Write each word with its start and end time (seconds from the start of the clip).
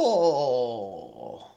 Hello, 0.00 1.50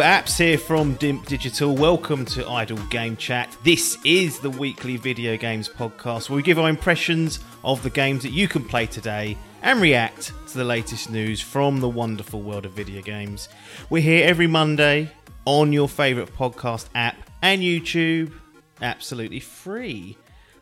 apps 0.00 0.38
here 0.38 0.58
from 0.58 0.96
Dimp 0.96 1.26
Digital. 1.26 1.76
Welcome 1.76 2.24
to 2.24 2.48
Idle 2.48 2.78
Game 2.90 3.16
Chat. 3.16 3.56
This 3.62 3.96
is 4.04 4.40
the 4.40 4.50
weekly 4.50 4.96
video 4.96 5.36
games 5.36 5.68
podcast 5.68 6.28
where 6.28 6.36
we 6.36 6.42
give 6.42 6.58
our 6.58 6.68
impressions 6.68 7.38
of 7.64 7.82
the 7.82 7.90
games 7.90 8.22
that 8.22 8.32
you 8.32 8.48
can 8.48 8.64
play 8.64 8.86
today 8.86 9.36
and 9.62 9.80
react 9.80 10.32
to 10.48 10.58
the 10.58 10.64
latest 10.64 11.10
news 11.10 11.40
from 11.40 11.80
the 11.80 11.88
wonderful 11.88 12.40
world 12.40 12.64
of 12.64 12.72
video 12.72 13.02
games. 13.02 13.48
We're 13.90 14.02
here 14.02 14.26
every 14.26 14.46
Monday 14.46 15.10
on 15.44 15.72
your 15.72 15.88
favourite 15.88 16.34
podcast 16.34 16.88
app 16.94 17.16
and 17.42 17.62
YouTube, 17.62 18.32
absolutely 18.80 19.40
free. 19.40 20.16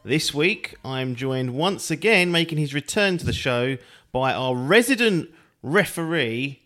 This 0.05 0.33
week, 0.33 0.77
I'm 0.85 1.15
joined 1.15 1.55
once 1.55 1.91
again, 1.91 2.31
making 2.31 2.59
his 2.59 2.73
return 2.73 3.19
to 3.19 3.27
the 3.27 3.33
show, 3.33 3.77
by 4.13 4.33
our 4.33 4.55
resident 4.55 5.31
referee. 5.63 6.63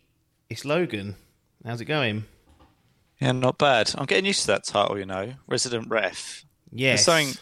It's 0.49 0.63
Logan. 0.63 1.15
How's 1.65 1.81
it 1.81 1.85
going? 1.85 2.25
Yeah, 3.19 3.33
not 3.33 3.57
bad. 3.57 3.93
I'm 3.97 4.05
getting 4.05 4.25
used 4.25 4.41
to 4.41 4.47
that 4.47 4.63
title, 4.63 4.97
you 4.97 5.05
know, 5.05 5.33
resident 5.47 5.89
ref. 5.89 6.45
Yes. 6.71 7.05
There's 7.05 7.25
something, 7.27 7.41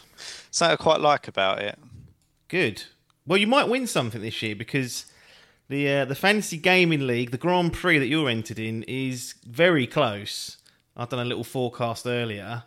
something 0.50 0.72
I 0.72 0.76
quite 0.76 1.00
like 1.00 1.28
about 1.28 1.60
it. 1.60 1.78
Good. 2.50 2.82
Well, 3.26 3.38
you 3.38 3.46
might 3.46 3.68
win 3.68 3.86
something 3.86 4.20
this 4.20 4.42
year 4.42 4.56
because 4.56 5.06
the 5.68 5.88
uh, 5.88 6.04
the 6.04 6.16
fantasy 6.16 6.56
gaming 6.56 7.06
league, 7.06 7.30
the 7.30 7.38
Grand 7.38 7.72
Prix 7.72 7.98
that 7.98 8.08
you're 8.08 8.28
entered 8.28 8.58
in, 8.58 8.82
is 8.82 9.36
very 9.46 9.86
close. 9.86 10.56
I've 10.96 11.08
done 11.08 11.20
a 11.20 11.24
little 11.24 11.44
forecast 11.44 12.06
earlier, 12.06 12.64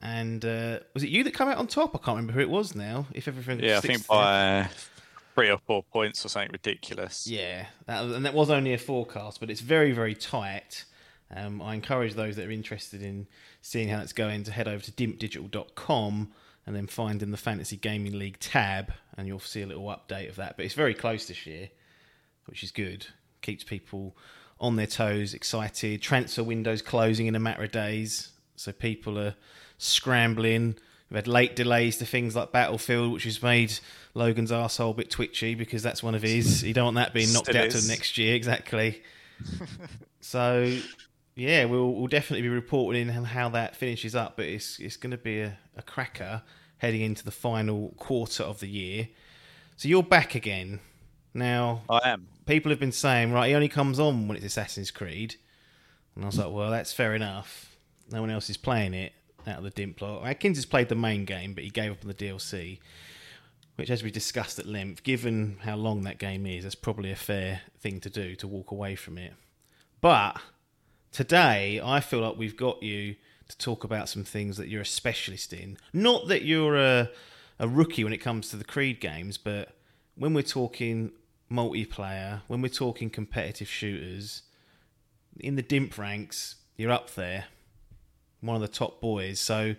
and 0.00 0.42
uh, 0.42 0.78
was 0.94 1.04
it 1.04 1.10
you 1.10 1.22
that 1.24 1.34
came 1.34 1.48
out 1.48 1.58
on 1.58 1.66
top? 1.66 1.94
I 1.94 1.98
can't 1.98 2.16
remember 2.16 2.32
who 2.32 2.40
it 2.40 2.48
was 2.48 2.74
now. 2.74 3.06
If 3.12 3.28
everything, 3.28 3.60
Yeah, 3.62 3.76
I 3.76 3.80
think 3.80 4.06
by 4.06 4.70
three 5.34 5.50
or 5.50 5.58
four 5.58 5.82
points 5.82 6.24
or 6.24 6.30
something 6.30 6.52
ridiculous. 6.52 7.26
Yeah, 7.26 7.66
that, 7.84 8.04
and 8.04 8.24
that 8.24 8.32
was 8.32 8.48
only 8.48 8.72
a 8.72 8.78
forecast, 8.78 9.40
but 9.40 9.50
it's 9.50 9.60
very, 9.60 9.92
very 9.92 10.14
tight. 10.14 10.86
Um, 11.34 11.60
I 11.60 11.74
encourage 11.74 12.14
those 12.14 12.36
that 12.36 12.46
are 12.46 12.50
interested 12.50 13.02
in 13.02 13.26
seeing 13.60 13.88
how 13.88 14.00
it's 14.00 14.12
going 14.14 14.44
to 14.44 14.52
head 14.52 14.68
over 14.68 14.82
to 14.82 14.90
dimpdigital.com 14.90 16.32
and 16.66 16.76
then 16.76 16.86
find 16.86 17.22
in 17.22 17.30
the 17.30 17.36
Fantasy 17.36 17.76
Gaming 17.76 18.18
League 18.18 18.38
tab, 18.38 18.92
and 19.16 19.26
you'll 19.26 19.40
see 19.40 19.62
a 19.62 19.66
little 19.66 19.84
update 19.84 20.28
of 20.28 20.36
that. 20.36 20.56
But 20.56 20.64
it's 20.64 20.74
very 20.74 20.94
close 20.94 21.26
this 21.26 21.46
year, 21.46 21.70
which 22.46 22.62
is 22.62 22.70
good. 22.70 23.06
Keeps 23.40 23.64
people 23.64 24.16
on 24.60 24.76
their 24.76 24.86
toes, 24.86 25.34
excited. 25.34 26.00
Transfer 26.00 26.44
windows 26.44 26.82
closing 26.82 27.26
in 27.26 27.34
a 27.34 27.40
matter 27.40 27.64
of 27.64 27.72
days, 27.72 28.30
so 28.54 28.72
people 28.72 29.18
are 29.18 29.34
scrambling. 29.78 30.76
We've 31.10 31.16
had 31.16 31.28
late 31.28 31.56
delays 31.56 31.98
to 31.98 32.06
things 32.06 32.36
like 32.36 32.52
Battlefield, 32.52 33.12
which 33.12 33.24
has 33.24 33.42
made 33.42 33.78
Logan's 34.14 34.50
arsehole 34.50 34.92
a 34.92 34.94
bit 34.94 35.10
twitchy 35.10 35.54
because 35.54 35.82
that's 35.82 36.02
one 36.02 36.14
of 36.14 36.22
his. 36.22 36.62
You 36.62 36.72
don't 36.72 36.84
want 36.84 36.96
that 36.96 37.12
being 37.12 37.32
knocked 37.32 37.48
Still 37.48 37.64
out 37.64 37.70
to 37.70 37.86
next 37.88 38.16
year, 38.16 38.34
exactly. 38.34 39.02
so, 40.20 40.78
yeah, 41.34 41.64
we'll, 41.64 41.92
we'll 41.92 42.08
definitely 42.08 42.42
be 42.42 42.48
reporting 42.48 43.08
in 43.08 43.16
on 43.16 43.24
how 43.24 43.48
that 43.50 43.76
finishes 43.76 44.14
up, 44.14 44.36
but 44.36 44.46
it's 44.46 44.78
it's 44.78 44.96
going 44.96 45.12
to 45.12 45.18
be 45.18 45.40
a, 45.40 45.58
a 45.76 45.82
cracker 45.82 46.42
heading 46.78 47.00
into 47.00 47.24
the 47.24 47.30
final 47.30 47.94
quarter 47.96 48.42
of 48.42 48.60
the 48.60 48.68
year. 48.68 49.08
So 49.76 49.88
you're 49.88 50.02
back 50.02 50.34
again. 50.34 50.80
Now, 51.34 51.82
I 51.88 52.10
am. 52.10 52.26
people 52.44 52.70
have 52.70 52.80
been 52.80 52.92
saying, 52.92 53.32
right, 53.32 53.48
he 53.48 53.54
only 53.54 53.68
comes 53.68 53.98
on 53.98 54.28
when 54.28 54.36
it's 54.36 54.44
Assassin's 54.44 54.90
Creed. 54.90 55.36
And 56.14 56.24
I 56.24 56.26
was 56.26 56.38
like, 56.38 56.50
well, 56.50 56.70
that's 56.70 56.92
fair 56.92 57.14
enough. 57.14 57.76
No 58.10 58.20
one 58.20 58.30
else 58.30 58.50
is 58.50 58.56
playing 58.56 58.94
it 58.94 59.12
out 59.46 59.58
of 59.58 59.64
the 59.64 59.70
dimp 59.70 59.96
plot. 59.96 60.26
Atkins 60.26 60.58
has 60.58 60.66
played 60.66 60.88
the 60.88 60.94
main 60.94 61.24
game, 61.24 61.54
but 61.54 61.64
he 61.64 61.70
gave 61.70 61.92
up 61.92 62.02
on 62.02 62.08
the 62.08 62.14
DLC, 62.14 62.80
which, 63.76 63.90
as 63.90 64.02
we 64.02 64.10
discussed 64.10 64.58
at 64.58 64.66
length, 64.66 65.02
given 65.02 65.56
how 65.62 65.76
long 65.76 66.02
that 66.02 66.18
game 66.18 66.46
is, 66.46 66.64
that's 66.64 66.74
probably 66.74 67.10
a 67.10 67.16
fair 67.16 67.62
thing 67.80 68.00
to 68.00 68.10
do 68.10 68.34
to 68.36 68.46
walk 68.46 68.70
away 68.70 68.94
from 68.94 69.16
it. 69.16 69.32
But 70.00 70.38
today, 71.12 71.80
I 71.82 72.00
feel 72.00 72.20
like 72.20 72.36
we've 72.36 72.56
got 72.56 72.82
you 72.82 73.16
to 73.48 73.58
talk 73.58 73.84
about 73.84 74.08
some 74.08 74.24
things 74.24 74.56
that 74.56 74.68
you're 74.68 74.82
a 74.82 74.86
specialist 74.86 75.52
in. 75.52 75.76
Not 75.92 76.28
that 76.28 76.42
you're 76.42 76.76
a, 76.76 77.10
a 77.58 77.68
rookie 77.68 78.02
when 78.02 78.12
it 78.12 78.18
comes 78.18 78.50
to 78.50 78.56
the 78.56 78.64
Creed 78.64 79.00
games, 79.00 79.38
but 79.38 79.76
when 80.16 80.34
we're 80.34 80.42
talking 80.42 81.12
multiplayer, 81.50 82.40
when 82.48 82.62
we're 82.62 82.68
talking 82.68 83.10
competitive 83.10 83.68
shooters, 83.68 84.42
in 85.38 85.56
the 85.56 85.62
dimp 85.62 85.96
ranks, 85.96 86.56
you're 86.76 86.90
up 86.90 87.14
there, 87.14 87.44
one 88.40 88.56
of 88.56 88.62
the 88.62 88.68
top 88.68 89.00
boys. 89.00 89.38
So 89.40 89.74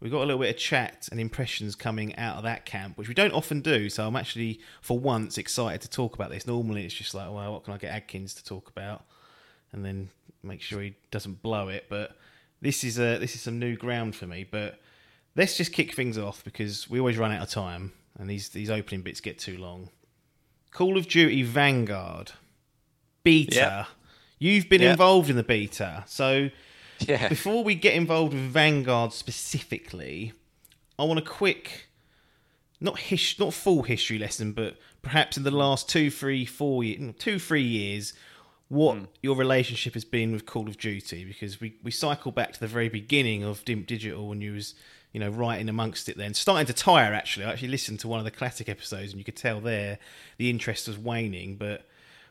we've 0.00 0.12
got 0.12 0.18
a 0.18 0.26
little 0.26 0.40
bit 0.40 0.54
of 0.54 0.60
chat 0.60 1.08
and 1.10 1.20
impressions 1.20 1.74
coming 1.74 2.14
out 2.16 2.36
of 2.36 2.42
that 2.44 2.64
camp, 2.64 2.96
which 2.96 3.08
we 3.08 3.14
don't 3.14 3.32
often 3.32 3.60
do. 3.60 3.88
So 3.88 4.06
I'm 4.06 4.16
actually, 4.16 4.60
for 4.80 4.98
once, 4.98 5.38
excited 5.38 5.80
to 5.82 5.90
talk 5.90 6.14
about 6.14 6.30
this. 6.30 6.46
Normally, 6.46 6.84
it's 6.84 6.94
just 6.94 7.14
like, 7.14 7.30
well, 7.30 7.52
what 7.52 7.64
can 7.64 7.74
I 7.74 7.78
get 7.78 7.92
Adkins 7.92 8.34
to 8.34 8.44
talk 8.44 8.68
about, 8.68 9.04
and 9.72 9.84
then 9.84 10.10
make 10.44 10.60
sure 10.62 10.80
he 10.82 10.94
doesn't 11.10 11.42
blow 11.42 11.68
it. 11.68 11.86
But 11.88 12.16
this 12.60 12.84
is 12.84 12.98
a 12.98 13.18
this 13.18 13.34
is 13.34 13.40
some 13.42 13.58
new 13.58 13.76
ground 13.76 14.14
for 14.16 14.26
me. 14.26 14.46
But 14.50 14.78
let's 15.36 15.56
just 15.56 15.72
kick 15.72 15.94
things 15.94 16.16
off 16.18 16.44
because 16.44 16.88
we 16.88 16.98
always 16.98 17.18
run 17.18 17.32
out 17.32 17.42
of 17.42 17.50
time, 17.50 17.92
and 18.18 18.28
these 18.28 18.50
these 18.50 18.70
opening 18.70 19.02
bits 19.02 19.20
get 19.20 19.38
too 19.38 19.58
long. 19.58 19.90
Call 20.70 20.96
of 20.98 21.08
Duty 21.08 21.42
Vanguard 21.42 22.32
beta. 23.22 23.54
Yep. 23.54 23.86
You've 24.38 24.68
been 24.68 24.82
Yep. 24.82 24.90
involved 24.92 25.30
in 25.30 25.36
the 25.36 25.42
beta, 25.42 26.04
so 26.06 26.50
Yeah. 27.00 27.28
before 27.28 27.64
we 27.64 27.74
get 27.74 27.94
involved 27.94 28.34
with 28.34 28.42
Vanguard 28.42 29.12
specifically, 29.12 30.32
I 30.98 31.04
want 31.04 31.18
a 31.18 31.22
quick, 31.22 31.88
not 32.80 32.98
his, 32.98 33.38
not 33.38 33.54
full 33.54 33.82
history 33.84 34.18
lesson, 34.18 34.52
but 34.52 34.76
perhaps 35.02 35.36
in 35.36 35.42
the 35.44 35.50
last 35.50 35.88
two, 35.88 36.10
three, 36.10 36.44
four, 36.44 36.84
ye- 36.84 37.12
two, 37.18 37.38
three 37.38 37.62
years, 37.62 38.12
what 38.68 38.96
hmm. 38.96 39.04
your 39.22 39.36
relationship 39.36 39.94
has 39.94 40.04
been 40.04 40.32
with 40.32 40.46
Call 40.46 40.68
of 40.68 40.78
Duty. 40.78 41.24
Because 41.24 41.60
we 41.60 41.76
we 41.82 41.90
cycle 41.90 42.32
back 42.32 42.52
to 42.52 42.60
the 42.60 42.66
very 42.66 42.88
beginning 42.88 43.42
of 43.42 43.64
Dimp 43.64 43.86
Digital 43.86 44.28
when 44.28 44.40
you 44.40 44.52
was 44.52 44.74
you 45.12 45.20
know 45.20 45.30
writing 45.30 45.68
amongst 45.68 46.08
it. 46.08 46.16
Then 46.16 46.34
starting 46.34 46.66
to 46.66 46.72
tire. 46.72 47.12
Actually, 47.12 47.46
I 47.46 47.52
actually 47.52 47.68
listened 47.68 48.00
to 48.00 48.08
one 48.08 48.18
of 48.18 48.24
the 48.24 48.30
classic 48.30 48.68
episodes, 48.68 49.12
and 49.12 49.18
you 49.18 49.24
could 49.24 49.36
tell 49.36 49.60
there 49.60 49.98
the 50.38 50.50
interest 50.50 50.88
was 50.88 50.98
waning, 50.98 51.56
but. 51.56 51.86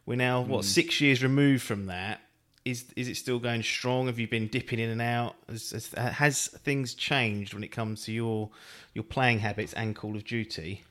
We're 0.06 0.16
now 0.16 0.42
what 0.42 0.58
hmm. 0.58 0.64
six 0.64 1.00
years 1.00 1.24
removed 1.24 1.64
from 1.64 1.86
that. 1.86 2.20
Is 2.66 2.86
is 2.96 3.08
it 3.08 3.16
still 3.16 3.40
going 3.40 3.64
strong? 3.64 4.08
Have 4.08 4.20
you 4.20 4.28
been 4.28 4.48
dipping 4.48 4.80
in 4.80 4.90
and 4.90 5.02
out? 5.02 5.36
Has, 5.50 5.72
has, 5.72 5.88
has 5.94 6.48
things 6.48 6.94
changed 6.94 7.54
when 7.54 7.64
it 7.64 7.70
comes 7.70 8.04
to 8.06 8.12
your 8.12 8.50
your 8.94 9.04
playing 9.04 9.40
habits 9.40 9.74
and 9.74 9.96
Call 9.96 10.16
of 10.16 10.24
Duty? 10.24 10.84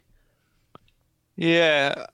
Yeah. 1.36 2.06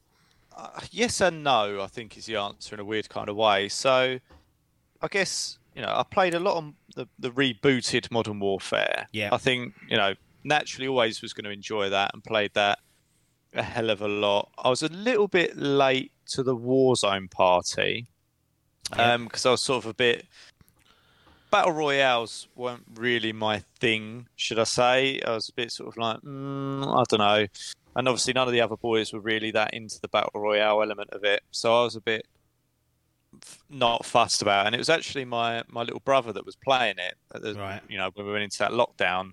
Uh, 0.58 0.80
yes 0.90 1.20
and 1.20 1.44
no, 1.44 1.80
I 1.80 1.86
think 1.86 2.18
is 2.18 2.26
the 2.26 2.36
answer 2.36 2.74
in 2.74 2.80
a 2.80 2.84
weird 2.84 3.08
kind 3.08 3.28
of 3.28 3.36
way. 3.36 3.68
So, 3.68 4.18
I 5.00 5.08
guess 5.08 5.58
you 5.74 5.82
know 5.82 5.88
I 5.88 6.02
played 6.02 6.34
a 6.34 6.40
lot 6.40 6.56
on 6.56 6.74
the, 6.96 7.06
the 7.18 7.30
rebooted 7.30 8.10
Modern 8.10 8.40
Warfare. 8.40 9.06
Yeah. 9.12 9.28
I 9.32 9.38
think 9.38 9.74
you 9.88 9.96
know 9.96 10.14
naturally 10.42 10.88
always 10.88 11.22
was 11.22 11.32
going 11.32 11.44
to 11.44 11.50
enjoy 11.50 11.88
that 11.90 12.10
and 12.12 12.24
played 12.24 12.52
that 12.54 12.80
a 13.54 13.62
hell 13.62 13.90
of 13.90 14.02
a 14.02 14.08
lot. 14.08 14.50
I 14.58 14.68
was 14.68 14.82
a 14.82 14.88
little 14.88 15.28
bit 15.28 15.56
late 15.56 16.12
to 16.30 16.42
the 16.42 16.56
Warzone 16.56 17.30
party 17.30 18.06
because 18.90 19.46
I 19.46 19.52
was 19.52 19.62
sort 19.62 19.84
of 19.84 19.90
a 19.90 19.94
bit. 19.94 20.26
Battle 21.50 21.72
royales 21.72 22.48
weren't 22.56 22.84
really 22.94 23.32
my 23.32 23.60
thing, 23.80 24.26
should 24.36 24.58
I 24.58 24.64
say? 24.64 25.20
I 25.26 25.32
was 25.32 25.48
a 25.48 25.52
bit 25.54 25.72
sort 25.72 25.88
of 25.88 25.96
like, 25.96 26.18
mm, 26.20 26.84
I 26.86 27.04
don't 27.08 27.18
know. 27.18 27.46
And 27.96 28.06
obviously, 28.06 28.32
none 28.34 28.46
of 28.46 28.52
the 28.52 28.60
other 28.60 28.76
boys 28.76 29.12
were 29.12 29.20
really 29.20 29.50
that 29.52 29.72
into 29.74 30.00
the 30.00 30.08
battle 30.08 30.40
royale 30.40 30.82
element 30.82 31.10
of 31.10 31.24
it, 31.24 31.42
so 31.50 31.80
I 31.80 31.84
was 31.84 31.96
a 31.96 32.00
bit 32.00 32.26
f- 33.42 33.62
not 33.70 34.04
fussed 34.04 34.42
about. 34.42 34.64
it. 34.64 34.66
And 34.68 34.74
it 34.74 34.78
was 34.78 34.88
actually 34.90 35.24
my 35.24 35.62
my 35.68 35.82
little 35.82 36.00
brother 36.00 36.32
that 36.32 36.44
was 36.46 36.54
playing 36.56 36.96
it. 36.98 37.14
At 37.34 37.42
the, 37.42 37.54
Right. 37.54 37.80
You 37.88 37.98
know, 37.98 38.10
when 38.14 38.26
we 38.26 38.32
went 38.32 38.44
into 38.44 38.58
that 38.58 38.72
lockdown 38.72 39.32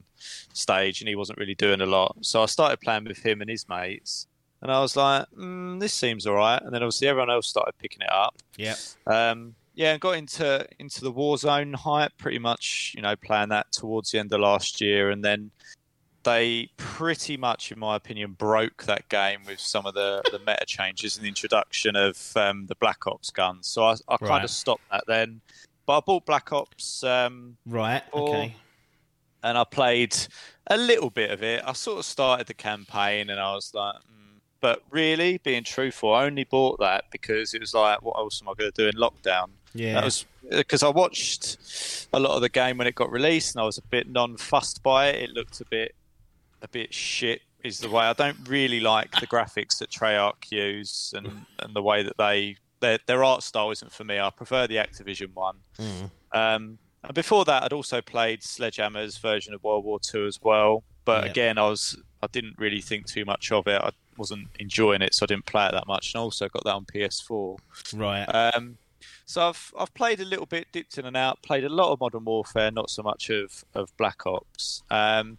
stage, 0.54 1.02
and 1.02 1.08
he 1.10 1.16
wasn't 1.16 1.38
really 1.38 1.56
doing 1.56 1.82
a 1.82 1.86
lot, 1.86 2.16
so 2.22 2.42
I 2.42 2.46
started 2.48 2.80
playing 2.82 3.04
with 3.04 3.20
him 3.26 3.42
and 3.42 3.50
his 3.50 3.68
mates. 3.70 4.28
And 4.62 4.72
I 4.72 4.80
was 4.80 4.96
like, 4.96 5.26
mm, 5.38 5.80
"This 5.80 5.94
seems 5.94 6.26
all 6.26 6.36
right." 6.36 6.62
And 6.62 6.74
then 6.74 6.82
obviously 6.82 7.08
everyone 7.08 7.30
else 7.30 7.48
started 7.48 7.74
picking 7.78 8.02
it 8.02 8.12
up. 8.12 8.36
Yeah, 8.58 8.76
Um, 9.06 9.54
yeah, 9.76 9.92
and 9.92 10.02
got 10.02 10.12
into 10.18 10.66
into 10.80 11.02
the 11.02 11.12
Warzone 11.14 11.76
hype 11.76 12.18
pretty 12.18 12.40
much. 12.40 12.94
You 12.96 13.02
know, 13.02 13.16
playing 13.16 13.50
that 13.50 13.72
towards 13.72 14.12
the 14.12 14.20
end 14.20 14.34
of 14.34 14.40
last 14.40 14.82
year, 14.82 15.12
and 15.12 15.24
then 15.24 15.52
they 16.24 16.70
pretty 16.78 17.38
much, 17.38 17.72
in 17.72 17.78
my 17.78 17.96
opinion, 17.96 18.32
broke 18.34 18.84
that 18.86 19.08
game 19.10 19.42
with 19.46 19.60
some 19.60 19.86
of 19.86 19.94
the, 19.94 20.24
the 20.32 20.40
meta 20.40 20.66
changes 20.66 21.16
and 21.18 21.24
the 21.24 21.28
introduction 21.30 21.96
of 21.96 22.18
um, 22.36 22.66
the 22.66 22.74
Black 22.76 23.06
Ops 23.06 23.30
guns. 23.30 23.68
So 23.68 23.84
I, 23.84 23.92
I 24.08 24.18
kind 24.18 24.30
Right. 24.30 24.44
of 24.44 24.50
stopped 24.50 24.90
that 24.92 25.04
then. 25.08 25.42
But 25.86 25.98
I 25.98 26.00
bought 26.00 26.26
Black 26.26 26.52
Ops 26.52 27.04
um, 27.04 27.58
right. 27.68 28.02
Okay. 28.12 28.56
and 29.44 29.56
I 29.56 29.64
played 29.66 30.16
a 30.66 30.78
little 30.78 31.12
bit 31.12 31.30
of 31.30 31.44
it. 31.44 31.62
I 31.64 31.74
sort 31.74 32.00
of 32.00 32.06
started 32.06 32.48
the 32.48 32.56
campaign 32.56 33.30
and 33.30 33.40
I 33.40 33.54
was 33.54 33.72
like, 33.76 33.94
mm. 33.98 34.40
But 34.62 34.82
really, 34.90 35.38
being 35.44 35.64
truthful, 35.64 36.12
I 36.16 36.26
only 36.26 36.46
bought 36.46 36.80
that 36.80 37.04
because 37.12 37.54
it 37.54 37.62
was 37.62 37.76
like, 37.76 38.02
what 38.02 38.18
else 38.18 38.42
am 38.42 38.50
I 38.50 38.54
going 38.58 38.72
to 38.72 38.82
do 38.84 38.88
in 38.88 38.96
lockdown? 38.96 39.50
Yeah. 39.76 39.96
That 39.96 40.06
was 40.06 40.26
because 40.50 40.84
I 40.84 40.90
watched 40.90 42.08
a 42.14 42.20
lot 42.20 42.36
of 42.36 42.42
the 42.42 42.50
game 42.50 42.78
when 42.78 42.88
it 42.88 42.96
got 42.96 43.12
released, 43.12 43.56
and 43.56 43.62
I 43.62 43.66
was 43.66 43.78
a 43.78 43.82
bit 43.84 44.10
non-fussed 44.10 44.82
by 44.84 45.08
it. 45.10 45.30
It 45.30 45.30
looked 45.32 45.60
a 45.62 45.66
bit, 45.66 45.94
a 46.62 46.68
bit 46.68 46.94
shit. 46.94 47.42
Is 47.64 47.80
the 47.80 47.90
way 47.90 48.06
I 48.06 48.14
don't 48.14 48.38
really 48.48 48.80
like 48.80 49.12
the 49.20 49.26
graphics 49.26 49.80
that 49.80 49.90
Treyarch 49.90 50.52
use, 50.52 51.14
and, 51.16 51.46
and 51.60 51.76
the 51.76 51.82
way 51.82 52.04
that 52.04 52.18
they 52.18 52.58
their 52.80 53.00
their 53.08 53.24
art 53.24 53.44
style 53.44 53.72
isn't 53.72 53.92
for 53.92 54.04
me. 54.04 54.20
I 54.20 54.30
prefer 54.30 54.68
the 54.68 54.76
Activision 54.76 55.34
one. 55.34 55.58
Mm. 55.80 56.12
Um, 56.32 56.78
and 57.04 57.14
before 57.14 57.46
that, 57.46 57.64
I'd 57.64 57.74
also 57.74 58.02
played 58.02 58.44
Sledgehammer's 58.44 59.18
version 59.18 59.54
of 59.54 59.64
World 59.64 59.84
War 59.84 60.00
Two 60.00 60.26
as 60.26 60.40
well. 60.42 60.84
But 61.06 61.24
Yep. 61.24 61.32
again, 61.32 61.58
I 61.58 61.68
was 61.70 61.98
I 62.22 62.28
didn't 62.28 62.56
really 62.58 62.82
think 62.82 63.08
too 63.08 63.26
much 63.26 63.52
of 63.52 63.68
it. 63.68 63.82
I 63.82 63.92
wasn't 64.18 64.48
enjoying 64.60 65.02
it, 65.02 65.14
so 65.14 65.24
I 65.24 65.28
didn't 65.28 65.46
play 65.46 65.68
it 65.68 65.72
that 65.72 65.88
much. 65.88 66.14
And 66.14 66.20
I 66.20 66.24
also 66.24 66.48
got 66.50 66.64
that 66.64 66.74
on 66.74 66.86
PS4. 66.86 67.58
Right. 67.94 68.26
Um, 68.26 68.78
so 69.26 69.50
I've 69.50 69.74
I've 69.78 69.94
played 69.94 70.20
a 70.20 70.26
little 70.26 70.46
bit, 70.46 70.68
dipped 70.72 70.98
in 70.98 71.06
and 71.06 71.18
out. 71.18 71.42
Played 71.42 71.64
a 71.66 71.70
lot 71.70 71.92
of 71.92 72.00
Modern 72.00 72.26
Warfare, 72.26 72.72
not 72.72 72.90
so 72.90 73.04
much 73.04 73.30
of 73.30 73.66
of 73.74 73.96
Black 73.98 74.26
Ops. 74.26 74.84
Um, 74.90 75.38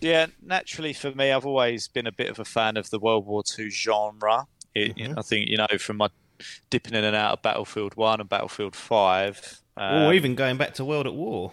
yeah, 0.00 0.26
naturally 0.42 0.92
for 0.92 1.12
me, 1.12 1.32
I've 1.32 1.46
always 1.46 1.88
been 1.88 2.06
a 2.06 2.12
bit 2.12 2.28
of 2.28 2.38
a 2.38 2.44
fan 2.44 2.76
of 2.76 2.90
the 2.90 2.98
World 2.98 3.26
War 3.26 3.42
II 3.58 3.70
genre. 3.70 4.46
It, 4.74 4.96
know, 4.96 5.14
I 5.16 5.22
think 5.22 5.48
you 5.48 5.56
know 5.56 5.66
from 5.78 5.96
my 5.98 6.08
dipping 6.68 6.94
in 6.94 7.04
and 7.04 7.16
out 7.16 7.32
of 7.32 7.42
Battlefield 7.42 7.94
One 7.96 8.20
and 8.20 8.28
Battlefield 8.28 8.76
Five. 8.76 9.60
Um, 9.76 10.04
or 10.04 10.14
even 10.14 10.34
going 10.34 10.56
back 10.56 10.74
to 10.74 10.84
World 10.84 11.06
at 11.06 11.14
War. 11.14 11.52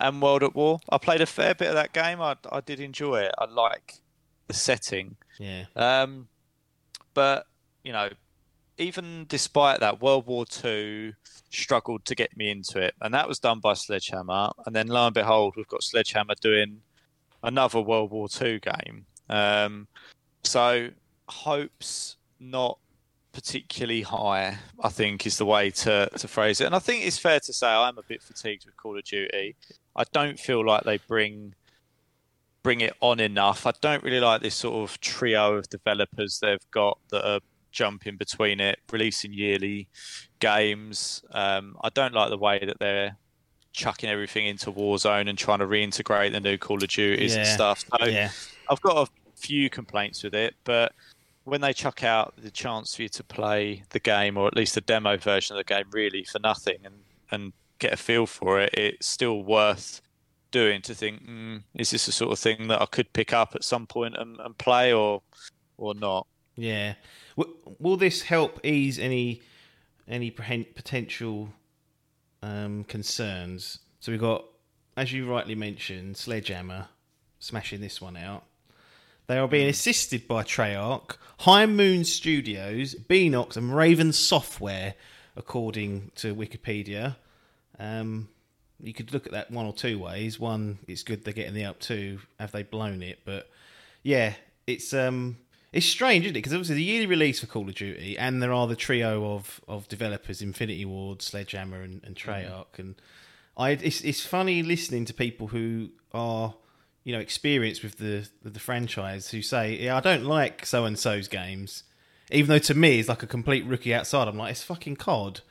and 0.00 0.20
World 0.20 0.42
at 0.42 0.54
War. 0.54 0.80
I 0.88 0.98
played 0.98 1.20
a 1.20 1.26
fair 1.26 1.54
bit 1.54 1.68
of 1.68 1.74
that 1.74 1.92
game. 1.92 2.20
I, 2.20 2.36
I 2.50 2.60
did 2.60 2.80
enjoy 2.80 3.20
it. 3.20 3.32
I 3.38 3.44
like 3.44 4.00
the 4.48 4.54
setting. 4.54 5.16
Yeah. 5.38 5.64
Um, 5.76 6.28
but 7.14 7.46
you 7.84 7.92
know, 7.92 8.08
even 8.78 9.26
despite 9.28 9.80
that, 9.80 10.00
World 10.00 10.26
War 10.26 10.46
Two 10.46 11.12
struggled 11.50 12.04
to 12.04 12.14
get 12.14 12.36
me 12.36 12.50
into 12.50 12.80
it, 12.80 12.94
and 13.00 13.14
that 13.14 13.28
was 13.28 13.38
done 13.38 13.60
by 13.60 13.74
Sledgehammer. 13.74 14.50
And 14.66 14.74
then 14.74 14.88
lo 14.88 15.06
and 15.06 15.14
behold, 15.14 15.54
we've 15.56 15.68
got 15.68 15.82
Sledgehammer 15.82 16.34
doing 16.40 16.80
another 17.42 17.80
World 17.80 18.10
War 18.10 18.28
Two 18.28 18.58
game. 18.60 19.06
Um, 19.28 19.88
so 20.44 20.90
hopes 21.28 22.16
not 22.38 22.78
particularly 23.32 24.02
high, 24.02 24.56
I 24.80 24.88
think, 24.88 25.26
is 25.26 25.36
the 25.36 25.44
way 25.44 25.70
to, 25.70 26.08
to 26.16 26.28
phrase 26.28 26.60
it. 26.60 26.64
And 26.64 26.74
I 26.74 26.78
think 26.78 27.04
it's 27.04 27.18
fair 27.18 27.40
to 27.40 27.52
say 27.52 27.66
I'm 27.66 27.98
a 27.98 28.02
bit 28.02 28.22
fatigued 28.22 28.64
with 28.64 28.76
Call 28.76 28.96
of 28.96 29.04
Duty. 29.04 29.56
I 29.94 30.04
don't 30.12 30.38
feel 30.38 30.64
like 30.64 30.84
they 30.84 30.98
bring 30.98 31.54
bring 32.62 32.80
it 32.80 32.94
on 33.00 33.20
enough. 33.20 33.66
I 33.66 33.72
don't 33.80 34.02
really 34.02 34.20
like 34.20 34.42
this 34.42 34.56
sort 34.56 34.90
of 34.90 35.00
trio 35.00 35.54
of 35.54 35.68
developers 35.68 36.40
they've 36.40 36.70
got 36.72 36.98
that 37.10 37.24
are 37.24 37.40
jumping 37.72 38.16
between 38.16 38.60
it, 38.60 38.78
releasing 38.90 39.32
yearly 39.32 39.88
games. 40.38 41.22
Um, 41.32 41.76
I 41.82 41.90
don't 41.90 42.14
like 42.14 42.30
the 42.30 42.38
way 42.38 42.62
that 42.64 42.78
they're 42.78 43.16
chucking 43.72 44.08
everything 44.08 44.46
into 44.46 44.72
Warzone 44.72 45.28
and 45.28 45.36
trying 45.38 45.58
to 45.58 45.66
reintegrate 45.66 46.32
the 46.32 46.40
new 46.40 46.56
Call 46.56 46.82
of 46.82 46.88
Duties 46.88 47.36
and 47.36 47.46
stuff. 47.46 47.84
So 47.90 48.06
Yeah. 48.06 48.30
I've 48.70 48.80
got 48.80 49.08
a 49.08 49.10
few 49.36 49.68
complaints 49.68 50.22
with 50.22 50.34
it, 50.34 50.54
but 50.64 50.92
when 51.44 51.60
they 51.60 51.72
chuck 51.72 52.02
out 52.02 52.34
the 52.38 52.50
chance 52.50 52.96
for 52.96 53.02
you 53.02 53.08
to 53.10 53.22
play 53.22 53.84
the 53.90 54.00
game 54.00 54.36
or 54.36 54.48
at 54.48 54.56
least 54.56 54.76
a 54.76 54.80
demo 54.80 55.16
version 55.16 55.56
of 55.56 55.58
the 55.64 55.74
game 55.74 55.84
really 55.92 56.24
for 56.24 56.40
nothing 56.40 56.78
and, 56.84 56.94
and 57.30 57.52
get 57.78 57.92
a 57.92 57.96
feel 57.96 58.26
for 58.26 58.60
it, 58.60 58.70
it's 58.74 59.06
still 59.06 59.42
worth 59.42 60.00
doing 60.50 60.80
to 60.82 60.94
think, 60.94 61.24
mm, 61.26 61.62
is 61.74 61.90
this 61.90 62.06
the 62.06 62.12
sort 62.12 62.32
of 62.32 62.38
thing 62.38 62.68
that 62.68 62.80
I 62.80 62.86
could 62.86 63.12
pick 63.12 63.32
up 63.32 63.54
at 63.54 63.62
some 63.62 63.86
point 63.86 64.16
and, 64.16 64.40
and 64.40 64.56
play 64.58 64.92
or 64.92 65.22
or 65.76 65.94
not? 65.94 66.26
Yeah. 66.56 66.94
W- 67.36 67.56
will 67.78 67.96
this 67.96 68.22
help 68.22 68.64
ease 68.64 68.98
any 68.98 69.42
any 70.08 70.30
poten- 70.30 70.74
potential 70.74 71.50
um, 72.42 72.84
concerns? 72.84 73.80
So 74.00 74.12
we've 74.12 74.20
got, 74.20 74.44
as 74.96 75.12
you 75.12 75.30
rightly 75.30 75.54
mentioned, 75.54 76.16
Sledgehammer 76.16 76.88
smashing 77.38 77.80
this 77.80 78.00
one 78.00 78.16
out. 78.16 78.44
They 79.26 79.38
are 79.38 79.48
being 79.48 79.68
assisted 79.68 80.28
by 80.28 80.44
Treyarch, 80.44 81.16
High 81.40 81.66
Moon 81.66 82.04
Studios, 82.04 82.94
Beenox, 82.94 83.56
and 83.56 83.74
Raven 83.74 84.12
Software, 84.12 84.94
according 85.36 86.12
to 86.16 86.34
Wikipedia. 86.34 87.16
Um, 87.78 88.28
you 88.80 88.92
could 88.92 89.12
look 89.12 89.26
at 89.26 89.32
that 89.32 89.50
one 89.50 89.66
or 89.66 89.72
two 89.72 89.98
ways. 89.98 90.38
One, 90.38 90.78
it's 90.86 91.02
good 91.02 91.24
they're 91.24 91.34
getting 91.34 91.54
the 91.54 91.64
up. 91.64 91.80
Two, 91.80 92.20
have 92.38 92.52
they 92.52 92.62
blown 92.62 93.02
it? 93.02 93.20
But 93.24 93.50
yeah, 94.02 94.34
it's 94.66 94.94
um, 94.94 95.38
it's 95.76 95.86
strange, 95.86 96.24
isn't 96.24 96.34
it? 96.34 96.38
Because 96.38 96.54
obviously 96.54 96.76
the 96.76 96.82
yearly 96.82 97.06
release 97.06 97.40
for 97.40 97.46
Call 97.46 97.68
of 97.68 97.74
Duty, 97.74 98.16
and 98.16 98.42
there 98.42 98.52
are 98.52 98.66
the 98.66 98.76
trio 98.76 99.34
of 99.34 99.60
of 99.68 99.86
developers: 99.88 100.40
Infinity 100.40 100.86
Ward, 100.86 101.20
Sledgehammer, 101.20 101.82
and, 101.82 102.02
and 102.02 102.16
mm-hmm. 102.16 102.30
Treyarch. 102.30 102.78
And 102.78 102.94
I, 103.56 103.70
it's 103.70 104.00
it's 104.00 104.24
funny 104.24 104.62
listening 104.62 105.04
to 105.04 105.14
people 105.14 105.48
who 105.48 105.90
are 106.14 106.54
you 107.04 107.12
know 107.12 107.20
experienced 107.20 107.82
with 107.82 107.98
the 107.98 108.26
with 108.42 108.54
the 108.54 108.60
franchise 108.60 109.30
who 109.30 109.42
say, 109.42 109.76
"Yeah, 109.78 109.96
I 109.96 110.00
don't 110.00 110.24
like 110.24 110.64
so 110.64 110.86
and 110.86 110.98
so's 110.98 111.28
games," 111.28 111.84
even 112.30 112.48
though 112.48 112.58
to 112.58 112.74
me 112.74 112.98
it's 112.98 113.08
like 113.10 113.22
a 113.22 113.26
complete 113.26 113.66
rookie 113.66 113.92
outside. 113.92 114.28
I'm 114.28 114.38
like, 114.38 114.52
it's 114.52 114.62
fucking 114.62 114.96
COD. 114.96 115.42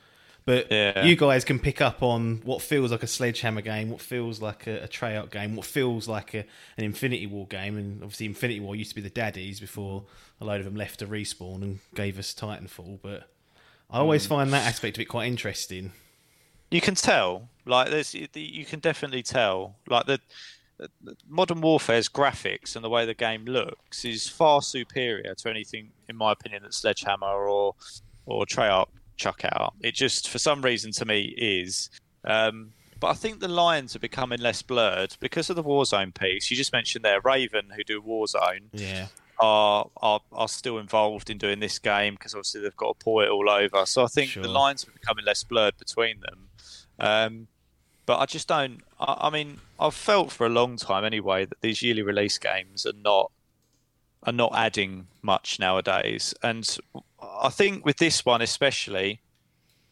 But 0.46 0.70
Yeah. 0.70 1.04
you 1.04 1.16
guys 1.16 1.44
can 1.44 1.58
pick 1.58 1.80
up 1.80 2.04
on 2.04 2.40
what 2.44 2.62
feels 2.62 2.92
like 2.92 3.02
a 3.02 3.08
Sledgehammer 3.08 3.62
game, 3.62 3.90
what 3.90 4.00
feels 4.00 4.40
like 4.40 4.68
a, 4.68 4.84
a 4.84 4.88
Treyarch 4.88 5.30
game, 5.30 5.56
what 5.56 5.66
feels 5.66 6.06
like 6.06 6.34
a, 6.34 6.44
an 6.78 6.84
Infinity 6.84 7.26
Ward 7.26 7.48
game, 7.48 7.76
and 7.76 8.00
obviously 8.02 8.26
Infinity 8.26 8.60
Ward 8.60 8.78
used 8.78 8.90
to 8.92 8.94
be 8.94 9.02
the 9.02 9.10
daddies 9.10 9.58
before 9.58 10.04
a 10.40 10.44
load 10.44 10.60
of 10.60 10.64
them 10.64 10.76
left 10.76 11.00
to 11.00 11.06
respawn 11.06 11.62
and 11.62 11.80
gave 11.96 12.16
us 12.16 12.32
Titanfall. 12.32 13.00
But 13.02 13.28
I 13.90 13.98
always 13.98 14.24
hmm. 14.24 14.34
find 14.34 14.52
that 14.52 14.64
aspect 14.66 14.96
of 14.96 15.02
it 15.02 15.06
quite 15.06 15.26
interesting. 15.26 15.90
You 16.70 16.80
can 16.80 16.94
tell, 16.94 17.48
like 17.64 17.90
there's, 17.90 18.14
you 18.14 18.64
can 18.64 18.78
definitely 18.78 19.24
tell, 19.24 19.74
like 19.88 20.06
the, 20.06 20.20
the 20.78 21.16
Modern 21.28 21.60
Warfare's 21.60 22.08
graphics 22.08 22.76
and 22.76 22.84
the 22.84 22.88
way 22.88 23.04
the 23.04 23.14
game 23.14 23.46
looks 23.46 24.04
is 24.04 24.28
far 24.28 24.62
superior 24.62 25.34
to 25.34 25.50
anything, 25.50 25.90
in 26.08 26.14
my 26.14 26.30
opinion, 26.32 26.62
that 26.62 26.74
Sledgehammer 26.74 27.26
or 27.26 27.74
or 28.26 28.44
Treyarch 28.44 28.88
chuck 29.16 29.42
out. 29.44 29.74
It 29.80 29.94
just, 29.94 30.28
for 30.28 30.38
some 30.38 30.62
reason, 30.62 30.92
to 30.92 31.04
me, 31.04 31.34
is. 31.36 31.90
Um, 32.24 32.72
but 32.98 33.08
I 33.08 33.12
think 33.14 33.40
the 33.40 33.48
lines 33.48 33.94
are 33.94 33.98
becoming 34.00 34.40
less 34.40 34.62
blurred 34.62 35.16
because 35.20 35.50
of 35.50 35.56
the 35.56 35.62
Warzone 35.62 36.14
piece. 36.14 36.50
You 36.50 36.56
just 36.56 36.72
mentioned 36.72 37.04
there, 37.04 37.20
Raven, 37.20 37.70
who 37.76 37.84
do 37.84 38.00
Warzone, 38.02 38.68
Yeah, 38.72 39.08
are 39.38 39.90
are, 39.98 40.20
are 40.32 40.48
still 40.48 40.78
involved 40.78 41.28
in 41.28 41.36
doing 41.36 41.60
this 41.60 41.78
game 41.78 42.14
because 42.14 42.32
obviously 42.34 42.62
they've 42.62 42.76
got 42.76 42.98
to 42.98 43.04
pour 43.04 43.22
it 43.22 43.28
all 43.30 43.50
over. 43.50 43.84
So 43.84 44.02
I 44.02 44.06
think 44.06 44.30
Sure. 44.30 44.42
the 44.42 44.48
lines 44.48 44.88
are 44.88 44.92
becoming 44.92 45.26
less 45.26 45.44
blurred 45.44 45.76
between 45.76 46.20
them. 46.20 46.48
Um, 46.98 47.48
but 48.06 48.18
I 48.18 48.24
just 48.24 48.48
don't. 48.48 48.80
I, 48.98 49.16
I 49.26 49.30
mean, 49.30 49.58
I've 49.78 49.94
felt 49.94 50.32
for 50.32 50.46
a 50.46 50.50
long 50.50 50.76
time 50.78 51.04
anyway 51.04 51.44
that 51.44 51.60
these 51.60 51.82
yearly 51.82 52.02
release 52.02 52.38
games 52.38 52.86
are 52.86 52.94
not 52.94 53.30
are 54.22 54.32
not 54.32 54.52
adding 54.54 55.06
much 55.22 55.58
nowadays, 55.60 56.32
and 56.42 56.78
I 57.40 57.50
think 57.50 57.84
with 57.84 57.96
this 57.96 58.24
one 58.24 58.42
especially 58.42 59.20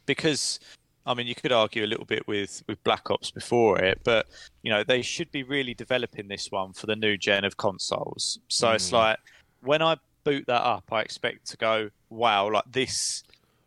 because. 0.06 0.60
I 1.06 1.12
mean, 1.12 1.26
you 1.26 1.34
could 1.34 1.52
argue 1.52 1.84
a 1.84 1.86
little 1.86 2.06
bit 2.06 2.26
with, 2.26 2.62
with 2.66 2.82
Black 2.82 3.10
Ops 3.10 3.30
before 3.30 3.78
it, 3.78 4.00
but 4.04 4.24
you 4.62 4.70
know 4.70 4.82
they 4.82 5.02
should 5.02 5.30
be 5.30 5.42
really 5.42 5.74
developing 5.74 6.28
this 6.28 6.50
one 6.50 6.72
for 6.72 6.86
the 6.86 6.96
new 6.96 7.18
gen 7.18 7.44
of 7.44 7.58
consoles. 7.58 8.38
So 8.48 8.70
it's 8.70 8.88
mm. 8.88 8.92
like 8.94 9.18
when 9.60 9.82
I 9.82 9.98
boot 10.24 10.46
that 10.46 10.62
up, 10.62 10.84
I 10.90 11.02
expect 11.02 11.46
to 11.50 11.58
go, 11.58 11.90
"Wow, 12.08 12.50
like 12.50 12.64
this." 12.72 13.22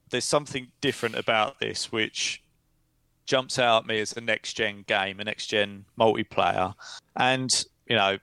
There's 0.10 0.26
something 0.26 0.68
different 0.82 1.14
about 1.14 1.60
this 1.60 1.92
which 1.92 2.42
jumps 3.28 3.60
out 3.60 3.84
at 3.84 3.88
me 3.88 4.00
as 4.00 4.14
a 4.14 4.22
next 4.22 4.54
gen 4.54 4.84
game, 4.88 5.20
a 5.20 5.24
next 5.24 5.48
gen 5.48 5.86
multiplayer, 6.00 6.74
and 7.18 7.66
you 7.88 7.96
know, 7.96 8.18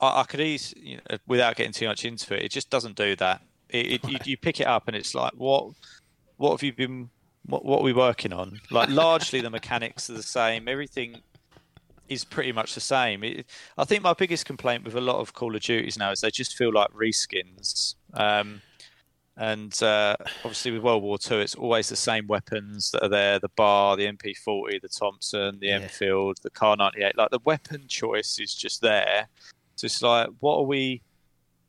I, 0.00 0.20
I 0.20 0.24
could 0.24 0.40
ease 0.40 0.74
you 0.76 0.96
know, 0.96 1.18
without 1.26 1.56
getting 1.56 1.72
too 1.72 1.86
much 1.86 2.04
into 2.04 2.34
it. 2.34 2.42
It 2.42 2.50
just 2.50 2.68
doesn't 2.68 2.96
do 2.96 3.16
that. 3.16 3.40
It, 3.72 4.04
it, 4.04 4.08
you, 4.08 4.18
you 4.24 4.36
pick 4.36 4.60
it 4.60 4.66
up 4.66 4.84
and 4.86 4.96
it's 4.96 5.14
like, 5.14 5.32
what, 5.34 5.70
what 6.36 6.50
have 6.52 6.62
you 6.62 6.72
been, 6.72 7.10
what, 7.46 7.64
what 7.64 7.80
are 7.80 7.84
we 7.84 7.92
working 7.92 8.32
on? 8.32 8.60
Like 8.70 8.88
largely 8.90 9.40
the 9.40 9.50
mechanics 9.50 10.08
are 10.10 10.14
the 10.14 10.22
same. 10.22 10.68
Everything 10.68 11.20
is 12.08 12.24
pretty 12.24 12.52
much 12.52 12.74
the 12.74 12.80
same. 12.80 13.24
It, 13.24 13.46
I 13.78 13.84
think 13.84 14.02
my 14.02 14.12
biggest 14.12 14.44
complaint 14.44 14.84
with 14.84 14.94
a 14.94 15.00
lot 15.00 15.16
of 15.16 15.32
Call 15.32 15.56
of 15.56 15.62
Duties 15.62 15.98
now 15.98 16.10
is 16.10 16.20
they 16.20 16.30
just 16.30 16.56
feel 16.56 16.72
like 16.72 16.90
reskins. 16.90 17.94
Um, 18.12 18.60
and 19.38 19.82
uh, 19.82 20.14
obviously 20.44 20.72
with 20.72 20.82
World 20.82 21.02
War 21.02 21.16
Two, 21.16 21.38
it's 21.38 21.54
always 21.54 21.88
the 21.88 21.96
same 21.96 22.26
weapons 22.26 22.90
that 22.90 23.02
are 23.02 23.08
there: 23.08 23.38
the 23.38 23.48
bar, 23.56 23.96
the 23.96 24.04
MP40, 24.06 24.82
the 24.82 24.88
Thompson, 24.88 25.58
the 25.58 25.68
Yeah. 25.68 25.76
Enfield, 25.76 26.36
the 26.42 26.50
Kar 26.50 26.76
98. 26.76 27.16
Like 27.16 27.30
the 27.30 27.38
weapon 27.44 27.84
choice 27.88 28.38
is 28.38 28.54
just 28.54 28.82
there. 28.82 29.28
So 29.76 29.86
it's 29.86 30.02
like, 30.02 30.28
what 30.40 30.58
are 30.58 30.64
we, 30.64 31.00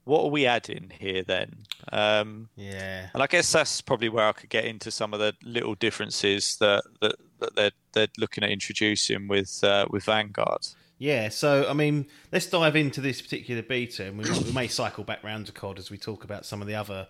what 0.05 0.23
are 0.23 0.29
we 0.29 0.45
adding 0.45 0.91
here 0.99 1.23
then? 1.23 1.65
Um, 1.91 2.49
yeah, 2.55 3.09
and 3.13 3.23
I 3.23 3.27
guess 3.27 3.51
that's 3.51 3.81
probably 3.81 4.09
where 4.09 4.27
I 4.27 4.31
could 4.33 4.49
get 4.49 4.65
into 4.65 4.91
some 4.91 5.13
of 5.13 5.19
the 5.19 5.33
little 5.43 5.75
differences 5.75 6.57
that 6.57 6.83
that, 7.01 7.15
that 7.39 7.55
they're 7.55 7.71
they're 7.93 8.07
looking 8.17 8.43
at 8.43 8.51
introducing 8.51 9.27
with 9.27 9.63
uh, 9.63 9.85
with 9.89 10.03
Vanguard. 10.05 10.67
Yeah, 10.99 11.29
so 11.29 11.67
I 11.69 11.73
mean, 11.73 12.07
let's 12.31 12.45
dive 12.45 12.75
into 12.75 13.01
this 13.01 13.21
particular 13.21 13.61
beta, 13.61 14.05
and 14.05 14.17
we, 14.17 14.29
we 14.29 14.51
may 14.53 14.67
cycle 14.67 15.03
back 15.03 15.23
round 15.23 15.47
to 15.47 15.51
COD 15.51 15.79
as 15.79 15.91
we 15.91 15.97
talk 15.97 16.23
about 16.23 16.45
some 16.45 16.61
of 16.61 16.67
the 16.67 16.75
other 16.75 17.07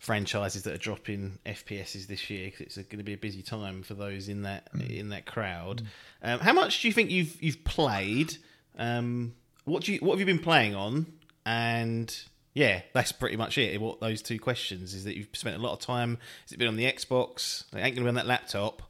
franchises 0.00 0.62
that 0.64 0.74
are 0.74 0.78
dropping 0.78 1.38
FPSs 1.46 2.06
this 2.06 2.28
year 2.28 2.46
because 2.46 2.76
it's 2.76 2.88
going 2.88 2.98
to 2.98 3.04
be 3.04 3.12
a 3.12 3.18
busy 3.18 3.42
time 3.42 3.82
for 3.82 3.94
those 3.94 4.28
in 4.28 4.42
that 4.42 4.68
in 4.74 5.10
that 5.10 5.26
crowd. 5.26 5.82
Um, 6.22 6.40
how 6.40 6.52
much 6.52 6.82
do 6.82 6.88
you 6.88 6.94
think 6.94 7.10
you've 7.10 7.40
you've 7.42 7.62
played? 7.62 8.36
Um, 8.78 9.34
what 9.64 9.84
do 9.84 9.92
you 9.92 9.98
what 10.00 10.18
have 10.18 10.20
you 10.20 10.26
been 10.26 10.42
playing 10.42 10.74
on? 10.74 11.06
And 11.44 12.14
yeah, 12.54 12.82
that's 12.92 13.12
pretty 13.12 13.36
much 13.36 13.58
it. 13.58 13.80
What 13.80 14.00
those 14.00 14.22
two 14.22 14.38
questions 14.38 14.94
is 14.94 15.04
that 15.04 15.16
you've 15.16 15.28
spent 15.32 15.56
a 15.56 15.60
lot 15.60 15.72
of 15.72 15.80
time. 15.80 16.18
Has 16.44 16.52
it 16.52 16.58
been 16.58 16.68
on 16.68 16.76
the 16.76 16.90
Xbox? 16.90 17.64
It 17.74 17.78
ain't 17.78 17.96
to 17.96 18.02
be 18.02 18.08
on 18.08 18.14
that 18.14 18.26
laptop. 18.26 18.82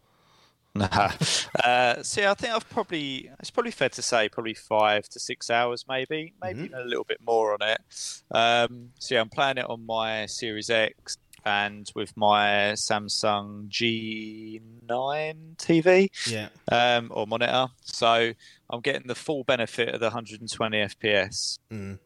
Nah. 0.74 1.10
Uh, 1.64 2.02
see, 2.02 2.24
I 2.24 2.32
think 2.34 2.54
I've 2.54 2.68
probably 2.70 3.28
it's 3.40 3.50
probably 3.50 3.72
fair 3.72 3.88
to 3.90 4.02
say 4.02 4.28
probably 4.28 4.54
five 4.54 5.08
to 5.10 5.20
six 5.20 5.50
hours, 5.50 5.84
maybe, 5.88 6.32
maybe 6.42 6.64
even 6.64 6.78
a 6.78 6.84
little 6.84 7.04
bit 7.04 7.18
more 7.26 7.52
on 7.52 7.58
it. 7.60 8.22
Um, 8.30 8.90
so 8.98 9.14
yeah, 9.14 9.20
I'm 9.20 9.28
playing 9.28 9.58
it 9.58 9.68
on 9.68 9.84
my 9.84 10.26
Series 10.26 10.70
X 10.70 11.18
and 11.44 11.90
with 11.94 12.16
my 12.16 12.72
Samsung 12.74 13.68
G9 13.68 15.56
TV 15.56 16.08
Yeah, 16.26 16.48
um, 16.70 17.08
or 17.14 17.26
monitor. 17.26 17.66
So 17.82 18.32
I'm 18.70 18.80
getting 18.80 19.06
the 19.06 19.14
full 19.14 19.44
benefit 19.44 19.88
of 19.90 20.00
the 20.00 20.06
120 20.06 20.78
FPS. 20.78 21.58
mm, 21.70 21.98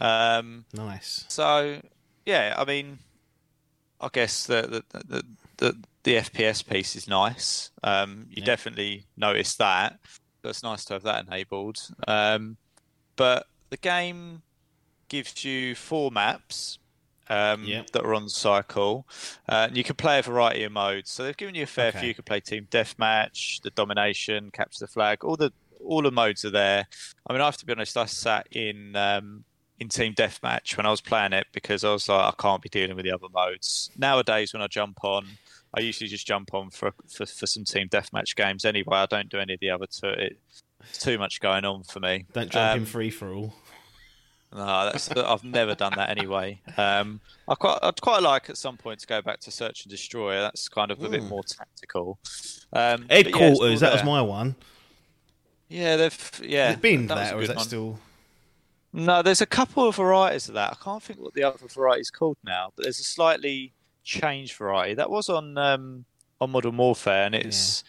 Um, 0.00 0.64
nice. 0.72 1.24
so 1.28 1.80
yeah, 2.24 2.54
I 2.56 2.64
mean, 2.64 2.98
I 4.00 4.08
guess 4.12 4.46
the 4.46 4.82
the 4.90 5.04
the, 5.06 5.22
the, 5.58 5.82
the 6.04 6.14
FPS 6.16 6.66
piece 6.66 6.96
is 6.96 7.08
nice. 7.08 7.70
Um, 7.82 8.26
you 8.28 8.40
Yeah. 8.40 8.46
definitely 8.46 9.06
notice 9.16 9.54
that. 9.56 9.98
So 10.42 10.50
it's 10.50 10.62
nice 10.62 10.84
to 10.86 10.94
have 10.94 11.02
that 11.04 11.26
enabled. 11.26 11.78
Um, 12.06 12.56
but 13.16 13.46
the 13.70 13.76
game 13.78 14.42
gives 15.08 15.44
you 15.44 15.74
four 15.74 16.10
maps 16.10 16.78
um, 17.28 17.64
Yeah. 17.64 17.82
that 17.92 18.04
are 18.04 18.14
on 18.14 18.28
cycle, 18.28 19.06
uh, 19.48 19.66
and 19.68 19.76
you 19.76 19.82
can 19.82 19.96
play 19.96 20.18
a 20.18 20.22
variety 20.22 20.62
of 20.64 20.72
modes. 20.72 21.10
So 21.10 21.24
they've 21.24 21.36
given 21.36 21.54
you 21.56 21.64
a 21.64 21.66
fair 21.66 21.88
Okay. 21.88 22.00
few. 22.00 22.08
You 22.08 22.14
can 22.14 22.24
play 22.24 22.40
team 22.40 22.68
deathmatch, 22.70 23.62
the 23.62 23.70
domination, 23.70 24.50
capture 24.52 24.84
the 24.84 24.88
flag. 24.88 25.24
All 25.24 25.36
the 25.36 25.52
all 25.84 26.02
the 26.02 26.10
modes 26.12 26.44
are 26.44 26.50
there. 26.50 26.86
I 27.28 27.32
mean, 27.32 27.40
I 27.42 27.46
have 27.46 27.56
to 27.58 27.66
be 27.66 27.72
honest. 27.72 27.96
I 27.96 28.04
sat 28.06 28.46
in 28.52 28.94
um, 28.96 29.44
in 29.78 29.88
team 29.88 30.14
deathmatch 30.14 30.76
when 30.76 30.86
I 30.86 30.90
was 30.90 31.00
playing 31.00 31.32
it 31.32 31.46
because 31.52 31.84
I 31.84 31.92
was 31.92 32.08
like, 32.08 32.32
I 32.32 32.42
can't 32.42 32.62
be 32.62 32.68
dealing 32.68 32.96
with 32.96 33.04
the 33.04 33.12
other 33.12 33.28
modes. 33.32 33.90
Nowadays, 33.96 34.52
when 34.52 34.62
I 34.62 34.66
jump 34.68 35.04
on, 35.04 35.26
I 35.76 35.80
usually 35.80 36.08
just 36.08 36.26
jump 36.26 36.54
on 36.54 36.70
for 36.70 36.92
for, 37.14 37.26
for 37.26 37.46
some 37.46 37.64
team 37.64 37.88
deathmatch 37.88 38.34
games 38.36 38.64
anyway. 38.64 38.96
I 38.98 39.06
don't 39.06 39.28
do 39.28 39.38
any 39.38 39.54
of 39.54 39.60
the 39.60 39.70
other 39.70 39.86
two. 39.86 40.08
It, 40.08 40.38
it's 40.88 40.98
too 40.98 41.18
much 41.18 41.40
going 41.40 41.64
on 41.64 41.82
for 41.82 42.00
me. 42.00 42.24
Don't 42.32 42.50
jump 42.50 42.72
Um, 42.72 42.78
in 42.80 42.86
free 42.86 43.10
for 43.10 43.32
all. 43.34 43.52
no, 44.54 44.84
that's 44.90 45.10
I've 45.10 45.42
never 45.44 45.74
done 45.74 45.92
that 45.96 46.08
anyway. 46.08 46.60
Um, 46.76 47.20
I 47.48 47.54
quite 47.56 47.78
I'd 47.82 48.00
quite 48.00 48.22
like 48.22 48.48
at 48.48 48.56
some 48.56 48.76
point 48.76 49.00
to 49.00 49.06
go 49.06 49.20
back 49.20 49.40
to 49.40 49.50
search 49.50 49.84
and 49.84 49.90
destroy. 49.90 50.40
That's 50.40 50.68
kind 50.68 50.90
of 50.90 51.02
a 51.02 51.08
bit 51.08 51.22
Mm. 51.22 51.28
more 51.28 51.42
tactical. 51.42 52.18
Um, 52.72 53.06
yeah, 53.10 53.16
Headquarters. 53.16 53.60
all 53.60 53.76
that 53.88 53.92
was 53.92 54.04
my 54.04 54.22
one. 54.22 54.54
Yeah, 55.68 55.96
they've 55.96 56.40
yeah. 56.44 56.76
Been 56.76 57.08
that 57.08 57.16
was 57.18 57.28
that, 57.28 57.34
or 57.36 57.42
is 57.42 57.48
that 57.48 57.56
one. 57.56 57.64
still? 57.66 57.98
No, 58.92 59.22
there's 59.22 59.40
a 59.42 59.46
couple 59.46 59.86
of 59.86 59.96
varieties 59.96 60.48
of 60.48 60.54
that. 60.54 60.72
I 60.72 60.84
can't 60.84 61.02
think 61.02 61.20
what 61.20 61.34
the 61.34 61.42
other 61.42 61.58
variety 61.68 62.00
is 62.00 62.10
called 62.10 62.38
now, 62.44 62.72
but 62.74 62.84
there's 62.84 63.00
a 63.00 63.04
slightly 63.04 63.72
changed 64.04 64.56
variety. 64.56 64.94
That 64.94 65.10
was 65.10 65.28
on 65.28 65.58
um, 65.58 66.04
on 66.40 66.50
Modern 66.50 66.76
Warfare, 66.76 67.24
and 67.26 67.34
it's 67.34 67.84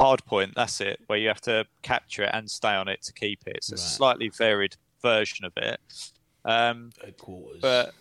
Hardpoint. 0.00 0.54
That's 0.54 0.80
it, 0.80 1.00
where 1.06 1.18
you 1.18 1.28
have 1.28 1.40
to 1.42 1.66
capture 1.82 2.24
it 2.24 2.30
and 2.32 2.50
stay 2.50 2.74
on 2.74 2.88
it 2.88 3.02
to 3.02 3.12
keep 3.12 3.40
it. 3.46 3.64
So 3.64 3.74
it's 3.74 3.84
a 3.84 3.88
slightly 3.88 4.28
varied 4.28 4.76
version 5.02 5.44
of 5.44 5.52
it. 5.56 5.80
Um, 6.44 6.92
Headquarters. 7.04 7.60
but 7.60 7.92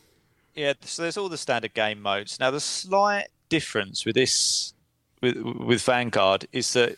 yeah, 0.54 0.74
so 0.82 1.02
there's 1.02 1.18
all 1.18 1.30
the 1.30 1.38
standard 1.38 1.74
game 1.74 2.02
modes. 2.02 2.40
Now 2.40 2.52
the 2.52 2.60
slight 2.60 3.28
difference 3.50 4.06
with 4.06 4.16
this 4.16 4.74
with 5.22 5.38
with 5.38 5.82
Vanguard 5.82 6.48
is 6.52 6.74
that 6.74 6.98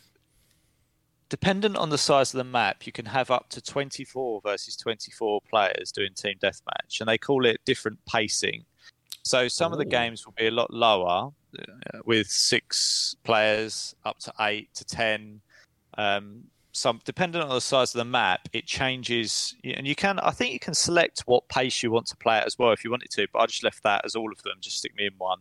dependent 1.29 1.75
on 1.77 1.89
the 1.89 1.97
size 1.97 2.33
of 2.33 2.37
the 2.37 2.43
map, 2.43 2.85
you 2.85 2.91
can 2.91 3.05
have 3.05 3.29
up 3.31 3.49
to 3.49 3.61
24 3.61 4.41
versus 4.41 4.75
24 4.77 5.41
players 5.49 5.91
doing 5.91 6.13
team 6.15 6.35
deathmatch, 6.41 6.99
and 6.99 7.07
they 7.09 7.17
call 7.17 7.45
it 7.45 7.59
different 7.65 7.99
pacing. 8.05 8.63
So 9.23 9.47
some 9.47 9.73
of 9.73 9.77
the 9.77 9.85
games 9.85 10.25
will 10.25 10.33
be 10.37 10.47
a 10.47 10.51
lot 10.51 10.71
lower, 10.71 11.31
uh, 11.59 11.99
with 12.05 12.27
six 12.27 13.15
players 13.23 13.93
up 14.05 14.19
to 14.19 14.33
eight 14.39 14.73
to 14.75 14.85
ten. 14.85 15.41
Um, 15.97 16.43
some 16.71 17.01
depending 17.05 17.41
on 17.41 17.49
the 17.49 17.59
size 17.59 17.93
of 17.95 17.97
the 17.97 18.05
map, 18.05 18.47
it 18.53 18.67
changes, 18.67 19.55
and 19.63 19.87
you 19.87 19.95
can. 19.95 20.19
I 20.19 20.29
think 20.31 20.53
you 20.53 20.59
can 20.59 20.75
select 20.75 21.21
what 21.25 21.47
pace 21.49 21.81
you 21.81 21.89
want 21.91 22.05
to 22.07 22.15
play 22.17 22.37
at 22.37 22.45
as 22.45 22.57
well 22.59 22.71
if 22.71 22.83
you 22.85 22.91
wanted 22.91 23.09
to. 23.11 23.27
But 23.33 23.39
I 23.39 23.45
just 23.47 23.63
left 23.63 23.81
that 23.83 24.05
as 24.05 24.15
all 24.15 24.31
of 24.31 24.41
them. 24.43 24.53
Just 24.61 24.77
stick 24.77 24.95
me 24.95 25.07
in 25.07 25.13
one. 25.17 25.39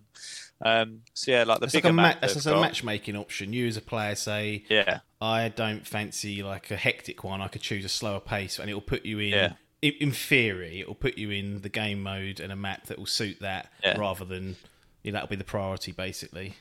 Um, 0.65 1.03
so 1.13 1.31
yeah, 1.33 1.45
like 1.45 1.61
the 1.61 1.67
like 1.67 1.73
bigger 1.75 1.89
a, 1.89 1.93
ma- 1.93 2.03
map. 2.03 2.21
that's 2.23 2.35
they've 2.35 2.47
a 2.47 2.55
got- 2.57 2.61
matchmaking 2.63 3.17
option. 3.17 3.53
You 3.53 3.67
as 3.69 3.77
a 3.77 3.83
player 3.83 4.15
say, 4.15 4.65
Yeah, 4.71 5.01
I 5.27 5.49
don't 5.49 5.87
fancy 5.87 6.43
like 6.43 6.71
a 6.71 6.77
hectic 6.77 7.25
one. 7.25 7.41
I 7.41 7.49
could 7.49 7.63
choose 7.63 7.85
a 7.85 7.89
slower 7.89 8.21
pace, 8.21 8.59
and 8.59 8.71
it 8.71 8.75
will 8.75 8.81
put 8.81 9.05
you 9.05 9.19
in. 9.19 9.29
Yeah. 9.31 9.53
In, 9.83 9.93
in 10.01 10.13
theory, 10.13 10.81
it 10.81 10.89
will 10.89 10.95
put 10.95 11.19
you 11.19 11.31
in 11.31 11.61
the 11.61 11.69
game 11.69 12.03
mode 12.03 12.41
and 12.41 12.51
a 12.53 12.57
map 12.57 12.87
that 12.87 12.99
will 12.99 13.07
suit 13.07 13.39
that, 13.41 13.71
Yeah. 13.85 13.99
rather 13.99 14.25
than 14.25 14.57
you 15.03 15.13
know, 15.13 15.17
that'll 15.17 15.29
be 15.29 15.37
the 15.37 15.45
priority 15.45 15.93
basically. 15.93 16.57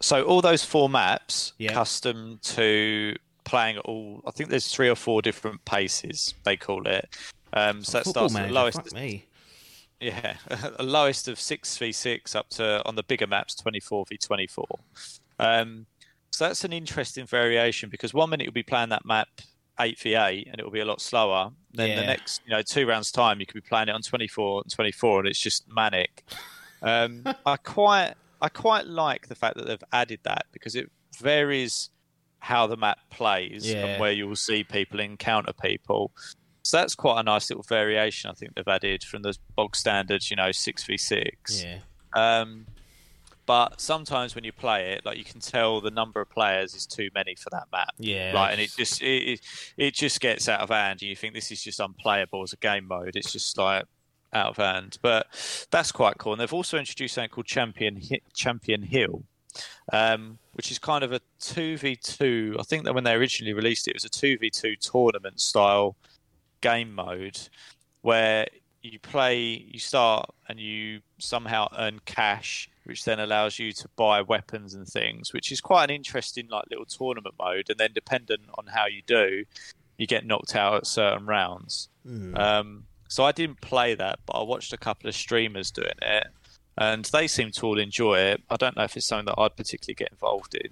So 0.00 0.22
all 0.24 0.42
those 0.42 0.64
four 0.64 0.88
maps, 0.88 1.52
Yeah. 1.58 1.72
custom 1.72 2.38
to 2.42 3.16
playing 3.44 3.76
at 3.76 3.84
all. 3.86 4.22
I 4.26 4.30
think 4.32 4.50
there's 4.50 4.68
three 4.68 4.88
or 4.90 4.94
four 4.96 5.22
different 5.22 5.64
paces 5.64 6.34
they 6.44 6.56
call 6.56 6.86
it. 6.86 7.08
Um, 7.52 7.82
so 7.82 7.98
that 7.98 8.04
Football 8.04 8.28
starts 8.28 8.44
at 8.44 8.48
the 8.48 8.54
lowest. 8.54 8.94
me. 8.94 9.26
Yeah, 10.00 10.36
the 10.78 10.82
lowest 10.82 11.28
of 11.28 11.38
six 11.40 11.76
v 11.78 11.92
six 11.92 12.34
up 12.34 12.48
to 12.50 12.82
on 12.86 12.96
the 12.96 13.02
bigger 13.02 13.26
maps 13.26 13.54
twenty 13.54 13.80
four 13.80 14.04
v 14.08 14.16
twenty 14.18 14.46
four. 14.46 14.66
Um, 15.38 15.86
so 16.30 16.46
that's 16.46 16.64
an 16.64 16.72
interesting 16.72 17.26
variation 17.26 17.88
because 17.90 18.14
one 18.14 18.30
minute 18.30 18.44
you'll 18.44 18.52
be 18.52 18.62
playing 18.62 18.88
that 18.90 19.04
map 19.04 19.28
eight 19.80 19.98
v 19.98 20.14
eight 20.14 20.46
and 20.50 20.58
it 20.60 20.64
will 20.64 20.70
be 20.72 20.80
a 20.80 20.84
lot 20.84 21.00
slower. 21.00 21.50
Then 21.72 21.96
the 21.96 22.02
next, 22.06 22.42
you 22.44 22.50
know, 22.50 22.62
two 22.62 22.86
rounds 22.86 23.10
time 23.10 23.40
you 23.40 23.46
could 23.46 23.54
be 23.62 23.68
playing 23.68 23.88
it 23.88 23.92
on 23.94 24.02
twenty 24.02 24.28
four 24.28 24.62
and 24.62 24.70
twenty 24.72 24.92
four 24.92 25.20
and 25.20 25.28
it's 25.28 25.40
just 25.40 25.64
manic. 25.68 26.24
Um, 26.82 27.24
I 27.46 27.56
quite 27.56 28.14
I 28.42 28.48
quite 28.48 28.86
like 28.86 29.28
the 29.28 29.34
fact 29.34 29.56
that 29.56 29.66
they've 29.66 29.84
added 29.92 30.20
that 30.24 30.46
because 30.52 30.74
it 30.74 30.90
varies 31.18 31.90
how 32.38 32.66
the 32.66 32.76
map 32.76 32.98
plays 33.10 33.70
Yeah. 33.70 33.84
and 33.86 34.00
where 34.00 34.12
you 34.12 34.26
will 34.26 34.36
see 34.36 34.64
people 34.64 34.98
encounter 35.00 35.52
people. 35.52 36.10
So 36.62 36.76
that's 36.78 36.94
quite 36.94 37.20
a 37.20 37.22
nice 37.22 37.50
little 37.50 37.64
variation 37.68 38.30
I 38.30 38.34
think 38.34 38.54
they've 38.54 38.66
added 38.68 39.02
from 39.04 39.22
the 39.22 39.36
bog 39.56 39.76
standards, 39.76 40.30
you 40.30 40.36
know, 40.36 40.52
six 40.52 40.84
v 40.84 40.96
six. 40.96 41.62
Yeah, 41.62 41.78
Um, 42.14 42.66
but 43.50 43.80
sometimes 43.80 44.36
when 44.36 44.44
you 44.44 44.52
play 44.52 44.92
it, 44.92 45.04
like 45.04 45.18
you 45.18 45.24
can 45.24 45.40
tell 45.40 45.80
the 45.80 45.90
number 45.90 46.20
of 46.20 46.30
players 46.30 46.72
is 46.72 46.86
too 46.86 47.08
many 47.16 47.34
for 47.34 47.50
that 47.50 47.64
map. 47.72 47.88
yeah. 47.98 48.30
Right, 48.32 48.52
and 48.52 48.60
it 48.60 48.70
just 48.78 49.02
it, 49.02 49.06
it 49.06 49.40
it 49.76 49.92
just 49.92 50.20
gets 50.20 50.48
out 50.48 50.60
of 50.60 50.68
hand, 50.68 51.00
and 51.02 51.08
you 51.10 51.16
think 51.16 51.34
this 51.34 51.50
is 51.50 51.60
just 51.60 51.80
unplayable 51.80 52.44
as 52.44 52.52
a 52.52 52.56
game 52.58 52.86
mode. 52.86 53.16
It's 53.16 53.32
just 53.32 53.58
like 53.58 53.86
out 54.32 54.50
of 54.50 54.56
hand, 54.58 54.98
but 55.02 55.26
that's 55.72 55.90
quite 55.90 56.16
cool. 56.18 56.30
And 56.32 56.40
they've 56.40 56.52
also 56.52 56.78
introduced 56.78 57.16
something 57.16 57.28
called 57.28 57.46
Champion 57.46 58.00
Champion 58.36 58.84
Hill, 58.84 59.24
um, 59.92 60.38
which 60.52 60.70
is 60.70 60.78
kind 60.78 61.02
of 61.02 61.10
a 61.10 61.20
two 61.40 61.76
v 61.76 61.96
two. 61.96 62.54
I 62.56 62.62
think 62.62 62.84
that 62.84 62.94
when 62.94 63.02
they 63.02 63.14
originally 63.14 63.52
released 63.52 63.88
it, 63.88 63.90
it 63.90 63.96
was 63.96 64.04
a 64.04 64.10
two 64.10 64.38
v 64.38 64.50
two 64.50 64.76
tournament 64.76 65.40
style 65.40 65.96
game 66.60 66.94
mode 66.94 67.36
where 68.02 68.46
you 68.80 69.00
play, 69.00 69.40
you 69.42 69.80
start, 69.80 70.30
and 70.48 70.60
you 70.60 71.00
somehow 71.18 71.66
earn 71.76 72.00
cash, 72.04 72.69
which 72.84 73.04
then 73.04 73.20
allows 73.20 73.58
you 73.58 73.72
to 73.72 73.88
buy 73.96 74.22
weapons 74.22 74.74
and 74.74 74.86
things, 74.86 75.32
which 75.32 75.52
is 75.52 75.60
quite 75.60 75.84
an 75.84 75.94
interesting 75.94 76.48
like 76.48 76.64
little 76.70 76.86
tournament 76.86 77.34
mode. 77.38 77.68
And 77.68 77.78
then 77.78 77.92
dependent 77.94 78.42
on 78.58 78.66
how 78.66 78.86
you 78.86 79.02
do, 79.06 79.44
you 79.98 80.06
get 80.06 80.26
knocked 80.26 80.56
out 80.56 80.76
at 80.76 80.86
certain 80.86 81.26
rounds. 81.26 81.88
Hmm. 82.04 82.34
Um, 82.34 82.84
so 83.08 83.24
I 83.24 83.32
didn't 83.32 83.60
play 83.60 83.94
that, 83.94 84.20
but 84.24 84.34
I 84.34 84.42
watched 84.42 84.72
a 84.72 84.78
couple 84.78 85.08
of 85.08 85.14
streamers 85.14 85.70
doing 85.70 85.88
it, 86.00 86.28
and 86.78 87.04
they 87.06 87.26
seem 87.26 87.50
to 87.52 87.66
all 87.66 87.78
enjoy 87.78 88.18
it. 88.18 88.42
I 88.48 88.56
don't 88.56 88.76
know 88.76 88.84
if 88.84 88.96
it's 88.96 89.06
something 89.06 89.26
that 89.26 89.40
I'd 89.40 89.56
particularly 89.56 89.94
get 89.94 90.12
involved 90.12 90.54
in, 90.54 90.70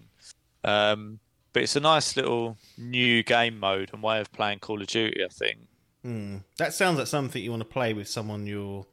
um, 0.64 1.18
but 1.52 1.64
it's 1.64 1.76
a 1.76 1.80
nice 1.80 2.16
little 2.16 2.56
new 2.78 3.22
game 3.22 3.58
mode 3.58 3.90
and 3.92 4.02
way 4.02 4.20
of 4.20 4.32
playing 4.32 4.60
Call 4.60 4.80
of 4.80 4.86
Duty. 4.86 5.22
I 5.24 5.28
think. 5.28 5.58
Hmm. 6.02 6.36
That 6.58 6.72
sounds 6.72 6.98
like 6.98 7.08
something 7.08 7.42
you 7.42 7.50
want 7.50 7.62
to 7.62 7.68
play 7.68 7.92
with 7.92 8.08
someone 8.08 8.46
your 8.46 8.86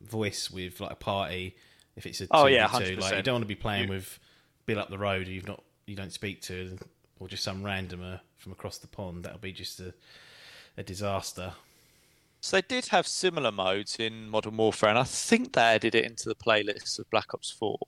voice 0.00 0.50
with, 0.50 0.80
like 0.80 0.92
a 0.92 0.96
party. 0.96 1.56
If 1.96 2.06
it's 2.06 2.20
a 2.20 2.26
Oh, 2.30 2.46
yeah, 2.46 2.66
2v2. 2.68 3.00
like 3.00 3.16
you 3.16 3.22
don't 3.22 3.34
want 3.34 3.42
to 3.44 3.48
be 3.48 3.54
playing 3.54 3.84
You- 3.84 3.94
with 3.94 4.18
Bill 4.66 4.78
up 4.78 4.90
the 4.90 4.98
road 4.98 5.26
who 5.26 5.32
you've 5.32 5.46
not 5.46 5.62
you 5.86 5.96
don't 5.96 6.12
speak 6.12 6.40
to, 6.42 6.78
or 7.18 7.28
just 7.28 7.42
some 7.42 7.62
randomer 7.62 8.20
from 8.36 8.52
across 8.52 8.78
the 8.78 8.86
pond. 8.86 9.24
That'll 9.24 9.38
be 9.38 9.52
just 9.52 9.80
a 9.80 9.92
a 10.76 10.82
disaster. 10.82 11.52
So 12.40 12.56
they 12.56 12.62
did 12.62 12.86
have 12.86 13.06
similar 13.06 13.52
modes 13.52 13.96
in 14.00 14.28
Modern 14.28 14.56
Warfare, 14.56 14.88
and 14.90 14.98
I 14.98 15.04
think 15.04 15.52
they 15.52 15.60
added 15.60 15.94
it 15.94 16.04
into 16.04 16.28
the 16.28 16.34
playlist 16.34 16.98
of 16.98 17.08
Black 17.10 17.32
Ops 17.34 17.50
4. 17.52 17.78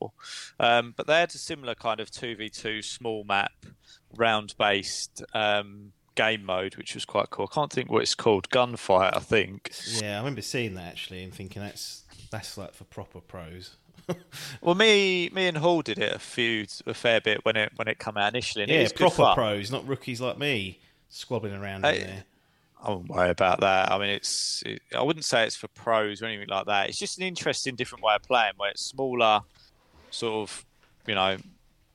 Um, 0.61 0.95
but 0.97 1.09
they 1.09 1.19
had 1.19 1.35
a 1.35 1.39
similar 1.39 1.75
kind 1.75 1.99
of 1.99 2.09
2v2 2.11 2.83
small 2.85 3.25
map, 3.25 3.53
round 4.17 4.55
based 4.57 5.25
um, 5.35 5.93
game 6.15 6.45
mode, 6.45 6.77
which 6.77 6.95
was 6.95 7.05
quite 7.05 7.31
cool. 7.31 7.49
I 7.51 7.55
can't 7.55 7.73
think 7.73 7.91
what 7.91 8.03
it's 8.03 8.15
called. 8.15 8.49
Gunfight, 8.51 9.17
I 9.17 9.21
think. 9.21 9.73
Yeah, 10.01 10.15
I 10.17 10.19
remember 10.19 10.43
seeing 10.43 10.75
that 10.75 10.87
actually 10.87 11.25
and 11.25 11.35
thinking 11.35 11.61
that's 11.63 12.05
that's 12.31 12.57
like 12.57 12.75
for 12.75 12.85
proper 12.85 13.21
pros. 13.21 13.77
well, 14.61 14.75
me, 14.75 15.31
me 15.31 15.47
and 15.47 15.57
Hall 15.57 15.83
did 15.83 15.99
it 15.99 16.15
a 16.15 16.19
few, 16.19 16.67
a 16.87 16.95
fair 16.95 17.21
bit 17.21 17.45
when 17.45 17.57
it 17.57 17.73
when 17.77 17.89
it 17.89 17.99
came 17.99 18.17
out 18.17 18.35
initially. 18.35 18.65
And 18.65 18.73
yeah, 18.73 18.81
it 18.81 18.95
proper 18.95 19.35
pros, 19.35 19.71
not 19.71 19.87
rookies 19.87 20.21
like 20.21 20.39
me 20.39 20.79
squabbling 21.09 21.55
around 21.55 21.85
in 21.87 22.01
there. 22.01 22.25
I 22.83 22.91
wouldn't 22.91 23.09
worry 23.09 23.31
about 23.31 23.61
that. 23.61 23.91
I 23.91 23.99
mean, 23.99 24.11
it's 24.11 24.63
it, 24.67 24.83
I 24.95 25.03
wouldn't 25.03 25.25
say 25.25 25.47
it's 25.47 25.57
for 25.57 25.69
pros 25.69 26.21
or 26.21 26.27
anything 26.27 26.49
like 26.49 26.67
that. 26.67 26.89
It's 26.89 26.99
just 26.99 27.19
an 27.19 27.25
interesting, 27.25 27.77
different 27.77 28.05
way 28.05 28.15
of 28.15 28.23
playing 28.23 28.53
where 28.59 28.71
it's 28.71 28.85
smaller, 28.85 29.41
sort 30.11 30.49
of, 30.49 30.67
you 31.07 31.15
know, 31.15 31.39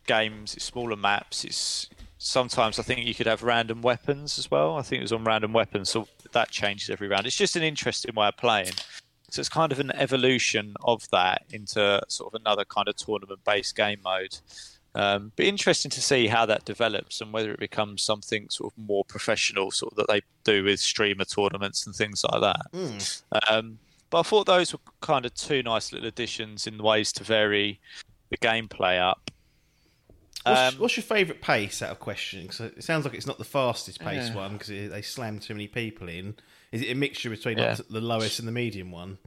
games. 0.07 0.55
It's 0.55 0.65
smaller 0.65 0.95
maps. 0.95 1.43
It's 1.45 1.89
sometimes 2.17 2.79
I 2.79 2.83
think 2.83 3.05
you 3.05 3.13
could 3.13 3.27
have 3.27 3.43
random 3.43 3.81
weapons 3.81 4.39
as 4.39 4.49
well. 4.49 4.77
I 4.77 4.81
think 4.81 4.99
it 4.99 5.03
was 5.03 5.13
on 5.13 5.23
random 5.23 5.53
weapons, 5.53 5.89
so 5.89 6.07
that 6.31 6.49
changes 6.49 6.89
every 6.89 7.07
round. 7.07 7.27
It's 7.27 7.37
just 7.37 7.55
an 7.55 7.63
interesting 7.63 8.15
way 8.15 8.27
of 8.27 8.37
playing. 8.37 8.73
So 9.33 9.39
it's 9.39 9.49
kind 9.49 9.71
of 9.71 9.79
an 9.79 9.91
evolution 9.91 10.75
of 10.83 11.09
that 11.11 11.43
into 11.51 12.01
sort 12.07 12.33
of 12.33 12.39
another 12.41 12.65
kind 12.65 12.87
of 12.87 12.95
tournament-based 12.95 13.75
game 13.75 13.99
mode. 14.03 14.37
Um, 14.95 15.31
but 15.35 15.45
interesting 15.45 15.91
to 15.91 16.01
see 16.01 16.27
how 16.27 16.47
that 16.47 16.65
develops 16.65 17.21
and 17.21 17.31
whether 17.31 17.51
it 17.51 17.59
becomes 17.59 18.01
something 18.01 18.49
sort 18.49 18.73
of 18.73 18.77
more 18.77 19.05
professional, 19.05 19.69
sort 19.71 19.93
of 19.93 19.97
that 19.97 20.07
they 20.07 20.21
do 20.43 20.63
with 20.63 20.79
streamer 20.79 21.25
tournaments 21.25 21.85
and 21.85 21.95
things 21.95 22.23
like 22.23 22.41
that. 22.41 22.61
Mm. 22.73 23.21
Um, 23.49 23.79
but 24.09 24.21
I 24.21 24.23
thought 24.23 24.47
those 24.47 24.73
were 24.73 24.79
kind 25.01 25.25
of 25.25 25.33
two 25.35 25.61
nice 25.61 25.93
little 25.93 26.07
additions 26.07 26.65
in 26.65 26.81
ways 26.81 27.13
to 27.13 27.23
vary 27.23 27.79
the 28.31 28.37
gameplay 28.37 28.99
up. 28.99 29.29
What's, 30.43 30.73
um, 30.73 30.81
what's 30.81 30.97
your 30.97 31.03
favourite 31.03 31.41
pace 31.41 31.81
out 31.81 31.91
of 31.91 31.99
question? 31.99 32.43
Because 32.43 32.61
it 32.61 32.83
sounds 32.83 33.05
like 33.05 33.13
it's 33.13 33.27
not 33.27 33.37
the 33.37 33.43
fastest 33.43 33.99
pace 33.99 34.29
yeah. 34.29 34.35
one 34.35 34.53
because 34.53 34.69
they 34.69 35.01
slam 35.01 35.39
too 35.39 35.53
many 35.53 35.67
people 35.67 36.09
in. 36.09 36.35
Is 36.71 36.81
it 36.81 36.91
a 36.91 36.95
mixture 36.95 37.29
between 37.29 37.57
yeah. 37.57 37.69
like 37.69 37.87
the 37.89 38.01
lowest 38.01 38.39
and 38.39 38.47
the 38.47 38.51
medium 38.51 38.91
one? 38.91 39.17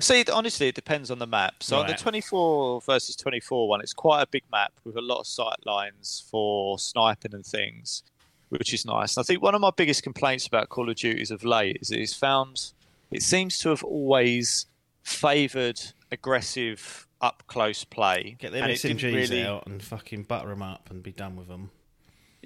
See, 0.00 0.24
honestly, 0.32 0.68
it 0.68 0.74
depends 0.74 1.10
on 1.10 1.18
the 1.18 1.26
map. 1.26 1.62
So 1.62 1.76
right. 1.76 1.82
on 1.82 1.86
the 1.88 1.94
24 1.94 2.80
versus 2.82 3.16
24 3.16 3.68
one, 3.68 3.80
it's 3.80 3.92
quite 3.92 4.22
a 4.22 4.26
big 4.26 4.42
map 4.50 4.72
with 4.84 4.96
a 4.96 5.00
lot 5.00 5.20
of 5.20 5.26
sight 5.26 5.64
lines 5.64 6.24
for 6.30 6.78
sniping 6.78 7.34
and 7.34 7.46
things, 7.46 8.02
which 8.48 8.74
is 8.74 8.84
nice. 8.84 9.16
And 9.16 9.22
I 9.22 9.24
think 9.24 9.42
one 9.42 9.54
of 9.54 9.60
my 9.60 9.70
biggest 9.76 10.02
complaints 10.02 10.46
about 10.46 10.68
Call 10.68 10.90
of 10.90 10.96
Duties 10.96 11.30
of 11.30 11.44
late 11.44 11.78
is 11.80 11.90
it's 11.90 12.14
found 12.14 12.72
it 13.10 13.22
seems 13.22 13.58
to 13.58 13.68
have 13.68 13.84
always 13.84 14.66
favoured 15.02 15.80
aggressive 16.10 17.06
up 17.20 17.44
close 17.46 17.84
play. 17.84 18.36
Get 18.38 18.52
them 18.52 18.68
SMGs 18.68 19.02
really... 19.02 19.44
out 19.44 19.66
and 19.66 19.82
fucking 19.82 20.24
butter 20.24 20.48
them 20.48 20.62
up 20.62 20.90
and 20.90 21.02
be 21.02 21.12
done 21.12 21.36
with 21.36 21.48
them. 21.48 21.70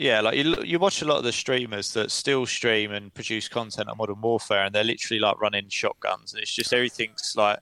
Yeah, 0.00 0.20
like 0.20 0.36
you, 0.36 0.54
you 0.62 0.78
watch 0.78 1.02
a 1.02 1.04
lot 1.04 1.18
of 1.18 1.24
the 1.24 1.32
streamers 1.32 1.92
that 1.94 2.12
still 2.12 2.46
stream 2.46 2.92
and 2.92 3.12
produce 3.12 3.48
content 3.48 3.88
on 3.88 3.96
Modern 3.96 4.20
Warfare, 4.20 4.64
and 4.64 4.72
they're 4.72 4.84
literally 4.84 5.18
like 5.18 5.40
running 5.40 5.68
shotguns, 5.68 6.32
and 6.32 6.40
it's 6.40 6.54
just 6.54 6.72
everything's 6.72 7.34
like 7.36 7.58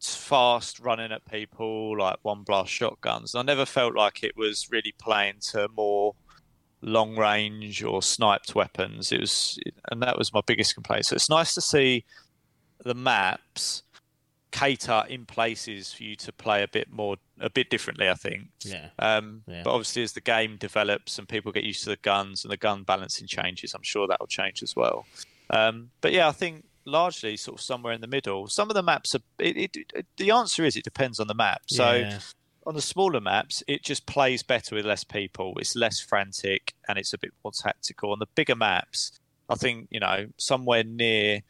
fast 0.00 0.80
running 0.80 1.12
at 1.12 1.22
people, 1.26 1.98
like 1.98 2.16
one 2.22 2.44
blast 2.44 2.70
shotguns. 2.70 3.34
And 3.34 3.40
I 3.40 3.52
never 3.52 3.66
felt 3.66 3.94
like 3.94 4.24
it 4.24 4.34
was 4.38 4.68
really 4.70 4.94
playing 4.98 5.34
to 5.50 5.68
more 5.76 6.14
long 6.80 7.14
range 7.14 7.82
or 7.82 8.00
sniped 8.00 8.54
weapons. 8.54 9.12
It 9.12 9.20
was, 9.20 9.58
and 9.90 10.02
that 10.02 10.16
was 10.16 10.32
my 10.32 10.40
biggest 10.46 10.72
complaint. 10.72 11.04
So 11.04 11.14
it's 11.14 11.28
nice 11.28 11.52
to 11.56 11.60
see 11.60 12.06
the 12.84 12.94
maps 12.94 13.82
cater 14.50 15.04
in 15.10 15.26
places 15.26 15.92
for 15.92 16.04
you 16.04 16.16
to 16.16 16.32
play 16.32 16.62
a 16.62 16.68
bit 16.68 16.90
more, 16.90 17.16
a 17.40 17.50
bit 17.50 17.70
differently. 17.70 18.08
I 18.08 18.14
think. 18.14 18.48
Yeah. 18.64 18.88
Um, 18.98 19.42
yeah. 19.46 19.62
But 19.64 19.70
obviously, 19.72 20.02
as 20.02 20.12
the 20.12 20.20
game 20.20 20.56
develops 20.56 21.18
and 21.18 21.28
people 21.28 21.52
get 21.52 21.64
used 21.64 21.84
to 21.84 21.90
the 21.90 21.96
guns 21.96 22.44
and 22.44 22.52
the 22.52 22.56
gun 22.56 22.82
balancing 22.82 23.26
changes, 23.26 23.74
I'm 23.74 23.82
sure 23.82 24.06
that 24.06 24.20
will 24.20 24.26
change 24.26 24.62
as 24.62 24.74
well. 24.76 25.06
Um, 25.50 25.90
but 26.00 26.12
yeah, 26.12 26.28
I 26.28 26.32
think 26.32 26.64
largely 26.84 27.36
sort 27.36 27.58
of 27.58 27.64
somewhere 27.64 27.92
in 27.92 28.00
the 28.00 28.06
middle. 28.06 28.46
Some 28.48 28.70
of 28.70 28.74
the 28.74 28.82
maps 28.82 29.14
are. 29.14 29.20
It, 29.38 29.56
it, 29.56 29.76
it, 29.94 30.06
the 30.16 30.30
answer 30.30 30.64
is 30.64 30.76
it 30.76 30.84
depends 30.84 31.20
on 31.20 31.26
the 31.26 31.34
map. 31.34 31.62
So. 31.66 31.94
Yeah. 31.94 32.18
On 32.68 32.74
the 32.74 32.82
smaller 32.82 33.20
maps, 33.20 33.62
it 33.68 33.84
just 33.84 34.06
plays 34.06 34.42
better 34.42 34.74
with 34.74 34.84
less 34.84 35.04
people. 35.04 35.54
It's 35.60 35.76
less 35.76 36.00
frantic 36.00 36.74
and 36.88 36.98
it's 36.98 37.12
a 37.12 37.18
bit 37.18 37.30
more 37.44 37.52
tactical. 37.52 38.10
On 38.10 38.18
the 38.18 38.26
bigger 38.34 38.56
maps, 38.56 39.12
I 39.48 39.54
think 39.54 39.86
you 39.90 40.00
know 40.00 40.26
somewhere 40.36 40.82
near 40.82 41.42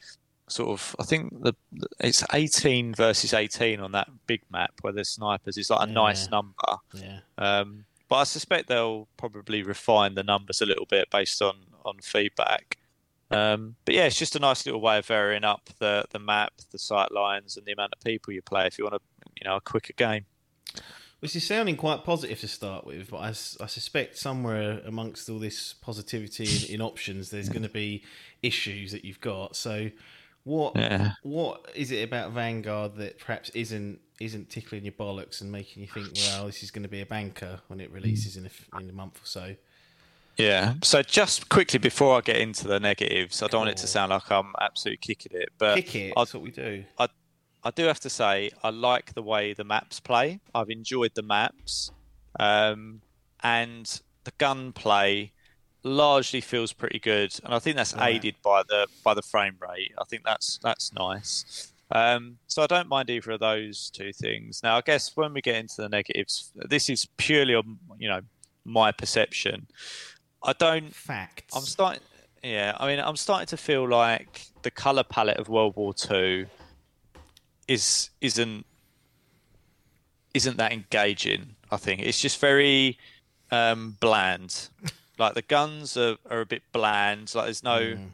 sort 0.48 0.70
of 0.70 0.94
I 0.98 1.04
think 1.04 1.42
the 1.42 1.54
it's 2.00 2.24
18 2.32 2.94
versus 2.94 3.34
18 3.34 3.80
on 3.80 3.92
that 3.92 4.08
big 4.26 4.42
map 4.50 4.72
where 4.80 4.92
there's 4.92 5.08
snipers 5.08 5.56
is 5.56 5.70
like 5.70 5.86
a 5.86 5.88
yeah. 5.88 5.94
nice 5.94 6.30
number. 6.30 6.54
Yeah. 6.94 7.20
Um, 7.38 7.84
but 8.08 8.16
I 8.16 8.24
suspect 8.24 8.68
they'll 8.68 9.08
probably 9.16 9.62
refine 9.62 10.14
the 10.14 10.22
numbers 10.22 10.60
a 10.60 10.66
little 10.66 10.86
bit 10.86 11.10
based 11.10 11.42
on 11.42 11.56
on 11.84 11.98
feedback. 12.02 12.78
Um, 13.30 13.74
but 13.84 13.94
yeah, 13.94 14.04
it's 14.04 14.18
just 14.18 14.36
a 14.36 14.38
nice 14.38 14.64
little 14.66 14.80
way 14.80 14.98
of 14.98 15.06
varying 15.06 15.44
up 15.44 15.68
the 15.78 16.04
the 16.10 16.18
map, 16.18 16.52
the 16.70 16.78
sight 16.78 17.10
lines, 17.10 17.56
and 17.56 17.66
the 17.66 17.72
amount 17.72 17.94
of 17.94 18.04
people 18.04 18.32
you 18.32 18.42
play 18.42 18.66
if 18.66 18.78
you 18.78 18.84
want 18.84 18.94
a 18.94 19.00
you 19.40 19.48
know 19.48 19.56
a 19.56 19.60
quicker 19.60 19.92
game. 19.94 20.26
Which 21.20 21.34
is 21.34 21.46
sounding 21.46 21.76
quite 21.76 22.04
positive 22.04 22.38
to 22.40 22.48
start 22.48 22.86
with, 22.86 23.10
but 23.10 23.16
I, 23.16 23.28
I 23.28 23.66
suspect 23.66 24.18
somewhere 24.18 24.82
amongst 24.84 25.30
all 25.30 25.38
this 25.38 25.72
positivity 25.72 26.44
in, 26.44 26.74
in 26.74 26.80
options, 26.82 27.30
there's 27.30 27.48
going 27.48 27.62
to 27.62 27.70
be 27.70 28.04
issues 28.42 28.92
that 28.92 29.02
you've 29.02 29.22
got. 29.22 29.56
So, 29.56 29.90
what 30.46 30.76
yeah. 30.76 31.14
what 31.24 31.66
is 31.74 31.90
it 31.90 32.04
about 32.04 32.30
Vanguard 32.30 32.94
that 32.98 33.18
perhaps 33.18 33.50
isn't 33.50 33.98
isn't 34.20 34.48
tickling 34.48 34.84
your 34.84 34.92
bollocks 34.92 35.40
and 35.40 35.50
making 35.50 35.82
you 35.82 35.88
think, 35.88 36.12
well, 36.28 36.46
this 36.46 36.62
is 36.62 36.70
going 36.70 36.84
to 36.84 36.88
be 36.88 37.00
a 37.00 37.06
banker 37.06 37.60
when 37.66 37.80
it 37.80 37.90
releases 37.90 38.36
in 38.36 38.46
a, 38.46 38.80
in 38.80 38.88
a 38.88 38.92
month 38.92 39.16
or 39.16 39.26
so? 39.26 39.56
Yeah. 40.36 40.74
So 40.84 41.02
just 41.02 41.48
quickly 41.48 41.80
before 41.80 42.16
I 42.16 42.20
get 42.20 42.36
into 42.36 42.68
the 42.68 42.78
negatives, 42.78 43.42
I 43.42 43.46
don't 43.46 43.50
cool. 43.50 43.60
want 43.62 43.70
it 43.70 43.76
to 43.78 43.88
sound 43.88 44.10
like 44.10 44.30
I'm 44.30 44.54
absolutely 44.60 44.98
kicking 44.98 45.32
it, 45.34 45.48
but 45.58 45.74
kick 45.74 45.94
it. 45.96 46.12
That's 46.16 46.32
what 46.32 46.44
we 46.44 46.52
do. 46.52 46.84
I 46.96 47.08
I 47.64 47.70
do 47.72 47.84
have 47.86 48.00
to 48.00 48.10
say 48.10 48.52
I 48.62 48.70
like 48.70 49.14
the 49.14 49.22
way 49.22 49.52
the 49.52 49.64
maps 49.64 49.98
play. 49.98 50.38
I've 50.54 50.70
enjoyed 50.70 51.10
the 51.16 51.22
maps, 51.22 51.90
um, 52.38 53.02
and 53.42 54.00
the 54.22 54.32
gunplay 54.38 55.32
largely 55.86 56.40
feels 56.40 56.72
pretty 56.72 56.98
good, 56.98 57.32
and 57.44 57.54
I 57.54 57.58
think 57.58 57.76
that's 57.76 57.94
right. 57.94 58.14
aided 58.14 58.34
by 58.42 58.62
the 58.68 58.86
by 59.02 59.14
the 59.14 59.22
frame 59.22 59.56
rate. 59.60 59.92
I 59.98 60.04
think 60.04 60.24
that's 60.24 60.58
that's 60.62 60.92
nice. 60.92 61.72
Um, 61.92 62.38
so 62.48 62.62
I 62.62 62.66
don't 62.66 62.88
mind 62.88 63.08
either 63.10 63.30
of 63.30 63.40
those 63.40 63.90
two 63.90 64.12
things. 64.12 64.60
Now, 64.62 64.76
I 64.76 64.80
guess 64.80 65.16
when 65.16 65.32
we 65.32 65.40
get 65.40 65.54
into 65.54 65.76
the 65.78 65.88
negatives, 65.88 66.50
this 66.56 66.90
is 66.90 67.06
purely 67.16 67.54
on 67.54 67.78
you 67.98 68.08
know 68.08 68.20
my 68.64 68.92
perception. 68.92 69.66
I 70.42 70.52
don't 70.52 70.94
facts. 70.94 71.56
I'm 71.56 71.62
starting. 71.62 72.02
Yeah, 72.42 72.76
I 72.78 72.86
mean, 72.86 72.98
I'm 73.00 73.16
starting 73.16 73.46
to 73.46 73.56
feel 73.56 73.88
like 73.88 74.42
the 74.62 74.70
color 74.70 75.04
palette 75.04 75.38
of 75.38 75.48
World 75.48 75.76
War 75.76 75.94
Two 75.94 76.46
is 77.68 78.10
isn't 78.20 78.66
isn't 80.34 80.56
that 80.58 80.72
engaging. 80.72 81.54
I 81.70 81.76
think 81.76 82.02
it's 82.02 82.20
just 82.20 82.40
very 82.40 82.98
um, 83.50 83.96
bland. 84.00 84.68
Like 85.18 85.34
the 85.34 85.42
guns 85.42 85.96
are, 85.96 86.16
are 86.30 86.40
a 86.40 86.46
bit 86.46 86.62
bland. 86.72 87.34
Like 87.34 87.46
there's 87.46 87.62
no. 87.62 87.80
Mm. 87.80 88.08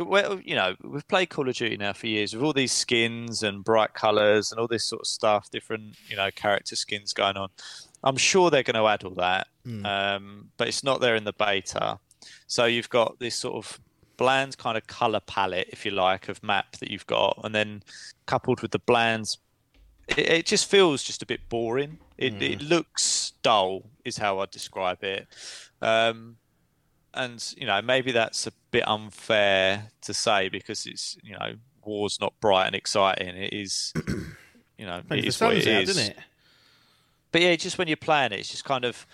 Well, 0.00 0.38
you 0.44 0.54
know, 0.54 0.76
we've 0.84 1.06
played 1.08 1.28
Call 1.28 1.48
of 1.48 1.56
Duty 1.56 1.76
now 1.76 1.92
for 1.92 2.06
years 2.06 2.32
with 2.32 2.44
all 2.44 2.52
these 2.52 2.70
skins 2.70 3.42
and 3.42 3.64
bright 3.64 3.94
colours 3.94 4.52
and 4.52 4.60
all 4.60 4.68
this 4.68 4.84
sort 4.84 5.02
of 5.02 5.08
stuff, 5.08 5.50
different, 5.50 5.96
you 6.08 6.14
know, 6.14 6.30
character 6.30 6.76
skins 6.76 7.12
going 7.12 7.36
on. 7.36 7.48
I'm 8.04 8.16
sure 8.16 8.48
they're 8.48 8.62
going 8.62 8.76
to 8.76 8.86
add 8.86 9.02
all 9.02 9.14
that, 9.16 9.48
mm. 9.66 9.84
um, 9.84 10.50
but 10.56 10.68
it's 10.68 10.84
not 10.84 11.00
there 11.00 11.16
in 11.16 11.24
the 11.24 11.32
beta. 11.32 11.98
So 12.46 12.66
you've 12.66 12.88
got 12.88 13.18
this 13.18 13.34
sort 13.34 13.56
of 13.56 13.80
bland 14.16 14.56
kind 14.56 14.76
of 14.76 14.86
color 14.86 15.20
palette, 15.20 15.68
if 15.72 15.84
you 15.84 15.90
like, 15.90 16.28
of 16.28 16.42
map 16.44 16.76
that 16.76 16.92
you've 16.92 17.06
got, 17.06 17.40
and 17.42 17.52
then 17.52 17.82
coupled 18.26 18.62
with 18.62 18.70
the 18.70 18.78
bland, 18.78 19.26
it, 20.06 20.18
it 20.18 20.46
just 20.46 20.70
feels 20.70 21.02
just 21.02 21.22
a 21.22 21.26
bit 21.26 21.40
boring. 21.48 21.98
It, 22.18 22.38
mm. 22.38 22.42
it 22.42 22.62
looks 22.62 23.32
dull, 23.42 23.84
is 24.04 24.18
how 24.18 24.40
I 24.40 24.46
describe 24.46 25.02
it. 25.04 25.26
Um, 25.80 26.36
and 27.14 27.54
you 27.56 27.66
know 27.66 27.80
maybe 27.80 28.12
that's 28.12 28.46
a 28.46 28.52
bit 28.70 28.86
unfair 28.86 29.90
to 30.02 30.12
say 30.12 30.48
because 30.48 30.84
it's 30.86 31.16
you 31.22 31.32
know 31.32 31.54
war's 31.84 32.20
not 32.20 32.38
bright 32.40 32.66
and 32.66 32.76
exciting. 32.76 33.28
It 33.28 33.52
is, 33.52 33.92
you 34.78 34.86
know, 34.86 35.02
it 35.10 35.24
is 35.24 35.40
what 35.40 35.56
it 35.56 35.66
out, 35.66 35.82
is. 35.82 35.96
It? 35.96 36.16
But 37.32 37.42
yeah, 37.42 37.56
just 37.56 37.78
when 37.78 37.88
you're 37.88 37.96
playing 37.96 38.32
it, 38.32 38.40
it's 38.40 38.50
just 38.50 38.64
kind 38.64 38.84
of 38.84 39.06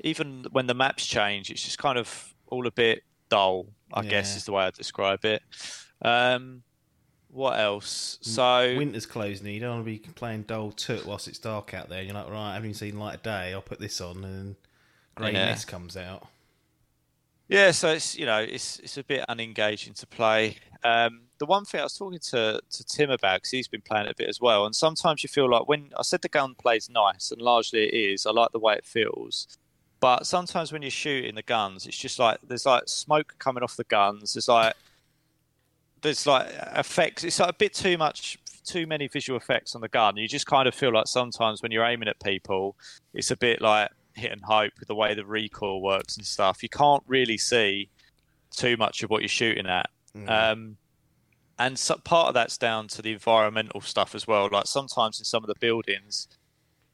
even 0.00 0.46
when 0.52 0.66
the 0.66 0.74
maps 0.74 1.06
change, 1.06 1.50
it's 1.50 1.62
just 1.62 1.78
kind 1.78 1.98
of 1.98 2.34
all 2.46 2.66
a 2.66 2.70
bit 2.70 3.02
dull. 3.28 3.66
I 3.92 4.02
yeah. 4.02 4.10
guess 4.10 4.36
is 4.36 4.44
the 4.44 4.52
way 4.52 4.64
I 4.64 4.70
describe 4.70 5.24
it. 5.24 5.42
Um, 6.02 6.62
what 7.30 7.60
else? 7.60 8.18
So 8.22 8.74
winter's 8.76 9.06
closing. 9.06 9.46
You 9.46 9.60
don't 9.60 9.70
want 9.70 9.84
to 9.84 9.90
be 9.90 9.98
playing 9.98 10.42
dull 10.42 10.72
toot 10.72 11.06
whilst 11.06 11.28
it's 11.28 11.38
dark 11.38 11.74
out 11.74 11.88
there. 11.88 12.02
You're 12.02 12.14
like, 12.14 12.30
right, 12.30 12.54
having 12.54 12.74
seen 12.74 12.98
light 12.98 13.16
of 13.16 13.22
day, 13.22 13.52
I'll 13.52 13.60
put 13.60 13.78
this 13.78 14.00
on, 14.00 14.24
and 14.24 14.56
grey 15.14 15.32
yeah. 15.32 15.50
mist 15.50 15.68
comes 15.68 15.96
out. 15.96 16.26
Yeah, 17.48 17.70
so 17.70 17.88
it's 17.90 18.16
you 18.16 18.26
know 18.26 18.38
it's 18.38 18.78
it's 18.80 18.98
a 18.98 19.04
bit 19.04 19.24
unengaging 19.28 19.94
to 19.94 20.06
play. 20.06 20.56
Um, 20.84 21.22
the 21.38 21.46
one 21.46 21.64
thing 21.64 21.80
I 21.80 21.84
was 21.84 21.96
talking 21.96 22.18
to 22.18 22.60
to 22.70 22.84
Tim 22.84 23.10
about 23.10 23.38
because 23.38 23.50
he's 23.50 23.68
been 23.68 23.80
playing 23.80 24.06
it 24.06 24.12
a 24.12 24.14
bit 24.16 24.28
as 24.28 24.40
well, 24.40 24.66
and 24.66 24.74
sometimes 24.74 25.22
you 25.22 25.28
feel 25.28 25.50
like 25.50 25.68
when 25.68 25.90
I 25.98 26.02
said 26.02 26.22
the 26.22 26.28
gun 26.28 26.54
plays 26.54 26.90
nice 26.90 27.30
and 27.30 27.40
largely 27.40 27.86
it 27.88 27.94
is. 27.94 28.26
I 28.26 28.30
like 28.30 28.52
the 28.52 28.58
way 28.58 28.74
it 28.74 28.84
feels. 28.84 29.58
But 30.00 30.26
sometimes 30.26 30.72
when 30.72 30.82
you're 30.82 30.92
shooting 30.92 31.34
the 31.34 31.42
guns, 31.42 31.86
it's 31.86 31.96
just 31.96 32.20
like 32.20 32.38
there's 32.46 32.66
like 32.66 32.84
smoke 32.86 33.34
coming 33.38 33.64
off 33.64 33.76
the 33.76 33.84
guns. 33.84 34.34
There's 34.34 34.46
like 34.46 34.74
there's 36.02 36.26
like 36.26 36.48
effects. 36.76 37.24
It's 37.24 37.40
like 37.40 37.50
a 37.50 37.54
bit 37.54 37.74
too 37.74 37.98
much, 37.98 38.38
too 38.64 38.86
many 38.86 39.08
visual 39.08 39.36
effects 39.36 39.74
on 39.74 39.80
the 39.80 39.88
gun. 39.88 40.16
You 40.16 40.28
just 40.28 40.46
kind 40.46 40.68
of 40.68 40.74
feel 40.74 40.92
like 40.92 41.06
sometimes 41.06 41.62
when 41.62 41.72
you're 41.72 41.84
aiming 41.84 42.08
at 42.08 42.20
people, 42.20 42.76
it's 43.14 43.30
a 43.30 43.36
bit 43.36 43.60
like 43.60 43.90
hit 44.14 44.32
and 44.32 44.42
hope 44.44 44.72
with 44.78 44.88
the 44.88 44.94
way 44.94 45.14
the 45.14 45.24
recoil 45.24 45.82
works 45.82 46.16
and 46.16 46.26
stuff. 46.26 46.62
You 46.62 46.68
can't 46.68 47.02
really 47.06 47.38
see 47.38 47.88
too 48.50 48.76
much 48.76 49.02
of 49.02 49.10
what 49.10 49.22
you're 49.22 49.28
shooting 49.28 49.66
at. 49.66 49.88
Mm. 50.16 50.30
Um, 50.30 50.76
and 51.58 51.78
so, 51.78 51.96
part 51.96 52.28
of 52.28 52.34
that's 52.34 52.56
down 52.56 52.88
to 52.88 53.02
the 53.02 53.12
environmental 53.12 53.80
stuff 53.80 54.14
as 54.14 54.26
well. 54.26 54.48
Like 54.50 54.66
sometimes 54.66 55.18
in 55.18 55.24
some 55.24 55.42
of 55.42 55.48
the 55.48 55.58
buildings, 55.60 56.28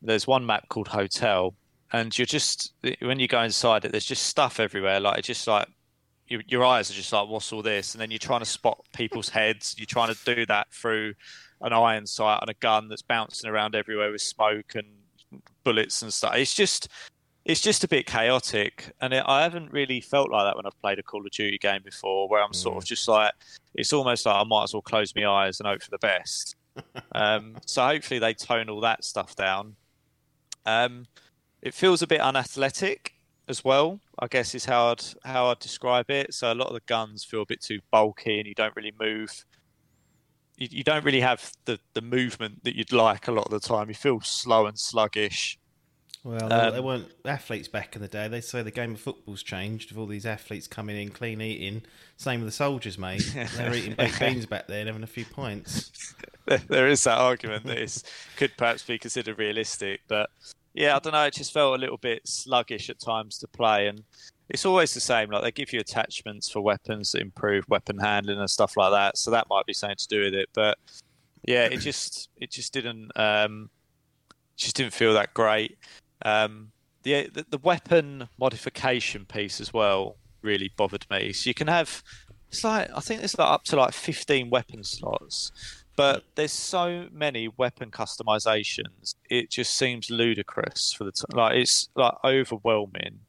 there's 0.00 0.26
one 0.26 0.46
map 0.46 0.68
called 0.68 0.88
Hotel, 0.88 1.54
and 1.92 2.16
you're 2.16 2.26
just 2.26 2.72
when 3.00 3.18
you 3.18 3.28
go 3.28 3.42
inside 3.42 3.84
it, 3.84 3.92
there's 3.92 4.06
just 4.06 4.24
stuff 4.24 4.58
everywhere. 4.60 5.00
Like 5.00 5.18
it's 5.18 5.26
just 5.26 5.46
like 5.46 5.68
your, 6.28 6.42
your 6.48 6.64
eyes 6.64 6.90
are 6.90 6.94
just 6.94 7.12
like, 7.12 7.28
what's 7.28 7.52
all 7.52 7.62
this? 7.62 7.94
And 7.94 8.00
then 8.00 8.10
you're 8.10 8.18
trying 8.18 8.40
to 8.40 8.46
spot 8.46 8.84
people's 8.94 9.28
heads. 9.28 9.74
You're 9.78 9.86
trying 9.86 10.14
to 10.14 10.34
do 10.34 10.46
that 10.46 10.72
through 10.72 11.14
an 11.60 11.72
iron 11.72 12.06
sight 12.06 12.38
on 12.42 12.48
a 12.48 12.54
gun 12.54 12.88
that's 12.88 13.02
bouncing 13.02 13.50
around 13.50 13.74
everywhere 13.74 14.10
with 14.10 14.22
smoke 14.22 14.74
and 14.74 14.86
bullets 15.64 16.02
and 16.02 16.12
stuff. 16.12 16.34
It's 16.36 16.54
just 16.54 16.88
it's 17.44 17.60
just 17.60 17.84
a 17.84 17.88
bit 17.88 18.06
chaotic, 18.06 18.90
and 19.02 19.12
it, 19.12 19.22
I 19.26 19.42
haven't 19.42 19.70
really 19.70 20.00
felt 20.00 20.30
like 20.30 20.46
that 20.46 20.56
when 20.56 20.64
I've 20.64 20.80
played 20.80 20.98
a 20.98 21.02
Call 21.02 21.26
of 21.26 21.30
Duty 21.30 21.58
game 21.58 21.82
before, 21.84 22.26
where 22.26 22.42
I'm 22.42 22.54
sort 22.54 22.78
of 22.78 22.86
just 22.86 23.06
like, 23.06 23.32
it's 23.74 23.92
almost 23.92 24.24
like 24.24 24.34
I 24.34 24.44
might 24.44 24.64
as 24.64 24.72
well 24.72 24.80
close 24.80 25.14
my 25.14 25.26
eyes 25.26 25.60
and 25.60 25.66
hope 25.66 25.82
for 25.82 25.90
the 25.90 25.98
best. 25.98 26.56
um, 27.12 27.56
so 27.66 27.84
hopefully 27.84 28.18
they 28.18 28.32
tone 28.32 28.70
all 28.70 28.80
that 28.80 29.04
stuff 29.04 29.36
down. 29.36 29.76
Um, 30.64 31.06
it 31.60 31.74
feels 31.74 32.00
a 32.00 32.06
bit 32.06 32.20
unathletic 32.20 33.13
as 33.48 33.64
well. 33.64 34.00
I 34.18 34.26
guess 34.26 34.54
is 34.54 34.64
how 34.64 34.92
I'd 34.92 35.02
how 35.24 35.46
I'd 35.46 35.58
describe 35.58 36.10
it. 36.10 36.34
So 36.34 36.52
a 36.52 36.54
lot 36.54 36.68
of 36.68 36.74
the 36.74 36.82
guns 36.86 37.24
feel 37.24 37.42
a 37.42 37.46
bit 37.46 37.60
too 37.60 37.80
bulky, 37.90 38.38
and 38.38 38.46
you 38.46 38.54
don't 38.54 38.74
really 38.76 38.94
move. 38.98 39.44
You, 40.56 40.68
you 40.70 40.84
don't 40.84 41.04
really 41.04 41.20
have 41.20 41.52
the 41.64 41.78
the 41.94 42.02
movement 42.02 42.64
that 42.64 42.76
you'd 42.76 42.92
like 42.92 43.28
a 43.28 43.32
lot 43.32 43.46
of 43.46 43.50
the 43.50 43.66
time. 43.66 43.88
You 43.88 43.94
feel 43.94 44.20
slow 44.20 44.66
and 44.66 44.78
sluggish. 44.78 45.58
Well, 46.24 46.50
Um, 46.50 46.72
they 46.72 46.80
weren't 46.80 47.12
athletes 47.26 47.68
back 47.68 47.94
in 47.96 48.00
the 48.00 48.08
day. 48.08 48.28
They 48.28 48.40
say 48.40 48.62
the 48.62 48.70
game 48.70 48.94
of 48.94 49.00
football's 49.00 49.42
changed 49.42 49.90
with 49.90 49.98
all 49.98 50.06
these 50.06 50.24
athletes 50.24 50.66
coming 50.66 50.96
in, 50.96 51.10
clean 51.10 51.42
eating. 51.42 51.82
Same 52.16 52.40
with 52.40 52.48
the 52.48 52.52
soldiers, 52.52 52.96
mate. 52.96 53.30
they 53.56 53.68
were 53.68 53.74
eating 53.74 53.94
baked 53.94 54.18
beans 54.18 54.46
back 54.46 54.66
there 54.66 54.78
and 54.78 54.88
having 54.88 55.02
a 55.02 55.06
few 55.06 55.26
pints. 55.26 56.14
there 56.68 56.88
is 56.88 57.04
that 57.04 57.18
argument 57.18 57.66
that 57.66 57.76
this 57.76 58.02
could 58.36 58.56
perhaps 58.56 58.82
be 58.82 58.98
considered 58.98 59.38
realistic, 59.38 60.00
but 60.08 60.30
yeah, 60.74 60.96
I 60.96 60.98
don't 60.98 61.12
know. 61.12 61.24
It 61.24 61.34
just 61.34 61.52
felt 61.52 61.76
a 61.76 61.80
little 61.80 61.96
bit 61.96 62.26
sluggish 62.26 62.90
at 62.90 62.98
times 62.98 63.38
to 63.38 63.48
play, 63.48 63.86
and 63.86 64.02
it's 64.48 64.66
always 64.66 64.92
the 64.92 65.00
same. 65.00 65.30
Like 65.30 65.42
they 65.42 65.52
give 65.52 65.72
you 65.72 65.80
attachments 65.80 66.50
for 66.50 66.60
weapons 66.60 67.12
that 67.12 67.22
improve 67.22 67.64
weapon 67.68 67.98
handling 67.98 68.40
and 68.40 68.50
stuff 68.50 68.76
like 68.76 68.90
that, 68.92 69.16
so 69.16 69.30
that 69.30 69.48
might 69.48 69.66
be 69.66 69.72
something 69.72 69.96
to 69.96 70.08
do 70.08 70.24
with 70.24 70.34
it. 70.34 70.48
But 70.52 70.76
yeah, 71.46 71.64
it 71.64 71.78
just 71.78 72.28
it 72.36 72.50
just 72.50 72.72
didn't 72.72 73.12
um, 73.16 73.70
just 74.56 74.76
didn't 74.76 74.92
feel 74.92 75.14
that 75.14 75.32
great. 75.32 75.78
Um, 76.22 76.72
the, 77.04 77.28
the 77.32 77.46
the 77.50 77.58
weapon 77.58 78.28
modification 78.38 79.26
piece 79.26 79.60
as 79.60 79.72
well 79.72 80.16
really 80.42 80.72
bothered 80.76 81.06
me. 81.10 81.32
So 81.32 81.48
you 81.48 81.54
can 81.54 81.68
have 81.68 82.02
it's 82.48 82.64
like 82.64 82.88
I 82.94 83.00
think 83.00 83.22
it's 83.22 83.38
like 83.38 83.50
up 83.50 83.64
to 83.64 83.76
like 83.76 83.92
fifteen 83.92 84.50
weapon 84.50 84.84
slots, 84.84 85.52
but 85.96 86.24
there's 86.34 86.52
so 86.52 87.08
many 87.12 87.48
weapon 87.56 87.90
customizations. 87.90 89.14
It 89.30 89.50
just 89.50 89.76
seems 89.76 90.10
ludicrous 90.10 90.92
for 90.92 91.04
the 91.04 91.12
t- 91.12 91.22
like 91.32 91.56
it's 91.56 91.88
like 91.94 92.14
overwhelming, 92.24 93.20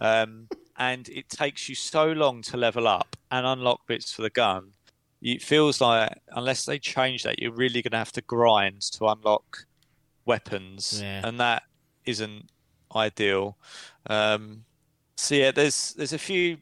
um, 0.00 0.48
and 0.76 1.08
it 1.08 1.28
takes 1.28 1.68
you 1.68 1.74
so 1.74 2.12
long 2.12 2.42
to 2.42 2.56
level 2.56 2.86
up 2.88 3.16
and 3.30 3.46
unlock 3.46 3.86
bits 3.86 4.12
for 4.12 4.22
the 4.22 4.30
gun. 4.30 4.72
It 5.20 5.42
feels 5.42 5.80
like 5.80 6.12
unless 6.32 6.64
they 6.64 6.78
change 6.78 7.24
that, 7.24 7.40
you're 7.40 7.52
really 7.52 7.82
going 7.82 7.90
to 7.90 7.98
have 7.98 8.12
to 8.12 8.22
grind 8.22 8.82
to 8.92 9.06
unlock 9.06 9.66
weapons, 10.24 11.00
Yeah. 11.02 11.26
and 11.26 11.40
that 11.40 11.64
isn't 12.04 12.46
ideal. 12.94 13.56
Um, 14.08 14.64
so 15.16 15.34
yeah, 15.34 15.50
there's 15.50 15.94
there's 15.94 16.12
a 16.12 16.18
few, 16.18 16.58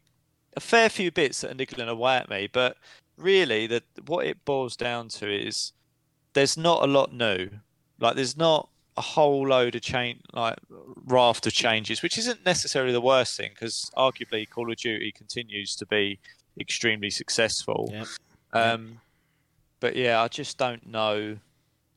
a 0.57 0.61
fair 0.61 0.89
few 0.89 1.11
bits 1.11 1.43
that 1.43 1.51
are 1.51 1.55
niggling 1.55 1.89
away 1.89 2.17
at 2.17 2.31
me, 2.31 2.49
but 2.51 2.79
really, 3.17 3.67
that 3.67 3.85
what 4.07 4.27
it 4.27 4.45
boils 4.45 4.77
down 4.77 5.09
to 5.09 5.31
is 5.33 5.73
there's 6.35 6.57
not 6.57 6.83
a 6.83 6.87
lot 6.87 7.13
new. 7.13 7.49
Like 7.99 8.17
there's 8.17 8.37
not 8.37 8.69
a 8.97 9.03
whole 9.03 9.47
load 9.47 9.75
of 9.75 9.83
change, 9.83 10.21
like 10.33 10.57
raft 11.07 11.47
of 11.47 11.53
changes, 11.53 12.03
which 12.03 12.19
isn't 12.19 12.45
necessarily 12.45 12.93
the 12.93 13.01
worst 13.01 13.37
thing 13.37 13.51
because 13.53 13.91
arguably 13.97 14.49
Call 14.49 14.71
of 14.71 14.77
Duty 14.77 15.13
continues 15.13 15.77
to 15.77 15.87
be 15.87 16.19
extremely 16.59 17.11
successful. 17.11 17.91
Yep. 17.93 18.07
Um, 18.53 19.01
but 19.81 19.97
yeah, 19.97 20.23
I 20.23 20.29
just 20.29 20.57
don't 20.57 20.87
know. 20.87 21.37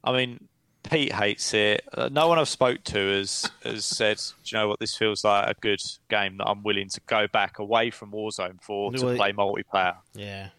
I 0.04 0.12
mean, 0.12 0.48
Pete 0.84 1.14
hates 1.14 1.54
it. 1.54 1.84
Uh, 1.94 2.10
no 2.12 2.28
one 2.28 2.40
I've 2.40 2.50
spoke 2.50 2.84
to 2.86 3.18
has 3.18 3.50
has 3.64 3.86
said, 3.86 4.18
"Do 4.18 4.34
you 4.46 4.58
know 4.58 4.68
what? 4.68 4.80
This 4.80 4.96
feels 4.96 5.24
like 5.24 5.50
a 5.50 5.54
good 5.60 5.82
game 6.10 6.38
that 6.38 6.48
I'm 6.48 6.64
willing 6.64 6.90
to 6.90 7.02
go 7.06 7.28
back 7.28 7.60
away 7.60 7.92
from 7.92 8.12
Warzone 8.12 8.62
for 8.62 8.92
to 8.94 9.06
Well, 9.06 9.16
play 9.16 9.32
multiplayer." 9.32 9.96
Yeah, 10.14 10.50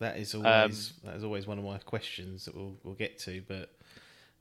that 0.00 0.16
is 0.18 0.34
Um, 0.34 0.46
always 0.46 0.92
that 1.04 1.16
is 1.16 1.24
always 1.24 1.46
one 1.46 1.58
of 1.58 1.64
my 1.64 1.78
questions 1.78 2.44
that 2.46 2.56
we'll 2.56 2.76
we'll 2.82 2.94
get 2.94 3.18
to. 3.20 3.42
But 3.46 3.70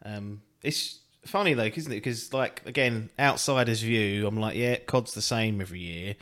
um, 0.04 0.42
it's 0.64 1.00
funny 1.26 1.54
though, 1.54 1.64
isn't 1.64 1.92
it? 1.92 1.96
Because 1.96 2.34
like 2.34 2.66
again, 2.66 3.10
outsider's 3.20 3.82
view, 3.82 4.26
I'm 4.26 4.40
like, 4.40 4.56
yeah, 4.56 4.78
COD's 4.78 5.14
the 5.14 5.22
same 5.22 5.62
every 5.62 5.80
year, 5.80 6.16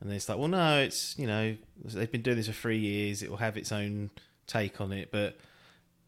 and 0.00 0.08
then 0.08 0.16
it's 0.16 0.28
like, 0.28 0.38
well, 0.38 0.48
no, 0.48 0.80
it's 0.80 1.18
you 1.18 1.26
know 1.26 1.56
they've 1.84 2.12
been 2.12 2.22
doing 2.22 2.36
this 2.36 2.46
for 2.46 2.52
three 2.52 2.78
years. 2.78 3.22
It 3.22 3.30
will 3.30 3.38
have 3.38 3.56
its 3.56 3.72
own 3.72 4.10
take 4.46 4.80
on 4.80 4.92
it, 4.92 5.10
but 5.10 5.38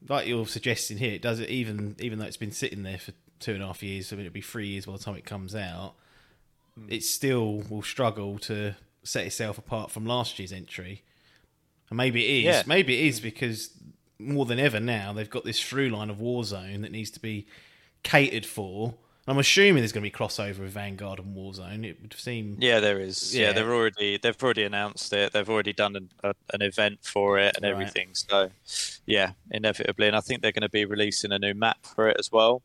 like 0.09 0.27
you're 0.27 0.47
suggesting 0.47 0.99
here, 0.99 1.15
it 1.15 1.23
does 1.23 1.41
it 1.41 1.49
even 1.49 1.97
even 1.99 2.19
though 2.19 2.27
it's 2.27 2.37
been 2.37 2.53
sitting 2.53 2.83
there 2.83 2.99
for 2.99 3.13
two 3.41 3.53
and 3.55 3.63
a 3.63 3.67
half 3.67 3.83
years. 3.83 4.13
I 4.13 4.17
mean, 4.17 4.27
it'll 4.27 4.35
be 4.35 4.41
three 4.41 4.69
years 4.69 4.87
by 4.87 4.93
the 4.93 4.99
time 4.99 5.17
it 5.17 5.25
comes 5.25 5.55
out. 5.55 5.95
It 6.89 7.05
still 7.05 7.63
will 7.71 7.83
struggle 7.83 8.39
to 8.41 8.75
set 9.03 9.25
itself 9.25 9.57
apart 9.57 9.91
from 9.91 10.05
last 10.05 10.39
year's 10.39 10.53
entry. 10.53 11.03
And 11.91 11.97
maybe 11.97 12.25
it 12.25 12.39
is. 12.41 12.45
Yeah. 12.45 12.63
Maybe 12.67 12.99
it 13.01 13.07
is 13.07 13.21
because 13.21 13.71
more 14.19 14.45
than 14.47 14.59
ever 14.59 14.81
now 14.81 15.13
they've 15.13 15.29
got 15.31 15.45
this 15.45 15.61
through 15.63 15.91
line 15.91 16.11
of 16.11 16.17
Warzone 16.17 16.83
that 16.83 16.91
needs 16.93 17.11
to 17.13 17.21
be 17.21 17.47
catered 18.03 18.47
for. 18.47 18.95
I'm 19.29 19.39
assuming 19.39 19.79
there's 19.83 19.91
going 19.91 20.05
to 20.05 20.11
be 20.11 20.17
crossover 20.17 20.61
with 20.61 20.71
Vanguard 20.71 21.19
and 21.19 21.37
Warzone. 21.37 21.85
It 21.85 22.01
would 22.01 22.13
seem. 22.15 22.57
Yeah, 22.61 22.79
there 22.79 23.01
is. 23.01 23.35
Yeah, 23.37 23.49
Yeah. 23.49 23.53
they've 23.55 23.67
already 23.69 24.19
they've 24.23 24.41
already 24.43 24.63
announced 24.63 25.13
it. 25.13 25.33
They've 25.33 25.51
already 25.51 25.73
done 25.73 25.97
an, 25.97 26.11
a, 26.23 26.33
an 26.55 26.63
event 26.63 27.01
for 27.03 27.37
it 27.39 27.57
and 27.57 27.65
Right. 27.65 27.73
everything. 27.73 28.11
So, 28.13 28.51
yeah, 29.05 29.33
inevitably, 29.51 30.07
and 30.07 30.15
I 30.17 30.21
think 30.21 30.43
they're 30.43 30.53
going 30.53 30.63
to 30.63 30.69
be 30.69 30.85
releasing 30.85 31.33
a 31.33 31.39
new 31.41 31.55
map 31.55 31.79
for 31.85 32.09
it 32.09 32.17
as 32.21 32.31
well. 32.31 32.63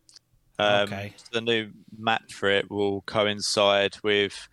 Um, 0.60 0.82
Okay. 0.84 1.14
The 1.32 1.42
new 1.42 1.72
map 1.98 2.30
for 2.30 2.48
it 2.50 2.70
will 2.70 3.02
coincide 3.02 3.98
with 4.04 4.48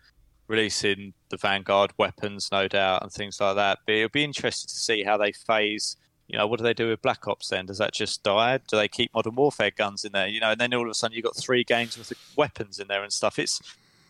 releasing 0.49 1.13
the 1.29 1.37
Vanguard 1.37 1.91
weapons, 1.97 2.49
no 2.51 2.67
doubt, 2.67 3.03
and 3.03 3.11
things 3.11 3.39
like 3.39 3.55
that. 3.55 3.79
But 3.85 3.95
it'll 3.95 4.09
be 4.09 4.23
interesting 4.25 4.67
to 4.67 4.75
see 4.75 5.03
how 5.03 5.15
they 5.15 5.31
phase. 5.31 5.95
You 6.27 6.37
know, 6.37 6.47
what 6.47 6.57
do 6.57 6.63
they 6.63 6.73
do 6.73 6.89
with 6.89 7.01
Black 7.01 7.27
Ops 7.27 7.47
then? 7.47 7.67
Does 7.67 7.77
that 7.77 7.93
just 7.93 8.23
die? 8.23 8.57
Do 8.57 8.75
they 8.75 8.87
keep 8.87 9.13
Modern 9.13 9.35
Warfare 9.35 9.71
guns 9.71 10.03
in 10.03 10.11
there? 10.11 10.27
You 10.27 10.41
know, 10.41 10.51
and 10.51 10.59
then 10.59 10.73
all 10.73 10.83
of 10.83 10.89
a 10.89 10.93
sudden 10.93 11.15
you've 11.15 11.23
got 11.23 11.37
three 11.37 11.63
games 11.63 11.97
with 11.97 12.11
weapons 12.35 12.79
in 12.79 12.87
there 12.87 13.03
and 13.03 13.13
stuff. 13.13 13.39
It's 13.39 13.61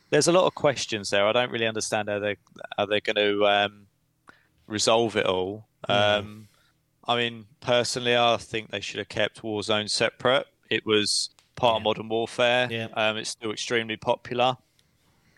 there's 0.09 0.27
a 0.27 0.31
lot 0.31 0.45
of 0.45 0.55
questions 0.55 1.11
there. 1.11 1.27
I 1.27 1.31
don't 1.31 1.51
really 1.51 1.67
understand 1.67 2.09
how 2.09 2.19
they 2.19 2.37
how 2.77 2.87
they're 2.87 2.99
going 2.99 3.15
to 3.15 3.45
um, 3.45 3.87
resolve 4.65 5.15
it 5.15 5.25
all. 5.25 5.67
Mm. 5.87 6.19
Um, 6.19 6.47
I 7.05 7.15
mean, 7.15 7.45
personally, 7.59 8.15
I 8.15 8.37
think 8.37 8.71
they 8.71 8.81
should 8.81 8.99
have 8.99 9.09
kept 9.09 9.41
Warzone 9.41 9.89
separate. 9.89 10.47
It 10.69 10.85
was 10.85 11.29
part 11.55 11.77
of 11.77 11.83
Modern 11.83 12.09
Warfare. 12.09 12.67
Yeah. 12.69 12.87
Um, 12.93 13.17
it's 13.17 13.31
still 13.31 13.51
extremely 13.51 13.97
popular. 13.97 14.57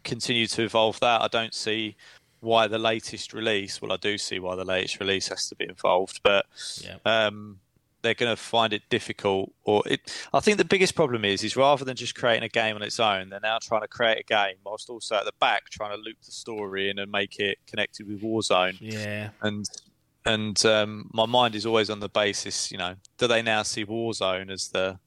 Continue 0.04 0.48
to 0.48 0.64
evolve 0.64 1.00
that. 1.00 1.22
I 1.22 1.28
don't 1.28 1.54
see 1.54 1.96
why 2.40 2.68
the 2.68 2.80
latest 2.80 3.34
release. 3.34 3.82
Well, 3.82 3.92
I 3.92 3.98
do 3.98 4.18
see 4.18 4.40
why 4.40 4.56
the 4.56 4.66
latest 4.66 5.00
release 5.00 5.28
has 5.28 5.48
to 5.50 5.56
be 5.56 5.66
involved, 5.66 6.22
but 6.24 6.46
Yeah. 6.84 6.98
um, 7.06 7.60
they're 8.02 8.16
going 8.16 8.36
to 8.36 8.42
find 8.42 8.74
it 8.74 8.82
difficult. 8.90 9.54
Or 9.64 9.84
it, 9.86 10.02
I 10.34 10.40
think 10.40 10.58
the 10.58 10.66
biggest 10.66 10.96
problem 10.96 11.24
is, 11.24 11.44
is 11.44 11.56
rather 11.56 11.86
than 11.86 11.96
just 11.96 12.16
creating 12.16 12.42
a 12.44 12.50
game 12.50 12.76
on 12.76 12.82
its 12.82 13.00
own, 13.00 13.30
they're 13.30 13.40
now 13.40 13.60
trying 13.62 13.82
to 13.82 13.88
create 13.88 14.18
a 14.20 14.24
game 14.24 14.56
whilst 14.66 14.90
also 14.90 15.18
at 15.18 15.26
the 15.26 15.34
back 15.40 15.70
trying 15.70 15.92
to 15.92 15.98
loop 16.02 16.18
the 16.26 16.32
story 16.32 16.90
in 16.90 16.98
and 16.98 17.12
make 17.12 17.40
it 17.40 17.60
connected 17.68 18.08
with 18.08 18.22
Warzone. 18.24 18.78
Yeah. 18.80 19.30
And 19.42 19.70
and 20.26 20.64
um, 20.66 21.10
my 21.14 21.26
mind 21.26 21.56
is 21.56 21.66
always 21.66 21.90
on 21.92 22.00
the 22.00 22.10
basis, 22.10 22.72
you 22.72 22.78
know, 22.78 22.96
do 23.18 23.28
they 23.28 23.42
now 23.42 23.64
see 23.64 23.86
Warzone 23.86 24.52
as 24.52 24.70
the 24.70 24.98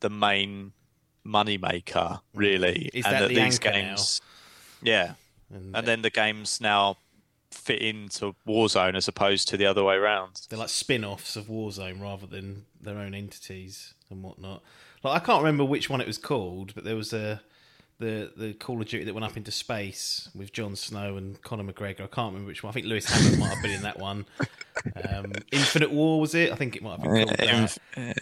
the 0.00 0.10
main 0.10 0.72
money 1.24 1.56
maker, 1.58 2.20
really? 2.34 2.90
Is 2.92 3.04
and 3.06 3.14
that 3.14 3.28
the 3.28 3.34
these 3.34 3.58
anchor 3.58 3.72
now? 3.72 3.96
Yeah, 4.86 5.14
And, 5.52 5.76
and 5.76 5.86
then 5.86 6.02
the 6.02 6.10
games 6.10 6.60
now 6.60 6.96
fit 7.50 7.80
into 7.80 8.34
Warzone 8.46 8.96
as 8.96 9.08
opposed 9.08 9.48
to 9.48 9.56
the 9.56 9.66
other 9.66 9.82
way 9.82 9.96
around. 9.96 10.42
they're 10.48 10.58
like 10.58 10.68
spin-offs 10.68 11.36
of 11.36 11.46
Warzone 11.46 12.00
rather 12.00 12.26
than 12.26 12.66
their 12.80 12.98
own 12.98 13.14
entities 13.14 13.94
and 14.10 14.22
whatnot. 14.22 14.62
Like 15.02 15.22
I 15.22 15.24
can't 15.24 15.42
remember 15.42 15.64
which 15.64 15.88
one 15.90 16.00
it 16.00 16.06
was 16.06 16.18
called, 16.18 16.74
but 16.74 16.84
there 16.84 16.96
was 16.96 17.12
a 17.12 17.40
the 17.98 18.32
the 18.36 18.52
Call 18.54 18.80
of 18.80 18.88
Duty 18.88 19.04
that 19.04 19.14
went 19.14 19.24
up 19.24 19.36
into 19.36 19.50
space 19.50 20.28
with 20.34 20.52
Jon 20.52 20.76
Snow 20.76 21.16
and 21.16 21.40
Conor 21.42 21.64
McGregor. 21.64 22.02
I 22.02 22.06
can't 22.08 22.32
remember 22.32 22.48
which 22.48 22.62
one. 22.62 22.70
I 22.70 22.74
think 22.74 22.86
Lewis 22.86 23.06
Hamilton 23.06 23.40
might 23.40 23.54
have 23.54 23.62
been 23.62 23.72
in 23.72 23.82
that 23.82 23.98
one. 23.98 24.26
Um, 24.94 25.32
Infinite 25.52 25.90
War 25.90 26.20
was 26.20 26.34
it? 26.34 26.52
I 26.52 26.54
think 26.54 26.76
it 26.76 26.82
might 26.82 27.00
have 27.00 27.02
been 27.02 27.26
called. 27.26 27.40
Inf- 27.40 27.78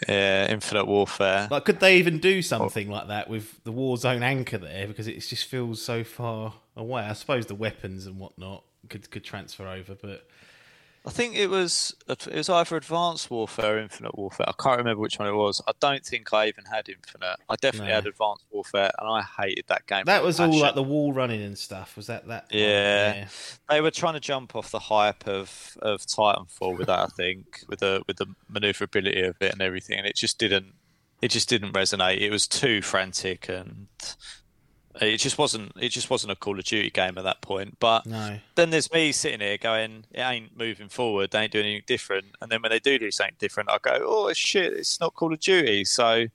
yeah, 0.08 0.50
Infinite 0.50 0.86
Warfare. 0.86 1.48
Like, 1.50 1.64
could 1.64 1.80
they 1.80 1.98
even 1.98 2.18
do 2.18 2.42
something 2.42 2.88
like 2.90 3.08
that 3.08 3.28
with 3.28 3.62
the 3.64 3.72
Warzone 3.72 4.22
anchor 4.22 4.58
there? 4.58 4.86
Because 4.86 5.06
it 5.06 5.18
just 5.20 5.46
feels 5.46 5.82
so 5.82 6.04
far 6.04 6.54
away. 6.76 7.02
I 7.02 7.12
suppose 7.12 7.46
the 7.46 7.54
weapons 7.54 8.06
and 8.06 8.18
whatnot 8.18 8.64
could 8.88 9.10
could 9.10 9.24
transfer 9.24 9.66
over, 9.66 9.94
but 9.94 10.26
I 11.06 11.10
think 11.10 11.36
it 11.36 11.48
was 11.50 11.94
it 12.08 12.26
was 12.34 12.48
either 12.48 12.76
Advanced 12.76 13.30
Warfare 13.30 13.76
or 13.76 13.78
Infinite 13.78 14.16
Warfare. 14.16 14.48
I 14.48 14.54
can't 14.62 14.78
remember 14.78 15.02
which 15.02 15.18
one 15.18 15.28
it 15.28 15.34
was. 15.34 15.60
I 15.68 15.72
don't 15.78 16.02
think 16.02 16.32
I 16.32 16.48
even 16.48 16.64
had 16.64 16.88
Infinite. 16.88 17.36
I 17.48 17.56
definitely 17.56 17.88
No. 17.88 17.94
had 17.96 18.06
Advanced 18.06 18.44
Warfare, 18.50 18.90
and 18.98 19.10
I 19.10 19.22
hated 19.42 19.66
that 19.68 19.86
game. 19.86 20.04
that 20.06 20.22
was 20.24 20.40
all 20.40 20.58
like 20.58 20.74
the 20.74 20.82
wall 20.82 21.12
running 21.12 21.42
and 21.42 21.58
stuff. 21.58 21.94
Was 21.96 22.06
that 22.06 22.26
that? 22.28 22.44
one? 22.50 22.58
Yeah. 22.58 23.28
They 23.68 23.82
were 23.82 23.90
trying 23.90 24.14
to 24.14 24.20
jump 24.20 24.56
off 24.56 24.70
the 24.70 24.78
hype 24.78 25.26
of, 25.26 25.76
of 25.82 26.00
Titanfall 26.06 26.78
with 26.78 26.86
that. 26.86 27.00
I 27.00 27.06
think 27.08 27.64
with 27.68 27.80
the 27.80 28.02
with 28.06 28.16
the 28.16 28.26
maneuverability 28.48 29.22
of 29.24 29.36
it 29.40 29.52
and 29.52 29.60
everything, 29.60 29.98
and 29.98 30.06
it 30.06 30.16
just 30.16 30.38
didn't 30.38 30.72
it 31.20 31.28
just 31.30 31.50
didn't 31.50 31.72
resonate. 31.72 32.20
It 32.20 32.30
was 32.30 32.46
too 32.48 32.80
frantic 32.80 33.48
and. 33.50 33.88
It 35.00 35.16
just 35.18 35.38
wasn't. 35.38 35.72
It 35.80 35.88
just 35.88 36.08
wasn't 36.10 36.32
a 36.32 36.36
Call 36.36 36.58
of 36.58 36.64
Duty 36.64 36.90
game 36.90 37.18
at 37.18 37.24
that 37.24 37.40
point. 37.40 37.78
But 37.80 38.06
No. 38.06 38.38
then 38.54 38.70
there's 38.70 38.92
me 38.92 39.10
sitting 39.12 39.40
here 39.40 39.58
going, 39.58 40.04
it 40.12 40.20
ain't 40.20 40.56
moving 40.56 40.88
forward. 40.88 41.30
They 41.32 41.40
ain't 41.42 41.52
doing 41.52 41.66
anything 41.66 41.84
different. 41.86 42.26
And 42.40 42.50
then 42.50 42.62
when 42.62 42.70
they 42.70 42.78
do 42.78 42.98
do 42.98 43.10
something 43.10 43.34
different, 43.38 43.70
I 43.70 43.78
go, 43.82 43.98
oh 44.02 44.32
shit, 44.32 44.72
it's 44.72 45.00
not 45.00 45.14
Call 45.14 45.32
of 45.32 45.40
Duty. 45.40 45.84
So 45.84 46.26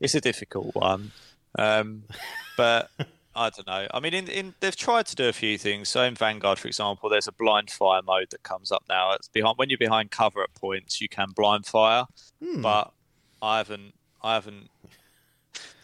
it's 0.00 0.14
a 0.14 0.20
difficult 0.20 0.74
one. 0.74 1.12
Um, 1.58 2.02
but 2.56 2.90
I 3.36 3.50
don't 3.50 3.66
know. 3.68 3.86
I 3.94 4.00
mean, 4.00 4.12
in, 4.12 4.26
in 4.28 4.54
they've 4.58 4.74
tried 4.74 5.06
to 5.06 5.14
do 5.14 5.28
a 5.28 5.32
few 5.32 5.56
things. 5.56 5.88
So 5.88 6.02
in 6.02 6.16
Vanguard, 6.16 6.58
for 6.58 6.66
example, 6.66 7.08
there's 7.08 7.28
a 7.28 7.32
blind 7.32 7.70
fire 7.70 8.02
mode 8.02 8.30
that 8.30 8.42
comes 8.42 8.72
up 8.72 8.82
now. 8.88 9.12
It's 9.12 9.28
behind 9.28 9.56
when 9.56 9.68
you're 9.68 9.78
behind 9.78 10.10
cover 10.10 10.42
at 10.42 10.52
points, 10.54 11.00
you 11.00 11.08
can 11.08 11.28
blind 11.30 11.64
fire. 11.64 12.06
Hmm. 12.42 12.60
But 12.62 12.92
I 13.40 13.58
haven't, 13.58 13.94
I 14.22 14.34
haven't, 14.34 14.68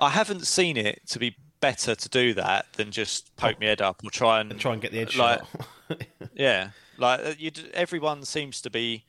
I 0.00 0.10
haven't 0.10 0.44
seen 0.46 0.76
it 0.76 1.02
to 1.08 1.18
be 1.20 1.36
better 1.60 1.94
to 1.94 2.08
do 2.08 2.34
that 2.34 2.66
than 2.74 2.90
just 2.90 3.34
poke 3.36 3.58
my 3.60 3.66
head 3.66 3.80
up 3.82 4.02
or 4.04 4.10
try 4.10 4.40
and 4.40 4.50
and 4.52 4.60
try 4.60 4.72
and 4.72 4.82
get 4.82 4.92
the 4.92 5.00
edge 5.00 5.16
like- 5.16 5.40
yeah, 6.34 6.70
like 6.98 7.20
uh, 7.24 7.32
you, 7.38 7.50
everyone 7.74 8.24
seems 8.24 8.60
to 8.62 8.70
be 8.70 9.04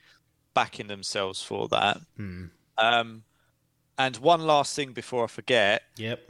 backing 0.54 0.88
themselves 0.88 1.42
for 1.42 1.68
that. 1.70 2.00
Hmm. 2.16 2.46
Um, 2.78 3.24
and 3.98 4.18
one 4.18 4.42
last 4.42 4.76
thing 4.76 4.94
before 4.94 5.24
I 5.24 5.28
forget, 5.28 5.84
Yep. 5.98 6.30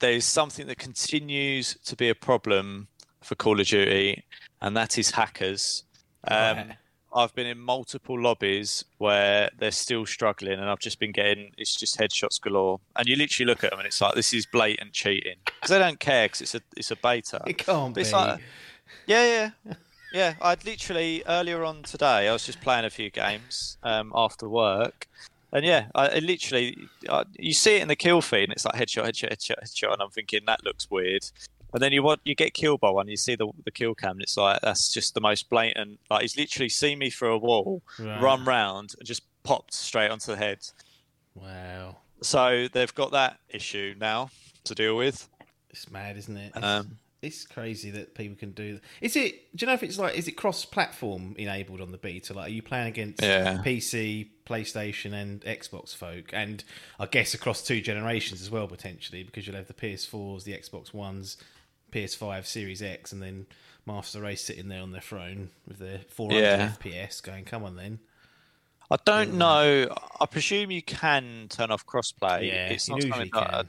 there 0.00 0.12
is 0.12 0.24
something 0.26 0.66
that 0.66 0.78
continues 0.78 1.76
to 1.86 1.96
be 1.96 2.08
a 2.10 2.14
problem 2.14 2.88
for 3.22 3.34
Call 3.34 3.58
of 3.60 3.66
Duty, 3.66 4.24
and 4.60 4.76
that 4.76 4.98
is 4.98 5.10
hackers. 5.12 5.84
Um, 6.26 6.56
Right. 6.56 6.76
I've 7.14 7.34
been 7.34 7.46
in 7.46 7.58
multiple 7.58 8.20
lobbies 8.20 8.84
where 8.98 9.50
they're 9.58 9.70
still 9.70 10.04
struggling, 10.06 10.58
and 10.58 10.68
I've 10.68 10.78
just 10.78 10.98
been 10.98 11.12
getting 11.12 11.52
it's 11.56 11.74
just 11.74 11.98
headshots 11.98 12.40
galore. 12.40 12.80
And 12.96 13.08
you 13.08 13.16
literally 13.16 13.46
look 13.46 13.64
at 13.64 13.70
them, 13.70 13.78
and 13.80 13.86
it's 13.86 14.00
like 14.00 14.14
this 14.14 14.32
is 14.34 14.46
blatant 14.46 14.92
cheating 14.92 15.36
because 15.44 15.70
they 15.70 15.78
don't 15.78 15.98
care 16.00 16.26
because 16.26 16.40
it's 16.42 16.54
a 16.54 16.60
it's 16.76 16.90
a 16.90 16.96
beta. 16.96 17.42
It 17.46 17.58
can't 17.58 17.94
But 17.94 18.04
be. 18.04 18.10
like- 18.10 18.40
Yeah, 19.06 19.50
yeah, 19.64 19.74
yeah. 20.12 20.34
I'd 20.40 20.64
literally 20.64 21.22
earlier 21.26 21.64
on 21.64 21.82
today. 21.82 22.28
I 22.28 22.32
was 22.32 22.44
just 22.44 22.60
playing 22.60 22.84
a 22.84 22.90
few 22.90 23.10
games 23.10 23.78
um, 23.82 24.12
after 24.14 24.48
work, 24.48 25.08
and 25.52 25.64
yeah, 25.64 25.86
I, 25.94 26.08
I 26.08 26.18
literally 26.18 26.76
I, 27.08 27.24
you 27.38 27.54
see 27.54 27.76
it 27.76 27.82
in 27.82 27.88
the 27.88 27.96
kill 27.96 28.20
feed, 28.20 28.44
and 28.44 28.52
it's 28.52 28.64
like 28.66 28.74
headshot, 28.74 29.04
headshot, 29.04 29.32
headshot, 29.32 29.62
headshot, 29.64 29.92
and 29.94 30.02
I'm 30.02 30.10
thinking 30.10 30.40
that 30.46 30.62
looks 30.64 30.90
weird. 30.90 31.24
And 31.72 31.82
then 31.82 31.92
you 31.92 32.02
want 32.02 32.20
you 32.24 32.34
get 32.34 32.54
killed 32.54 32.80
by 32.80 32.90
one, 32.90 33.08
you 33.08 33.16
see 33.16 33.34
the 33.34 33.48
the 33.64 33.70
kill 33.70 33.94
cam, 33.94 34.12
and 34.12 34.22
it's 34.22 34.36
like 34.36 34.60
that's 34.62 34.92
just 34.92 35.14
the 35.14 35.20
most 35.20 35.50
blatant. 35.50 36.00
Like 36.10 36.22
he's 36.22 36.36
literally 36.36 36.68
seen 36.70 36.98
me 36.98 37.10
through 37.10 37.34
a 37.34 37.38
wall, 37.38 37.82
Right. 37.98 38.20
run 38.20 38.44
round, 38.44 38.94
and 38.98 39.06
just 39.06 39.22
popped 39.42 39.74
straight 39.74 40.10
onto 40.10 40.32
the 40.32 40.36
head. 40.38 40.60
Wow. 41.34 41.96
So 42.22 42.68
they've 42.72 42.94
got 42.94 43.12
that 43.12 43.38
issue 43.48 43.94
now 43.98 44.30
to 44.64 44.74
deal 44.74 44.96
with. 44.96 45.28
It's 45.70 45.90
mad, 45.90 46.16
isn't 46.16 46.36
it? 46.36 46.52
It's, 46.56 46.64
Um, 46.64 46.98
it's 47.22 47.46
crazy 47.46 47.90
that 47.90 48.14
people 48.14 48.36
can 48.36 48.52
do 48.52 48.74
that. 48.74 48.82
Is 49.00 49.14
it? 49.16 49.54
Do 49.54 49.62
you 49.64 49.66
know 49.66 49.74
if 49.74 49.82
it's 49.82 49.98
like? 49.98 50.16
Is 50.16 50.26
it 50.26 50.32
cross-platform 50.32 51.36
enabled 51.38 51.80
on 51.80 51.92
the 51.92 51.98
beta? 51.98 52.32
Like, 52.34 52.46
are 52.46 52.52
you 52.52 52.62
playing 52.62 52.88
against 52.88 53.22
Yeah. 53.22 53.60
PC, 53.64 54.30
PlayStation, 54.46 55.12
and 55.12 55.40
Xbox 55.42 55.94
folk? 55.94 56.30
And 56.32 56.64
I 56.98 57.06
guess 57.06 57.34
across 57.34 57.62
two 57.62 57.80
generations 57.80 58.40
as 58.40 58.50
well, 58.50 58.66
potentially, 58.66 59.22
because 59.22 59.46
you'll 59.46 59.56
have 59.56 59.68
the 59.68 59.74
PS4s, 59.74 60.44
the 60.44 60.52
Xbox 60.54 60.92
Ones, 60.94 61.36
PS5, 61.92 62.46
Series 62.46 62.82
X, 62.82 63.12
and 63.12 63.22
then 63.22 63.46
Master 63.86 64.20
Race 64.20 64.42
sitting 64.42 64.68
there 64.68 64.82
on 64.82 64.92
their 64.92 65.00
throne 65.00 65.50
with 65.66 65.78
their 65.78 66.00
400 66.08 66.40
Yeah. 66.40 66.72
FPS, 66.78 67.20
going, 67.22 67.44
"Come 67.44 67.64
on, 67.64 67.76
then." 67.76 68.00
I 68.90 68.96
don't 69.04 69.34
know. 69.34 69.94
I 70.20 70.26
presume 70.26 70.70
you 70.70 70.82
can 70.82 71.46
turn 71.50 71.70
off 71.70 71.84
crossplay. 71.84 72.46
Yeah, 72.48 72.68
it's 72.68 72.88
not 72.88 72.96
usually 73.02 73.10
something 73.28 73.30
that 73.34 73.50
can. 73.50 73.68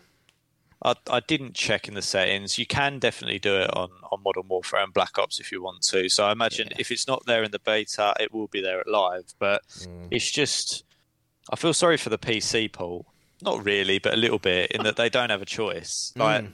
I, 0.82 0.92
I, 0.92 1.18
I 1.18 1.20
didn't 1.20 1.56
check 1.56 1.90
in 1.90 1.94
the 1.94 2.02
settings. 2.02 2.58
You 2.58 2.66
can 2.66 3.00
definitely 3.00 3.38
do 3.40 3.58
it 3.58 3.70
on, 3.76 3.90
on 4.14 4.24
Modern 4.24 4.48
Warfare 4.48 4.82
and 4.82 4.94
Black 4.94 5.18
Ops 5.18 5.40
if 5.42 5.52
you 5.52 5.62
want 5.62 5.82
to. 5.88 6.08
So 6.08 6.26
I 6.26 6.32
imagine 6.32 6.70
Yeah. 6.72 6.78
if 6.80 6.90
it's 6.90 7.06
not 7.06 7.26
there 7.26 7.44
in 7.44 7.52
the 7.52 7.60
beta, 7.60 8.14
it 8.18 8.34
will 8.34 8.48
be 8.48 8.62
there 8.62 8.80
at 8.80 8.88
live. 8.88 9.34
But 9.40 9.64
Mm. 9.80 10.08
it's 10.10 10.32
just, 10.32 10.86
I 11.52 11.58
feel 11.58 11.74
sorry 11.74 11.98
for 11.98 12.10
the 12.10 12.18
PC 12.18 12.70
pool. 12.72 13.06
Not 13.42 13.66
really, 13.66 14.00
but 14.00 14.14
a 14.14 14.18
little 14.18 14.40
bit 14.40 14.72
in 14.72 14.84
that 14.84 14.96
they 14.96 15.10
don't 15.10 15.30
have 15.32 15.42
a 15.42 15.46
choice. 15.46 16.14
Like 16.16 16.46
Mm. 16.46 16.54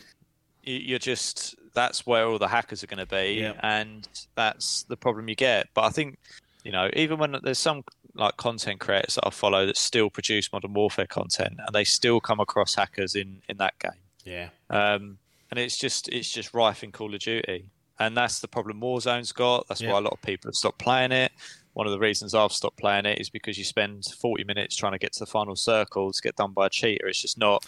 You- 0.66 0.80
you're 0.80 1.00
just 1.00 1.56
that's 1.74 2.06
where 2.06 2.26
all 2.26 2.40
the 2.40 2.48
hackers 2.48 2.84
are 2.84 2.88
going 2.88 3.06
to 3.06 3.06
be, 3.06 3.34
Yep. 3.42 3.60
and 3.62 4.08
that's 4.36 4.84
the 4.84 4.96
problem 4.96 5.28
you 5.28 5.36
get. 5.36 5.68
But 5.74 5.84
I 5.86 5.90
think 5.90 6.18
you 6.64 6.72
know, 6.72 6.90
even 6.94 7.20
when 7.20 7.38
there's 7.44 7.60
some 7.60 7.84
like 8.16 8.38
content 8.38 8.80
creators 8.80 9.16
that 9.16 9.28
I 9.28 9.30
follow 9.30 9.66
that 9.68 9.78
still 9.78 10.10
produce 10.10 10.52
Modern 10.52 10.74
Warfare 10.74 11.06
content, 11.06 11.60
and 11.60 11.76
they 11.76 11.84
still 11.84 12.20
come 12.20 12.40
across 12.40 12.74
hackers 12.76 13.14
in 13.16 13.42
in 13.50 13.58
that 13.58 13.78
game, 13.80 14.02
Yeah. 14.24 14.50
um, 14.70 15.20
and 15.52 15.60
it's 15.60 15.78
just 15.78 16.08
it's 16.10 16.32
just 16.32 16.54
rife 16.54 16.84
in 16.84 16.92
Call 16.92 17.14
of 17.14 17.20
Duty, 17.20 17.70
and 18.00 18.16
that's 18.18 18.40
the 18.40 18.48
problem 18.48 18.80
Warzone's 18.82 19.32
got. 19.32 19.68
That's 19.68 19.82
Yep. 19.82 19.92
why 19.92 19.98
a 20.00 20.02
lot 20.02 20.14
of 20.14 20.22
people 20.22 20.48
have 20.50 20.56
stopped 20.56 20.80
playing 20.80 21.12
it. 21.12 21.32
One 21.74 21.86
of 21.88 21.92
the 21.92 22.00
reasons 22.00 22.34
I've 22.34 22.54
stopped 22.54 22.78
playing 22.78 23.06
it 23.06 23.20
is 23.20 23.30
because 23.30 23.58
you 23.58 23.66
spend 23.66 24.06
40 24.06 24.46
minutes 24.46 24.78
trying 24.78 24.94
to 24.94 24.98
get 24.98 25.12
to 25.14 25.20
the 25.20 25.26
final 25.26 25.58
circle 25.58 26.14
to 26.14 26.22
get 26.22 26.38
done 26.38 26.54
by 26.54 26.68
a 26.68 26.70
cheater. 26.70 27.08
It's 27.08 27.22
just 27.22 27.38
not 27.38 27.66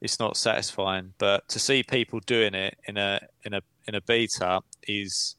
it's 0.00 0.18
not 0.18 0.36
satisfying. 0.36 1.14
But 1.18 1.48
to 1.48 1.58
see 1.58 1.82
people 1.82 2.20
doing 2.20 2.54
it 2.54 2.76
in 2.86 2.96
a 2.96 3.20
in 3.44 3.54
a 3.54 3.60
in 3.86 3.94
a 3.94 4.00
beta 4.00 4.60
is 4.86 5.36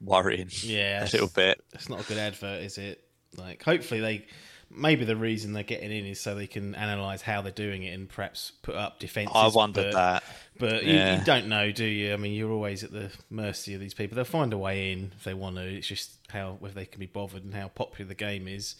worrying 0.00 0.48
Yeah. 0.62 1.02
a 1.02 1.10
little 1.12 1.28
bit. 1.28 1.62
It's 1.72 1.88
not 1.88 2.00
a 2.00 2.04
good 2.04 2.18
advert, 2.18 2.62
is 2.62 2.78
it? 2.78 3.04
Like, 3.36 3.62
hopefully 3.62 4.00
they. 4.00 4.26
Maybe 4.74 5.04
the 5.04 5.16
reason 5.16 5.52
they're 5.52 5.62
getting 5.64 5.92
in 5.92 6.06
is 6.06 6.18
so 6.18 6.34
they 6.34 6.46
can 6.46 6.74
analyze 6.74 7.20
how 7.20 7.42
they're 7.42 7.52
doing 7.52 7.82
it 7.82 7.92
and 7.92 8.08
perhaps 8.08 8.52
put 8.62 8.74
up 8.74 8.98
defenses. 9.00 9.36
I 9.36 9.48
wondered 9.48 9.92
but, 9.92 10.22
that. 10.22 10.22
but 10.58 10.84
you, 10.84 10.94
Yeah. 10.94 11.18
you 11.18 11.24
don't 11.26 11.48
know, 11.48 11.70
do 11.72 11.84
you? 11.84 12.14
I 12.14 12.16
mean, 12.16 12.32
you're 12.32 12.50
always 12.50 12.82
at 12.82 12.90
the 12.90 13.10
mercy 13.28 13.74
of 13.74 13.80
these 13.80 13.92
people. 13.92 14.14
They'll 14.16 14.24
find 14.24 14.50
a 14.54 14.56
way 14.56 14.92
in 14.92 15.12
if 15.14 15.24
they 15.24 15.34
want 15.34 15.56
to. 15.56 15.62
It's 15.62 15.86
just 15.86 16.12
how 16.30 16.56
whether 16.58 16.72
they 16.74 16.86
can 16.86 17.00
be 17.00 17.04
bothered 17.06 17.44
and 17.44 17.52
how 17.54 17.68
popular 17.68 18.08
the 18.08 18.14
game 18.14 18.48
is. 18.48 18.76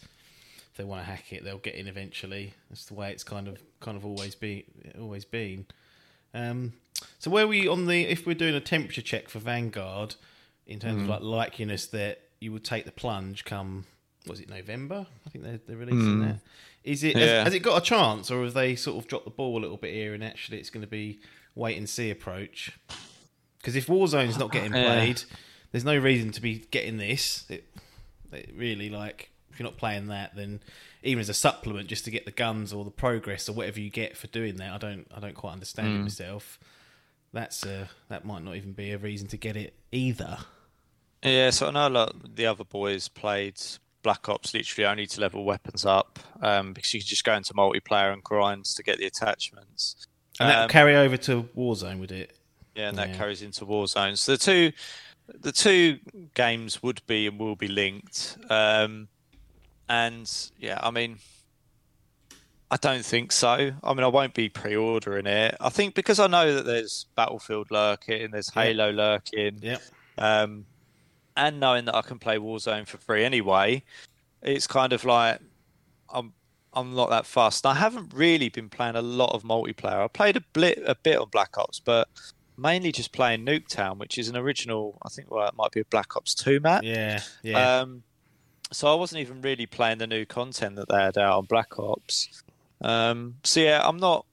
If 0.73 0.77
they 0.77 0.83
want 0.85 1.01
to 1.01 1.05
hack 1.05 1.31
it, 1.31 1.43
they'll 1.43 1.59
get 1.59 1.75
in 1.75 1.85
eventually. 1.87 2.55
That's 2.71 2.85
the 2.85 2.95
way 2.95 3.11
it's 3.11 3.23
kind 3.23 3.47
of 3.47 3.59
kind 3.79 3.95
of 3.95 4.03
always 4.03 4.33
be 4.33 4.65
always 4.99 5.23
been. 5.23 5.67
Um, 6.33 6.73
so 7.19 7.29
where 7.29 7.47
we 7.47 7.67
on 7.67 7.85
the 7.85 8.01
if 8.05 8.25
we're 8.25 8.33
doing 8.33 8.55
a 8.55 8.59
temperature 8.59 9.03
check 9.03 9.29
for 9.29 9.37
Vanguard 9.37 10.15
in 10.65 10.79
terms 10.79 11.03
of 11.03 11.09
like 11.09 11.21
likeliness 11.21 11.85
that 11.91 12.21
you 12.39 12.51
would 12.51 12.63
take 12.63 12.85
the 12.85 12.91
plunge 12.91 13.45
come 13.45 13.85
was 14.25 14.39
it 14.39 14.49
November? 14.49 15.05
I 15.27 15.29
think 15.29 15.43
they're, 15.43 15.59
they're 15.67 15.77
releasing 15.77 16.21
that. 16.21 16.39
Is 16.83 17.03
it 17.03 17.17
has, 17.17 17.29
Yeah. 17.29 17.43
has 17.43 17.53
it 17.53 17.59
got 17.59 17.77
a 17.81 17.85
chance, 17.85 18.31
or 18.31 18.43
have 18.43 18.53
they 18.55 18.75
sort 18.75 18.97
of 18.97 19.07
dropped 19.07 19.25
the 19.25 19.31
ball 19.31 19.59
a 19.59 19.61
little 19.61 19.77
bit 19.77 19.93
here, 19.93 20.13
and 20.15 20.23
actually 20.23 20.57
it's 20.57 20.69
going 20.71 20.81
to 20.81 20.89
be 20.89 21.19
wait 21.55 21.77
and 21.77 21.87
see 21.87 22.09
approach? 22.09 22.71
Because 23.59 23.75
if 23.75 23.85
Warzone's 23.87 24.39
not 24.39 24.51
getting 24.51 24.73
Yeah. 24.73 24.83
played, 24.85 25.23
there's 25.71 25.85
no 25.85 25.97
reason 25.97 26.31
to 26.31 26.41
be 26.41 26.65
getting 26.71 26.97
this. 26.97 27.45
It, 27.49 27.65
it 28.31 28.49
really 28.55 28.89
like 28.89 29.29
if 29.53 29.59
you're 29.59 29.67
not 29.69 29.77
playing 29.77 30.07
that, 30.07 30.35
then 30.35 30.61
even 31.03 31.21
as 31.21 31.29
a 31.29 31.33
supplement, 31.33 31.87
just 31.87 32.03
to 32.05 32.11
get 32.11 32.25
the 32.25 32.31
guns 32.31 32.73
or 32.73 32.83
the 32.83 32.91
progress 32.91 33.47
or 33.47 33.53
whatever 33.53 33.79
you 33.79 33.89
get 33.89 34.17
for 34.17 34.27
doing 34.27 34.57
that, 34.57 34.73
I 34.73 34.77
don't 34.77 35.07
I 35.15 35.19
don't 35.19 35.35
quite 35.35 35.53
understand 35.53 35.87
it 35.95 36.01
myself. 36.01 36.59
That's 37.31 37.65
uh, 37.65 37.87
that 38.09 38.25
might 38.25 38.43
not 38.43 38.55
even 38.55 38.73
be 38.73 38.91
a 38.91 38.97
reason 38.97 39.27
to 39.29 39.37
get 39.37 39.55
it 39.55 39.73
either. 39.91 40.39
Yeah, 41.23 41.51
so 41.51 41.67
I 41.67 41.71
know 41.71 41.87
a 41.87 41.89
lot 41.89 42.35
the 42.35 42.45
other 42.45 42.63
boys 42.65 43.07
played 43.07 43.59
Black 44.01 44.27
Ops 44.27 44.53
literally 44.53 44.85
only 44.85 45.07
to 45.07 45.21
level 45.21 45.45
weapons 45.45 45.85
up 45.85 46.19
um, 46.41 46.73
because 46.73 46.93
you 46.93 46.99
can 46.99 47.07
just 47.07 47.23
go 47.23 47.33
into 47.35 47.53
multiplayer 47.53 48.11
and 48.11 48.21
grinds 48.23 48.73
to 48.75 48.83
get 48.83 48.97
the 48.97 49.05
attachments. 49.05 49.95
And 50.39 50.49
that 50.49 50.63
Um, 50.63 50.69
carry 50.69 50.95
over 50.95 51.15
to 51.17 51.43
Warzone, 51.55 51.99
would 51.99 52.11
it? 52.11 52.37
Yeah, 52.75 52.89
and 52.89 52.97
that 52.97 53.09
Yeah. 53.09 53.17
carries 53.17 53.41
into 53.41 53.65
Warzone. 53.65 54.17
So 54.17 54.33
the 54.33 54.37
two, 54.37 54.71
the 55.27 55.51
two 55.53 55.99
games 56.33 56.83
would 56.83 57.01
be 57.07 57.27
and 57.27 57.39
will 57.39 57.55
be 57.55 57.67
linked. 57.69 58.37
Um, 58.49 59.07
and 59.89 60.31
yeah, 60.57 60.79
I 60.81 60.91
mean, 60.91 61.17
I 62.71 62.77
don't 62.77 63.05
think 63.05 63.31
so. 63.31 63.71
I 63.83 63.93
mean, 63.93 64.03
I 64.03 64.07
won't 64.07 64.33
be 64.33 64.49
pre-ordering 64.49 65.27
it. 65.27 65.55
I 65.59 65.69
think 65.69 65.93
because 65.95 66.19
I 66.19 66.27
know 66.27 66.55
that 66.55 66.65
there's 66.65 67.05
Battlefield 67.15 67.67
lurking, 67.69 68.31
there's 68.31 68.49
Halo 68.49 68.91
lurking, 68.91 69.59
Yep. 69.61 69.81
um, 70.17 70.65
and 71.37 71.59
knowing 71.59 71.85
that 71.85 71.95
I 71.95 72.01
can 72.01 72.19
play 72.19 72.37
Warzone 72.37 72.87
for 72.87 72.97
free 72.97 73.23
anyway, 73.23 73.83
it's 74.41 74.67
kind 74.67 74.93
of 74.93 75.03
like 75.05 75.39
I'm 76.11 76.33
I'm 76.73 76.95
not 76.95 77.09
that 77.11 77.25
fast. 77.27 77.65
I 77.67 77.75
haven't 77.75 78.11
really 78.13 78.49
been 78.49 78.69
playing 78.69 78.95
a 78.95 79.01
lot 79.01 79.33
of 79.35 79.43
multiplayer. 79.43 80.03
I 80.03 80.07
played 80.07 80.37
a 80.37 80.41
bit 80.53 80.81
a 80.85 80.95
bit 80.95 81.17
on 81.17 81.29
Black 81.29 81.57
Ops, 81.57 81.79
but 81.79 82.07
mainly 82.57 82.91
just 82.91 83.11
playing 83.11 83.45
Nuketown, 83.45 83.97
which 83.97 84.17
is 84.17 84.29
an 84.29 84.35
original. 84.37 84.97
I 85.03 85.09
think 85.09 85.29
well, 85.29 85.47
it 85.47 85.55
might 85.55 85.71
be 85.71 85.81
a 85.81 85.85
Black 85.85 86.15
Ops 86.15 86.33
Two 86.33 86.59
map. 86.59 86.83
Yeah. 86.83 87.21
Yeah. 87.43 87.79
Um, 87.81 88.03
so 88.73 88.91
I 88.91 88.95
wasn't 88.95 89.21
even 89.21 89.41
really 89.41 89.65
playing 89.65 89.99
the 89.99 90.07
new 90.07 90.25
content 90.25 90.75
that 90.75 90.89
they 90.89 91.01
had 91.01 91.17
out 91.17 91.37
on 91.37 91.45
Black 91.45 91.79
Ops. 91.79 92.43
Um, 92.81 93.35
so 93.43 93.59
yeah, 93.59 93.81
I'm 93.83 93.97
not. 93.97 94.25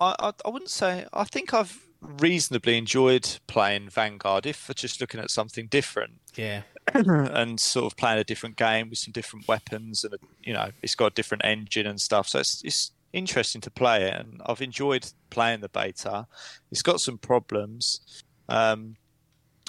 I, 0.00 0.14
I 0.18 0.32
I 0.44 0.48
wouldn't 0.50 0.70
say. 0.70 1.06
I 1.12 1.24
think 1.24 1.54
I've 1.54 1.86
reasonably 2.00 2.76
enjoyed 2.76 3.38
playing 3.46 3.88
Vanguard, 3.88 4.46
if 4.46 4.56
for 4.56 4.74
just 4.74 5.00
looking 5.00 5.20
at 5.20 5.30
something 5.30 5.68
different 5.68 6.14
yeah. 6.34 6.62
and 6.94 7.60
sort 7.60 7.92
of 7.92 7.96
playing 7.96 8.18
a 8.18 8.24
different 8.24 8.56
game 8.56 8.90
with 8.90 8.98
some 8.98 9.12
different 9.12 9.46
weapons 9.46 10.04
and 10.04 10.14
a, 10.14 10.18
you 10.42 10.52
know 10.52 10.70
it's 10.82 10.94
got 10.94 11.12
a 11.12 11.14
different 11.14 11.44
engine 11.44 11.86
and 11.86 12.00
stuff. 12.00 12.28
So 12.28 12.40
it's 12.40 12.62
it's 12.64 12.92
interesting 13.12 13.60
to 13.62 13.70
play 13.70 14.04
it, 14.04 14.14
and 14.14 14.40
I've 14.46 14.62
enjoyed 14.62 15.06
playing 15.30 15.60
the 15.60 15.68
beta. 15.68 16.26
It's 16.70 16.82
got 16.82 17.00
some 17.00 17.18
problems. 17.18 18.22
Um, 18.48 18.96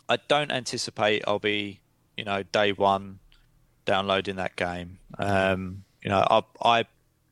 I 0.10 0.18
don't 0.28 0.52
anticipate 0.52 1.24
I'll 1.28 1.40
be 1.40 1.82
you 2.18 2.26
know 2.26 2.44
day 2.44 2.72
one 2.72 3.20
downloading 3.86 4.36
that 4.38 4.56
game. 4.56 5.00
Um, 5.20 5.84
you 6.02 6.10
know 6.10 6.26
I 6.30 6.44
I 6.62 6.86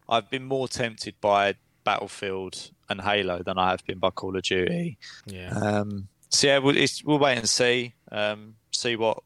I've 0.10 0.30
been 0.30 0.44
more 0.46 0.68
tempted 0.68 1.16
by 1.22 1.56
Battlefield 1.84 2.72
and 2.90 3.02
Halo 3.02 3.42
than 3.44 3.58
I 3.58 3.70
have 3.72 3.86
been 3.86 4.00
by 4.00 4.10
Call 4.10 4.36
of 4.36 4.44
Duty. 4.44 4.98
Yeah. 5.26 5.50
Um, 5.52 6.08
so 6.30 6.48
yeah, 6.48 6.58
we'll, 6.60 6.78
it's, 6.78 7.04
we'll 7.04 7.20
wait 7.20 7.38
and 7.38 7.48
see. 7.50 7.94
Um, 8.12 8.56
see 8.72 8.96
what 8.96 9.24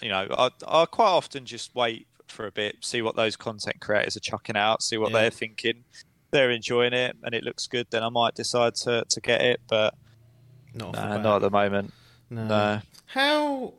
you 0.00 0.08
know. 0.08 0.26
I 0.30 0.50
I 0.66 0.84
quite 0.86 1.06
often 1.08 1.44
just 1.44 1.74
wait 1.74 2.06
for 2.28 2.46
a 2.46 2.52
bit, 2.52 2.76
see 2.80 3.02
what 3.02 3.16
those 3.16 3.36
content 3.36 3.80
creators 3.80 4.16
are 4.16 4.20
chucking 4.20 4.56
out, 4.56 4.82
see 4.82 4.96
what 4.96 5.10
Yeah. 5.10 5.20
they're 5.22 5.30
thinking. 5.30 5.84
They're 6.30 6.50
enjoying 6.52 6.92
it 6.92 7.16
and 7.24 7.34
it 7.34 7.42
looks 7.42 7.66
good. 7.66 7.88
Then 7.90 8.04
I 8.04 8.08
might 8.08 8.36
decide 8.36 8.76
to, 8.76 9.04
to 9.08 9.20
get 9.20 9.40
it, 9.40 9.60
but 9.68 9.94
Not, 10.72 10.94
nah, 10.94 11.16
not 11.18 11.36
at 11.36 11.42
the 11.42 11.50
moment. 11.50 11.92
No. 12.30 12.46
No. 12.46 12.80
How 13.06 13.72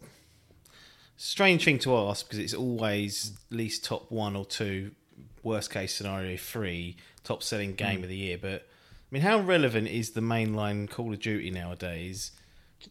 strange 1.22 1.64
thing 1.66 1.78
to 1.80 1.96
ask 1.96 2.26
because 2.26 2.40
it's 2.40 2.54
always 2.54 3.34
at 3.52 3.56
least 3.58 3.86
top 3.86 4.12
one 4.12 4.36
or 4.36 4.46
two, 4.46 4.92
worst 5.44 5.70
case 5.72 5.94
scenario 5.94 6.36
three, 6.38 6.98
top 7.24 7.44
selling 7.44 7.74
game 7.76 7.98
Hmm. 7.98 8.04
of 8.04 8.10
the 8.10 8.18
year. 8.18 8.38
But 8.38 8.62
I 8.64 9.10
mean, 9.12 9.24
how 9.24 9.40
relevant 9.40 9.88
is 9.88 10.12
the 10.12 10.22
mainline 10.22 10.90
Call 10.90 11.14
of 11.14 11.20
Duty 11.20 11.52
nowadays? 11.52 12.32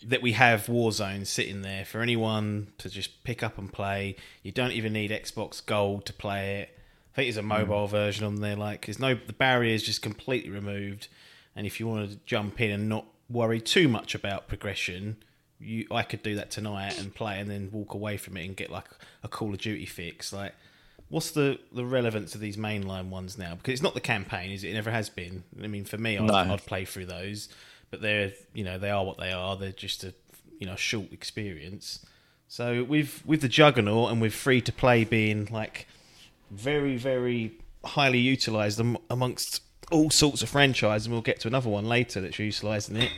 That 0.04 0.22
we 0.22 0.32
have 0.32 0.66
Warzone 0.66 1.26
sitting 1.26 1.62
there 1.62 1.84
for 1.84 2.00
anyone 2.00 2.68
to 2.78 2.88
just 2.88 3.24
pick 3.24 3.42
up 3.42 3.58
and 3.58 3.72
play. 3.72 4.14
You 4.44 4.52
don't 4.52 4.70
even 4.72 4.92
need 4.92 5.10
Xbox 5.10 5.64
Gold 5.64 6.06
to 6.06 6.12
play 6.12 6.60
it. 6.60 6.78
I 7.12 7.16
think 7.16 7.26
there's 7.26 7.36
a 7.38 7.42
mobile 7.42 7.88
version 7.88 8.24
on 8.24 8.36
there. 8.36 8.54
Like, 8.54 8.86
there's 8.86 9.00
no 9.00 9.14
the 9.14 9.32
barrier 9.32 9.74
is 9.74 9.82
just 9.82 10.00
completely 10.00 10.50
removed. 10.50 11.08
And 11.56 11.66
if 11.66 11.80
you 11.80 11.88
want 11.88 12.08
to 12.08 12.16
jump 12.24 12.60
in 12.60 12.70
and 12.70 12.88
not 12.88 13.06
worry 13.28 13.60
too 13.60 13.88
much 13.88 14.14
about 14.14 14.46
progression, 14.46 15.16
you 15.60 15.86
I 15.90 16.02
could 16.02 16.22
do 16.22 16.36
that 16.36 16.50
tonight 16.50 16.98
and 16.98 17.14
play 17.14 17.38
and 17.38 17.50
then 17.50 17.68
walk 17.70 17.94
away 17.94 18.16
from 18.16 18.36
it 18.36 18.46
and 18.46 18.56
get 18.56 18.70
like 18.70 18.86
a 19.22 19.28
Call 19.28 19.52
of 19.52 19.58
Duty 19.58 19.86
fix. 19.86 20.32
Like, 20.32 20.54
what's 21.08 21.30
the 21.32 21.58
the 21.72 21.84
relevance 21.84 22.34
of 22.34 22.40
these 22.40 22.56
mainline 22.56 23.08
ones 23.08 23.36
now? 23.38 23.54
Because 23.54 23.72
it's 23.72 23.82
not 23.82 23.94
the 23.94 24.00
campaign, 24.00 24.50
is 24.50 24.64
it? 24.64 24.70
It 24.70 24.74
never 24.74 24.90
has 24.90 25.08
been. 25.08 25.44
I 25.62 25.66
mean, 25.66 25.84
for 25.84 25.98
me, 25.98 26.16
I'd, 26.18 26.24
No. 26.24 26.34
I'd 26.34 26.64
play 26.66 26.84
through 26.84 27.06
those, 27.06 27.48
but 27.90 28.00
they're 28.00 28.32
you 28.54 28.64
know 28.64 28.78
they 28.78 28.90
are 28.90 29.04
what 29.04 29.18
they 29.18 29.32
are. 29.32 29.56
They're 29.56 29.72
just 29.72 30.04
a 30.04 30.14
you 30.58 30.66
know 30.66 30.76
short 30.76 31.12
experience. 31.12 32.04
So 32.48 32.82
with 32.84 33.22
with 33.26 33.42
the 33.42 33.48
Juggernaut 33.48 34.10
and 34.10 34.20
with 34.20 34.34
free 34.34 34.60
to 34.62 34.72
play 34.72 35.04
being 35.04 35.48
like 35.50 35.86
very 36.50 36.96
very 36.96 37.52
highly 37.84 38.18
utilized 38.18 38.80
amongst 39.08 39.62
all 39.90 40.10
sorts 40.10 40.42
of 40.42 40.48
franchises, 40.48 41.06
and 41.06 41.12
we'll 41.12 41.22
get 41.22 41.40
to 41.40 41.48
another 41.48 41.68
one 41.70 41.84
later 41.84 42.20
that's 42.20 42.38
utilising 42.38 42.96
it. 42.96 43.10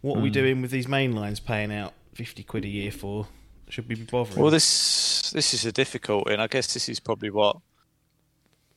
What 0.00 0.18
are 0.18 0.22
we 0.22 0.30
doing 0.30 0.62
with 0.62 0.70
these 0.70 0.88
main 0.88 1.14
lines 1.14 1.40
paying 1.40 1.72
out 1.72 1.92
fifty 2.14 2.42
quid 2.42 2.64
a 2.64 2.68
year 2.68 2.90
for? 2.90 3.28
Should 3.68 3.88
we 3.88 3.94
be 3.94 4.04
bothering? 4.04 4.40
Well, 4.40 4.50
this 4.50 5.30
this 5.30 5.52
is 5.54 5.64
a 5.64 5.72
difficulty, 5.72 6.32
and 6.32 6.42
I 6.42 6.46
guess 6.46 6.72
this 6.72 6.88
is 6.88 7.00
probably 7.00 7.30
what 7.30 7.56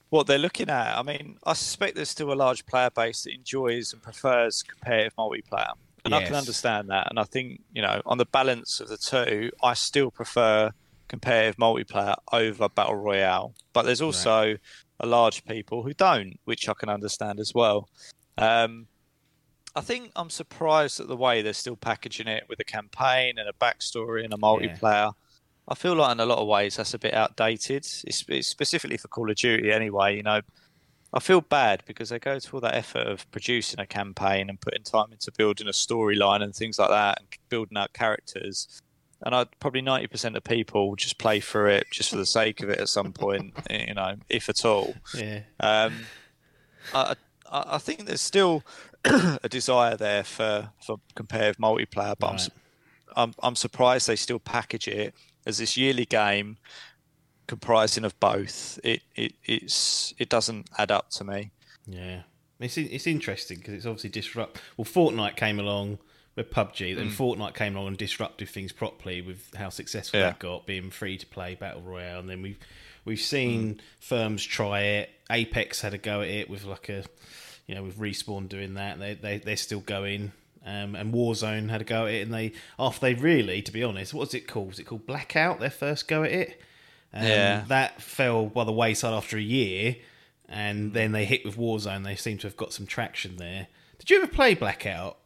what 0.09 0.27
they're 0.27 0.37
looking 0.37 0.69
at. 0.69 0.97
I 0.97 1.01
mean, 1.01 1.37
I 1.43 1.53
suspect 1.53 1.95
there's 1.95 2.09
still 2.09 2.31
a 2.31 2.35
large 2.35 2.65
player 2.65 2.89
base 2.89 3.23
that 3.23 3.33
enjoys 3.33 3.93
and 3.93 4.01
prefers 4.01 4.61
competitive 4.63 5.15
multiplayer, 5.15 5.71
and 6.05 6.13
I 6.13 6.23
can 6.23 6.35
understand 6.35 6.89
that. 6.89 7.07
And 7.09 7.19
I 7.19 7.23
think 7.23 7.61
you 7.73 7.81
know, 7.81 8.01
on 8.05 8.17
the 8.17 8.25
balance 8.25 8.79
of 8.79 8.89
the 8.89 8.97
two, 8.97 9.51
I 9.63 9.73
still 9.73 10.11
prefer 10.11 10.71
competitive 11.07 11.55
multiplayer 11.57 12.15
over 12.31 12.67
battle 12.69 12.95
royale. 12.95 13.53
But 13.71 13.83
there's 13.83 14.01
also 14.01 14.57
a 14.99 15.05
large 15.05 15.45
people 15.45 15.83
who 15.83 15.93
don't, 15.93 16.39
which 16.45 16.67
I 16.67 16.73
can 16.73 16.89
understand 16.89 17.39
as 17.39 17.53
well. 17.53 17.87
Um, 18.37 18.87
I 19.75 19.81
think 19.81 20.11
I'm 20.15 20.29
surprised 20.29 20.99
at 20.99 21.07
the 21.07 21.17
way 21.17 21.41
they're 21.41 21.53
still 21.53 21.75
packaging 21.75 22.27
it 22.27 22.43
with 22.47 22.59
a 22.59 22.63
campaign 22.63 23.37
and 23.39 23.49
a 23.49 23.53
backstory 23.53 24.23
and 24.23 24.33
a 24.33 24.37
multiplayer. 24.37 25.13
I 25.67 25.75
feel 25.75 25.95
like 25.95 26.11
in 26.11 26.19
a 26.19 26.25
lot 26.25 26.39
of 26.39 26.47
ways 26.47 26.75
that's 26.75 26.93
a 26.93 26.99
bit 26.99 27.13
outdated. 27.13 27.85
It's, 28.03 28.25
it's 28.27 28.47
specifically 28.47 28.97
for 28.97 29.07
Call 29.07 29.29
of 29.29 29.35
Duty 29.35 29.71
anyway. 29.71 30.15
You 30.17 30.23
know, 30.23 30.41
I 31.13 31.19
feel 31.19 31.41
bad 31.41 31.83
because 31.87 32.09
they 32.09 32.19
go 32.19 32.37
to 32.37 32.53
all 32.53 32.61
that 32.61 32.75
effort 32.75 33.07
of 33.07 33.29
producing 33.31 33.79
a 33.79 33.87
campaign 33.87 34.49
and 34.49 34.59
putting 34.59 34.83
time 34.83 35.11
into 35.11 35.31
building 35.31 35.67
a 35.67 35.71
storyline 35.71 36.43
and 36.43 36.53
things 36.53 36.77
like 36.77 36.89
that 36.89 37.19
and 37.19 37.27
building 37.49 37.77
out 37.77 37.93
characters. 37.93 38.81
And 39.25 39.33
I 39.33 39.45
probably 39.59 39.81
ninety 39.81 40.07
percent 40.07 40.35
of 40.35 40.43
people 40.43 40.95
just 40.97 41.17
play 41.17 41.39
through 41.39 41.69
it 41.69 41.87
just 41.91 42.09
for 42.09 42.17
the 42.17 42.25
sake 42.25 42.61
of 42.61 42.69
it 42.69 42.79
at 42.79 42.89
some 42.89 43.13
point, 43.13 43.53
you 43.69 43.93
know, 43.93 44.15
if 44.27 44.49
at 44.49 44.65
all. 44.65 44.95
yeah, 45.15 45.41
Um, 45.61 45.93
I 46.93 47.15
I 47.49 47.77
think 47.77 48.05
there's 48.05 48.21
still 48.21 48.63
a 49.43 49.49
desire 49.49 49.97
there 49.97 50.23
for, 50.23 50.69
for 50.85 50.97
competitive 51.15 51.57
multiplayer, 51.57 52.15
but 52.17 52.27
I'm, 52.27 52.39
I'm 53.15 53.33
I'm 53.41 53.55
surprised 53.55 54.07
they 54.07 54.15
still 54.15 54.39
package 54.39 54.87
it 54.87 55.13
as 55.45 55.57
this 55.57 55.75
yearly 55.77 56.05
game 56.05 56.57
comprising 57.47 58.05
of 58.05 58.19
both. 58.19 58.79
It 58.83 59.01
it 59.15 59.33
it's 59.43 60.13
it 60.17 60.29
doesn't 60.29 60.69
add 60.77 60.91
up 60.91 61.09
to 61.11 61.23
me. 61.23 61.51
yeah. 61.87 62.23
It's 62.59 62.77
it's 62.77 63.07
interesting 63.07 63.57
because 63.57 63.73
it's 63.73 63.85
obviously 63.85 64.09
disrupt. 64.09 64.61
Well, 64.77 64.85
Fortnite 64.85 65.35
came 65.35 65.59
along 65.59 65.99
with 66.35 66.49
PUBG, 66.49 66.95
then 66.95 67.09
mm. 67.09 67.11
Fortnite 67.11 67.55
came 67.55 67.75
along 67.75 67.89
and 67.89 67.97
disrupted 67.97 68.47
things 68.49 68.71
properly 68.71 69.21
with 69.21 69.53
how 69.55 69.69
successful 69.69 70.19
Yeah. 70.19 70.27
that 70.27 70.39
got, 70.39 70.65
being 70.65 70.89
free 70.89 71.17
to 71.17 71.25
play 71.27 71.55
battle 71.55 71.81
royale, 71.81 72.19
and 72.19 72.29
then 72.29 72.41
we've 72.41 72.59
we've 73.03 73.17
mm. 73.17 73.21
seen 73.21 73.81
firms 73.99 74.45
try 74.45 74.81
it. 74.81 75.09
Apex 75.29 75.81
had 75.81 75.93
a 75.93 75.97
go 75.97 76.21
at 76.21 76.29
it 76.29 76.49
with 76.49 76.63
like 76.63 76.87
a, 76.89 77.03
you 77.67 77.75
know, 77.75 77.83
with 77.83 77.97
respawn 77.97 78.47
doing 78.49 78.73
that. 78.75 78.99
They 78.99 79.13
they 79.15 79.37
they're 79.39 79.57
still 79.57 79.79
going. 79.81 80.31
Um, 80.65 80.95
and 80.95 81.13
Warzone 81.13 81.69
had 81.69 81.81
a 81.81 81.83
go 81.83 82.05
at 82.05 82.13
it, 82.13 82.21
and 82.21 82.33
they 82.33 82.53
after 82.79 83.01
they 83.01 83.13
really, 83.15 83.61
to 83.61 83.71
be 83.71 83.83
honest, 83.83 84.13
what 84.13 84.21
was 84.21 84.33
it 84.33 84.47
called? 84.47 84.69
Was 84.69 84.79
it 84.79 84.85
called 84.85 85.05
Blackout? 85.05 85.59
Their 85.59 85.69
first 85.69 86.07
go 86.07 86.23
at 86.23 86.31
it. 86.31 86.61
Um, 87.13 87.23
Yeah. 87.25 87.63
that 87.67 88.01
fell 88.01 88.45
by 88.45 88.63
the 88.63 88.71
wayside 88.71 89.13
after 89.13 89.37
a 89.37 89.41
year, 89.41 89.97
and 90.47 90.93
then 90.93 91.11
they 91.11 91.25
hit 91.25 91.43
with 91.43 91.57
Warzone. 91.57 92.05
They 92.05 92.15
seem 92.15 92.37
to 92.39 92.47
have 92.47 92.55
got 92.55 92.71
some 92.71 92.85
traction 92.87 93.35
there. 93.35 93.67
Did 93.99 94.09
you 94.09 94.17
ever 94.17 94.27
play 94.27 94.53
Blackout? 94.55 95.17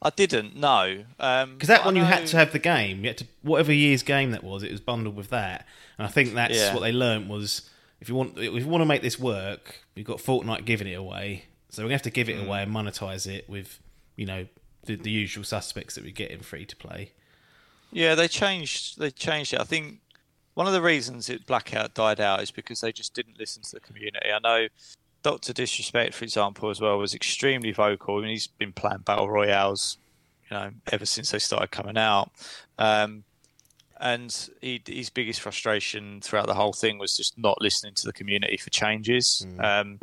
I 0.00 0.10
didn't 0.10 0.62
um, 0.62 1.54
Because 1.54 1.68
that 1.68 1.84
one 1.84 1.94
you 1.96 2.02
had 2.02 2.26
to 2.28 2.36
have 2.36 2.52
the 2.52 2.58
game. 2.58 3.00
You 3.02 3.08
had 3.10 3.18
to 3.18 3.26
whatever 3.42 3.72
year's 3.72 4.02
game 4.02 4.30
that 4.32 4.42
was. 4.44 4.62
It 4.62 4.70
was 4.70 4.80
bundled 4.80 5.16
with 5.16 5.30
that, 5.30 5.66
and 5.98 6.06
I 6.06 6.10
think 6.10 6.34
that's 6.34 6.56
Yeah. 6.56 6.74
what 6.74 6.80
they 6.80 6.92
learnt 6.92 7.28
was 7.28 7.68
if 8.00 8.08
you 8.08 8.14
want 8.14 8.38
if 8.38 8.62
you 8.62 8.68
want 8.68 8.82
to 8.82 8.86
make 8.86 9.02
this 9.02 9.18
work, 9.18 9.80
you've 9.94 10.06
got 10.06 10.18
Fortnite 10.18 10.64
giving 10.64 10.86
it 10.88 10.94
away. 10.94 11.46
So 11.72 11.82
we're 11.82 11.86
gonna 11.88 11.94
have 11.94 12.02
to 12.02 12.10
give 12.10 12.28
Mm. 12.28 12.42
it 12.42 12.46
away 12.46 12.62
and 12.62 12.72
monetize 12.72 13.26
it 13.26 13.48
with 13.48 13.80
you 14.16 14.26
know 14.26 14.46
the, 14.84 14.96
the 14.96 15.10
usual 15.10 15.42
suspects 15.44 15.94
that 15.94 16.04
we 16.04 16.12
get 16.12 16.30
in 16.30 16.40
free 16.40 16.66
to 16.66 16.76
play. 16.76 17.12
Yeah, 17.90 18.14
they 18.14 18.28
changed. 18.28 18.98
They 18.98 19.10
changed 19.10 19.54
it. 19.54 19.60
I 19.60 19.64
think 19.64 20.00
one 20.54 20.66
of 20.66 20.72
the 20.74 20.82
reasons 20.82 21.28
it 21.30 21.46
blackout 21.46 21.94
died 21.94 22.20
out 22.20 22.42
is 22.42 22.50
because 22.50 22.80
they 22.80 22.92
just 22.92 23.14
didn't 23.14 23.38
listen 23.38 23.62
to 23.62 23.70
the 23.72 23.80
community. 23.80 24.28
I 24.30 24.38
know 24.38 24.68
Doctor 25.22 25.52
Disrespect, 25.52 26.14
for 26.14 26.24
example, 26.24 26.68
as 26.68 26.80
well, 26.80 26.98
was 26.98 27.14
extremely 27.14 27.72
vocal. 27.72 28.18
I 28.18 28.22
mean, 28.22 28.30
he's 28.30 28.48
been 28.48 28.72
playing 28.72 28.98
battle 28.98 29.30
royales, 29.30 29.96
you 30.50 30.56
know, 30.56 30.70
ever 30.90 31.06
since 31.06 31.30
they 31.30 31.38
started 31.38 31.70
coming 31.70 31.96
out. 31.96 32.32
Um, 32.78 33.24
and 34.00 34.48
he, 34.60 34.82
his 34.84 35.10
biggest 35.10 35.40
frustration 35.40 36.20
throughout 36.20 36.48
the 36.48 36.54
whole 36.54 36.72
thing 36.72 36.98
was 36.98 37.16
just 37.16 37.38
not 37.38 37.60
listening 37.62 37.94
to 37.94 38.06
the 38.06 38.12
community 38.12 38.56
for 38.56 38.68
changes. 38.70 39.46
Um, 39.60 40.00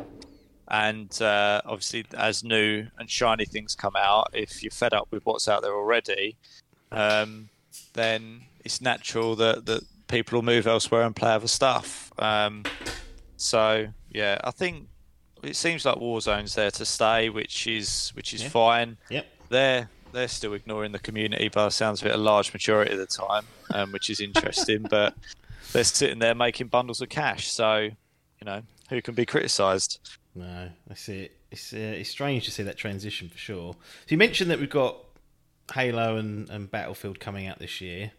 and 0.70 1.20
uh, 1.20 1.60
obviously, 1.64 2.04
as 2.16 2.44
new 2.44 2.86
and 2.98 3.10
shiny 3.10 3.44
things 3.44 3.74
come 3.74 3.96
out, 3.96 4.30
if 4.32 4.62
you're 4.62 4.70
fed 4.70 4.92
up 4.94 5.08
with 5.10 5.24
what's 5.26 5.48
out 5.48 5.62
there 5.62 5.74
already, 5.74 6.36
um, 6.92 7.48
then 7.94 8.42
it's 8.64 8.80
natural 8.80 9.34
that, 9.36 9.66
that 9.66 9.82
people 10.08 10.36
will 10.38 10.44
move 10.44 10.66
elsewhere 10.66 11.02
and 11.02 11.14
play 11.16 11.32
other 11.32 11.48
stuff. 11.48 12.12
Um, 12.18 12.64
so 13.36 13.88
yeah, 14.10 14.38
I 14.44 14.50
think 14.50 14.86
it 15.42 15.56
seems 15.56 15.84
like 15.84 15.96
Warzone's 15.96 16.54
there 16.54 16.70
to 16.72 16.84
stay, 16.84 17.30
which 17.30 17.66
is 17.66 18.10
which 18.14 18.34
is 18.34 18.42
Yeah. 18.42 18.48
fine. 18.50 18.96
Yep. 19.10 19.26
They're 19.48 19.90
they're 20.12 20.28
still 20.28 20.54
ignoring 20.54 20.92
the 20.92 20.98
community 20.98 21.48
by 21.48 21.64
the 21.64 21.70
sounds 21.70 22.00
of 22.02 22.08
it 22.08 22.14
a 22.14 22.18
large 22.18 22.52
majority 22.52 22.92
of 22.92 22.98
the 22.98 23.06
time, 23.06 23.44
um, 23.72 23.92
which 23.92 24.10
is 24.10 24.20
interesting. 24.20 24.82
but 24.90 25.14
they're 25.72 25.84
sitting 25.84 26.18
there 26.18 26.34
making 26.34 26.66
bundles 26.66 27.00
of 27.00 27.08
cash, 27.08 27.50
so 27.50 27.76
you 27.78 28.44
know 28.44 28.62
who 28.90 29.00
can 29.00 29.14
be 29.14 29.24
criticised? 29.24 30.00
No, 30.34 30.70
I 30.88 30.94
see 30.94 31.22
it. 31.22 31.36
It's 31.50 31.72
uh, 31.72 31.76
it's 31.76 32.10
strange 32.10 32.44
to 32.44 32.50
see 32.50 32.62
that 32.62 32.76
transition 32.76 33.28
for 33.28 33.38
sure. 33.38 33.72
So 33.74 34.06
you 34.08 34.18
mentioned 34.18 34.50
that 34.50 34.60
we've 34.60 34.70
got 34.70 34.96
Halo 35.74 36.16
and, 36.16 36.48
and 36.50 36.70
Battlefield 36.70 37.20
coming 37.20 37.46
out 37.46 37.58
this 37.58 37.80
year. 37.80 38.12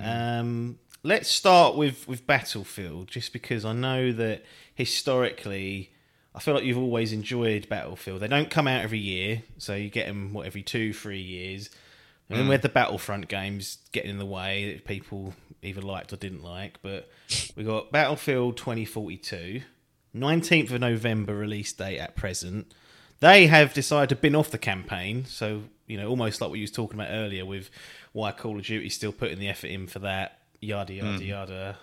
Um, 0.00 0.78
let's 1.02 1.30
start 1.30 1.76
with 1.76 2.06
with 2.08 2.26
Battlefield, 2.26 3.08
just 3.08 3.32
because 3.32 3.64
I 3.64 3.72
know 3.72 4.12
that 4.12 4.44
historically, 4.74 5.92
I 6.34 6.40
feel 6.40 6.54
like 6.54 6.64
you've 6.64 6.78
always 6.78 7.12
enjoyed 7.12 7.68
Battlefield. 7.68 8.20
They 8.20 8.28
don't 8.28 8.50
come 8.50 8.66
out 8.66 8.82
every 8.82 8.98
year, 8.98 9.42
so 9.58 9.74
you 9.74 9.90
get 9.90 10.06
them 10.06 10.32
what 10.32 10.46
every 10.46 10.62
two, 10.62 10.92
three 10.92 11.20
years. 11.20 11.70
And 12.28 12.38
then 12.38 12.48
we 12.48 12.52
had 12.52 12.62
the 12.62 12.70
Battlefront 12.70 13.28
games 13.28 13.76
getting 13.92 14.10
in 14.12 14.18
the 14.18 14.24
way 14.24 14.72
that 14.72 14.86
people 14.86 15.34
either 15.60 15.82
liked 15.82 16.14
or 16.14 16.16
didn't 16.16 16.42
like. 16.42 16.78
But 16.80 17.10
we 17.56 17.62
got 17.62 17.92
Battlefield 17.92 18.56
2042, 18.56 19.60
19th 20.14 20.72
of 20.72 20.80
November 20.80 21.34
release 21.34 21.72
date 21.72 21.98
at 21.98 22.16
present. 22.16 22.72
They 23.20 23.46
have 23.46 23.72
decided 23.72 24.08
to 24.10 24.16
bin 24.16 24.34
off 24.34 24.50
the 24.50 24.58
campaign, 24.58 25.24
so 25.26 25.62
you 25.86 25.96
know, 25.96 26.08
almost 26.08 26.40
like 26.40 26.50
what 26.50 26.58
you 26.58 26.64
was 26.64 26.70
talking 26.70 26.98
about 26.98 27.12
earlier 27.12 27.44
with 27.44 27.70
why 28.12 28.32
Call 28.32 28.58
of 28.58 28.64
Duty's 28.64 28.94
still 28.94 29.12
putting 29.12 29.38
the 29.38 29.48
effort 29.48 29.68
in 29.68 29.86
for 29.86 30.00
that, 30.00 30.38
yada 30.60 30.92
yada 30.92 31.24
yada. 31.24 31.78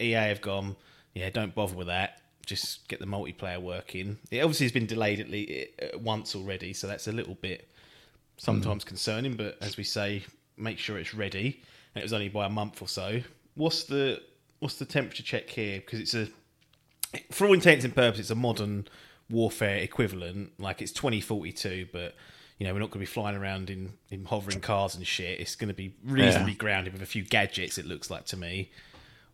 EA 0.00 0.12
have 0.12 0.40
gone, 0.40 0.76
yeah, 1.14 1.28
don't 1.30 1.54
bother 1.54 1.74
with 1.74 1.88
that. 1.88 2.20
Just 2.46 2.88
get 2.88 3.00
the 3.00 3.06
multiplayer 3.06 3.60
working. 3.60 4.18
It 4.30 4.40
obviously 4.40 4.64
has 4.64 4.72
been 4.72 4.86
delayed 4.86 5.20
at 5.20 5.28
least 5.28 5.68
uh, 5.82 5.98
once 5.98 6.34
already, 6.34 6.72
so 6.72 6.86
that's 6.86 7.06
a 7.06 7.12
little 7.12 7.34
bit 7.34 7.68
sometimes 8.38 8.84
concerning. 8.84 9.34
But 9.34 9.58
as 9.60 9.76
we 9.76 9.84
say, 9.84 10.24
make 10.56 10.78
sure 10.78 10.98
it's 10.98 11.12
ready. 11.12 11.60
And 11.94 12.00
it 12.00 12.04
was 12.04 12.12
only 12.12 12.28
by 12.28 12.46
a 12.46 12.50
month 12.50 12.80
or 12.80 12.88
so. 12.88 13.20
What's 13.54 13.84
the 13.84 14.22
what's 14.60 14.76
the 14.76 14.84
temperature 14.84 15.22
check 15.22 15.48
here? 15.50 15.80
Because 15.80 16.00
it's 16.00 16.14
a 16.14 16.28
for 17.30 17.46
all 17.46 17.54
intents 17.54 17.84
and 17.84 17.94
purposes, 17.94 18.26
it's 18.26 18.30
a 18.30 18.34
modern 18.34 18.88
warfare 19.30 19.76
equivalent. 19.76 20.52
Like 20.58 20.82
it's 20.82 20.92
2042, 20.92 21.88
but 21.92 22.14
you 22.58 22.66
know 22.66 22.72
we're 22.72 22.80
not 22.80 22.90
going 22.90 22.92
to 22.92 22.98
be 23.00 23.06
flying 23.06 23.36
around 23.36 23.70
in, 23.70 23.94
in 24.10 24.24
hovering 24.24 24.60
cars 24.60 24.94
and 24.94 25.06
shit. 25.06 25.40
It's 25.40 25.56
going 25.56 25.68
to 25.68 25.74
be 25.74 25.94
reasonably 26.04 26.54
grounded 26.54 26.92
with 26.92 27.02
a 27.02 27.06
few 27.06 27.22
gadgets. 27.22 27.78
It 27.78 27.86
looks 27.86 28.10
like 28.10 28.26
to 28.26 28.36
me. 28.36 28.70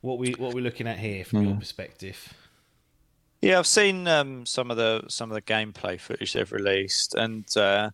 What 0.00 0.18
we 0.18 0.32
what 0.32 0.54
we're 0.54 0.64
looking 0.64 0.86
at 0.86 0.98
here 0.98 1.24
from 1.24 1.44
your 1.44 1.56
perspective? 1.56 2.34
Yeah, 3.40 3.58
I've 3.58 3.66
seen 3.66 4.06
um, 4.08 4.46
some 4.46 4.70
of 4.70 4.76
the 4.76 5.04
some 5.08 5.30
of 5.30 5.34
the 5.34 5.42
gameplay 5.42 6.00
footage 6.00 6.32
they've 6.32 6.50
released, 6.50 7.14
and 7.14 7.44
uh, 7.56 7.90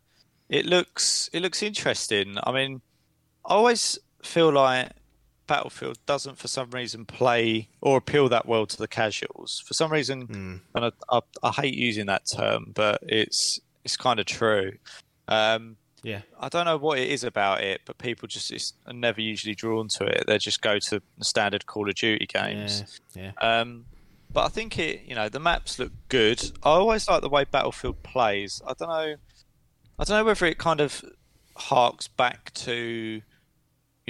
it 0.49 0.67
looks 0.67 1.31
it 1.33 1.41
looks 1.41 1.63
interesting. 1.63 2.37
I 2.45 2.53
mean, 2.53 2.81
I 3.45 3.55
always 3.55 3.99
feel 4.23 4.53
like 4.53 4.91
Battlefield 5.51 5.99
doesn't, 6.07 6.39
for 6.39 6.47
some 6.49 6.71
reason, 6.71 7.05
play 7.05 7.69
or 7.81 7.97
appeal 7.99 8.29
that 8.29 8.47
well 8.47 8.67
to 8.67 8.77
the 8.77 8.87
casuals. 8.87 9.63
For 9.67 9.75
some 9.75 9.91
reason, 9.93 10.61
and 10.75 10.85
I, 10.87 10.91
I, 11.11 11.21
I 11.43 11.51
hate 11.51 11.75
using 11.75 12.07
that 12.07 12.23
term, 12.27 12.71
but 12.75 13.01
it's 13.03 13.59
it's 13.85 13.97
kind 13.97 14.21
of 14.21 14.27
true. 14.27 14.73
Um, 15.27 15.77
Yeah, 16.05 16.23
I 16.39 16.49
don't 16.49 16.67
know 16.67 16.77
what 16.77 16.99
it 16.99 17.09
is 17.09 17.25
about 17.25 17.63
it, 17.63 17.81
but 17.85 17.99
people 17.99 18.29
just 18.29 18.53
is, 18.53 18.75
are 18.87 18.93
never 18.93 19.21
usually 19.21 19.55
drawn 19.57 19.89
to 19.97 20.05
it. 20.05 20.25
They 20.27 20.39
just 20.39 20.63
go 20.63 20.79
to 20.79 21.03
the 21.19 21.25
standard 21.25 21.67
Call 21.67 21.89
of 21.89 21.95
Duty 21.97 22.27
games. 22.27 23.01
yeah, 23.15 23.33
yeah. 23.43 23.61
Um, 23.61 23.87
but 24.33 24.45
I 24.45 24.49
think 24.49 24.79
it, 24.79 25.03
you 25.07 25.15
know, 25.17 25.29
the 25.29 25.41
maps 25.41 25.79
look 25.81 25.93
good. 26.09 26.41
I 26.63 26.71
always 26.71 27.09
like 27.09 27.23
the 27.23 27.29
way 27.29 27.45
Battlefield 27.45 28.03
plays. 28.05 28.63
I 28.65 28.73
don't 28.79 28.89
know, 28.89 29.17
I 29.99 30.05
don't 30.05 30.17
know 30.19 30.25
whether 30.25 30.47
it 30.47 30.59
kind 30.59 30.81
of 30.81 31.05
harks 31.57 32.07
back 32.09 32.53
to, 32.55 33.21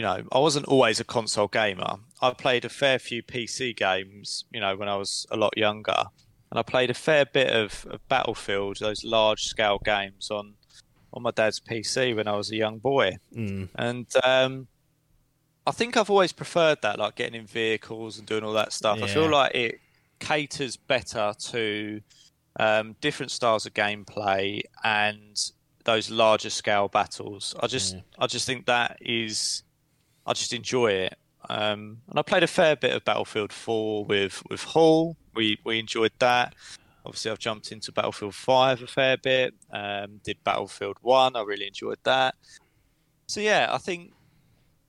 you 0.01 0.07
know, 0.07 0.23
I 0.33 0.39
wasn't 0.39 0.65
always 0.65 0.99
a 0.99 1.05
console 1.05 1.47
gamer. 1.49 1.97
I 2.23 2.31
played 2.33 2.65
a 2.65 2.71
fair 2.71 2.99
few 2.99 3.23
PC 3.23 3.77
games, 3.77 4.47
you 4.51 4.59
know, 4.59 4.75
when 4.75 4.89
I 4.89 4.97
was 4.97 5.27
a 5.31 5.37
lot 5.37 5.53
younger, 5.59 6.05
and 6.51 6.59
I 6.59 6.63
played 6.63 6.89
a 6.89 6.95
fair 6.95 7.27
bit 7.27 7.51
of, 7.55 7.87
of 7.91 8.01
Battlefield, 8.09 8.79
those 8.79 9.05
large 9.05 9.43
scale 9.43 9.79
games 9.85 10.31
on 10.31 10.55
on 11.13 11.21
my 11.23 11.31
dad's 11.33 11.61
PC 11.61 12.17
when 12.17 12.27
I 12.27 12.33
was 12.35 12.51
a 12.51 12.57
young 12.57 12.79
boy, 12.79 13.19
Mm. 13.37 13.69
and 13.75 14.07
um, 14.25 14.69
I 15.67 15.73
think 15.73 15.99
I've 15.99 16.09
always 16.09 16.33
preferred 16.33 16.79
that, 16.81 16.99
like 16.99 17.15
getting 17.17 17.39
in 17.39 17.47
vehicles 17.47 18.17
and 18.19 18.27
doing 18.27 18.43
all 18.43 18.55
that 18.55 18.73
stuff. 18.73 19.03
I 19.03 19.07
feel 19.07 19.29
like 19.29 19.55
it 19.55 19.81
caters 20.19 20.79
better 20.79 21.35
to 21.51 22.01
um, 22.59 22.97
different 23.03 23.33
styles 23.33 23.67
of 23.67 23.75
gameplay 23.75 24.63
and 24.83 25.37
those 25.85 26.11
larger 26.11 26.49
scale 26.51 26.89
battles. 26.89 27.55
I 27.61 27.67
just, 27.67 27.95
Yeah. 27.97 28.01
I 28.19 28.27
just 28.27 28.47
think 28.47 28.65
that 28.67 28.97
is, 29.03 29.63
I 30.27 30.33
just 30.33 30.53
enjoy 30.53 30.93
it. 30.93 31.17
Um, 31.49 32.03
and 32.09 32.19
I 32.19 32.23
played 32.23 32.43
a 32.43 32.47
fair 32.47 32.77
bit 32.77 32.95
of 32.95 33.05
Battlefield 33.05 33.53
4 33.53 34.05
with 34.05 34.43
with 34.49 34.63
Hall. 34.63 35.17
We 35.35 35.59
we 35.65 35.79
enjoyed 35.79 36.13
that. 36.19 36.55
Obviously, 37.05 37.31
I've 37.31 37.39
jumped 37.39 37.73
into 37.73 37.93
Battlefield 37.93 38.35
5 38.35 38.83
a 38.83 38.87
fair 38.87 39.17
bit. 39.17 39.55
Um, 39.73 40.21
did 40.23 40.37
Battlefield 40.45 40.99
1. 41.01 41.35
I 41.35 41.43
really 41.43 41.67
enjoyed 41.67 41.99
that. 42.05 42.35
So 43.27 43.41
yeah, 43.41 43.69
I 43.71 43.79
think 43.79 44.13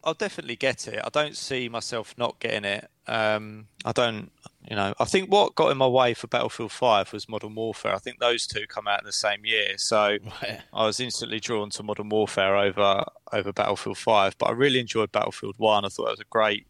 I'll 0.03 0.13
definitely 0.13 0.55
get 0.55 0.87
it. 0.87 0.99
I 1.03 1.09
don't 1.09 1.37
see 1.37 1.69
myself 1.69 2.13
not 2.17 2.39
getting 2.39 2.65
it. 2.65 2.89
Um, 3.07 3.67
I 3.85 3.91
don't, 3.91 4.31
you 4.69 4.75
know, 4.75 4.93
I 4.99 5.05
think 5.05 5.31
what 5.31 5.55
got 5.55 5.71
in 5.71 5.77
my 5.77 5.87
way 5.87 6.13
for 6.13 6.27
Battlefield 6.27 6.71
5 6.71 7.13
was 7.13 7.27
Modern 7.27 7.55
Warfare. 7.55 7.95
I 7.95 7.99
think 7.99 8.19
those 8.19 8.45
two 8.45 8.67
come 8.67 8.87
out 8.87 8.99
in 9.01 9.05
the 9.05 9.11
same 9.11 9.43
year. 9.45 9.77
So 9.77 10.17
Right. 10.41 10.61
I 10.71 10.85
was 10.85 10.99
instantly 10.99 11.39
drawn 11.39 11.69
to 11.71 11.83
Modern 11.83 12.09
Warfare 12.09 12.55
over 12.55 13.03
over 13.33 13.51
Battlefield 13.53 13.97
5, 13.97 14.37
but 14.37 14.45
I 14.47 14.51
really 14.51 14.79
enjoyed 14.79 15.11
Battlefield 15.11 15.55
1. 15.57 15.85
I 15.85 15.87
thought 15.89 16.07
it 16.07 16.11
was 16.11 16.19
a 16.19 16.25
great, 16.29 16.67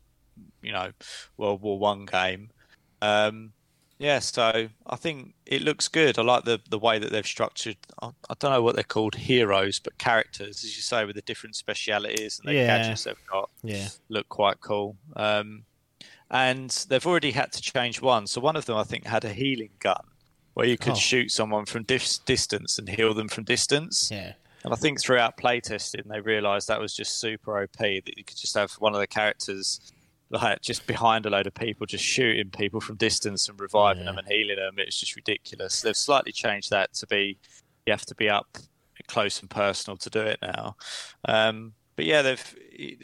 you 0.62 0.72
know, 0.72 0.92
World 1.38 1.62
War 1.62 1.78
1 1.80 2.06
game. 2.06 2.52
Um, 3.02 3.54
yeah, 4.00 4.20
so 4.20 4.70
I 4.88 4.96
think 4.96 5.36
it 5.46 5.62
looks 5.62 5.88
good. 5.88 6.18
I 6.18 6.24
like 6.24 6.44
the, 6.46 6.60
the 6.70 6.80
way 6.80 6.98
that 6.98 7.12
they've 7.12 7.26
structured. 7.26 7.78
I, 8.02 8.08
I 8.30 8.34
don't 8.40 8.52
know 8.52 8.62
what 8.64 8.74
they're 8.76 8.84
called, 8.84 9.14
heroes, 9.16 9.80
but 9.80 9.98
characters, 10.00 10.64
as 10.64 10.76
you 10.76 10.82
say, 10.82 11.06
with 11.06 11.16
the 11.16 11.22
different 11.22 11.56
specialities 11.56 12.40
and 12.40 12.48
the 12.50 12.56
Yeah. 12.56 12.66
gadgets 12.68 13.04
they've 13.04 13.16
got 13.30 13.50
Yeah. 13.64 13.90
look 14.10 14.28
quite 14.30 14.60
cool. 14.62 14.98
Um, 15.16 15.66
and 16.32 16.70
they've 16.90 17.06
already 17.06 17.32
had 17.32 17.52
to 17.52 17.62
change 17.62 18.02
one. 18.02 18.26
So 18.26 18.42
one 18.42 18.56
of 18.56 18.66
them, 18.66 18.78
I 18.78 18.84
think, 18.84 19.06
had 19.06 19.24
a 19.26 19.34
healing 19.34 19.72
gun 19.80 20.04
where 20.54 20.66
you 20.66 20.78
could 20.78 20.94
Oh. 20.94 20.96
shoot 20.96 21.30
someone 21.32 21.66
from 21.66 21.84
dis- 21.84 22.18
distance 22.20 22.80
and 22.80 22.90
heal 22.90 23.14
them 23.14 23.28
from 23.30 23.44
distance. 23.44 24.10
Yeah. 24.12 24.34
And 24.64 24.74
I 24.74 24.78
think 24.78 25.02
throughout 25.02 25.38
playtesting, 25.38 26.08
they 26.08 26.22
realised 26.22 26.68
that 26.68 26.80
was 26.80 26.94
just 26.96 27.20
super 27.20 27.62
OP. 27.62 27.78
That 28.02 28.18
you 28.18 28.24
could 28.24 28.38
just 28.38 28.56
have 28.56 28.72
one 28.74 28.94
of 28.94 29.00
the 29.00 29.08
characters 29.08 29.80
like 30.30 30.62
just 30.62 30.88
behind 30.88 31.26
a 31.26 31.30
load 31.30 31.46
of 31.48 31.54
people, 31.54 31.86
just 31.86 32.06
shooting 32.06 32.50
people 32.52 32.80
from 32.80 32.96
distance 32.96 33.50
and 33.50 33.60
reviving 33.60 34.04
Yeah. 34.06 34.12
them 34.12 34.20
and 34.20 34.28
healing 34.30 34.56
them. 34.56 34.76
It's 34.78 34.98
just 34.98 35.18
ridiculous. 35.18 35.82
They've 35.82 35.98
slightly 35.98 36.32
changed 36.32 36.70
that 36.70 36.94
to 36.96 37.08
be 37.08 37.38
you 37.86 37.92
have 37.92 38.06
to 38.06 38.16
be 38.16 38.30
up 38.30 38.58
close 39.08 39.42
and 39.42 39.50
personal 39.50 39.98
to 39.98 40.10
do 40.10 40.22
it 40.22 40.40
now. 40.42 40.78
Um, 41.28 41.74
but 41.96 42.06
yeah, 42.06 42.22
they've. 42.22 42.56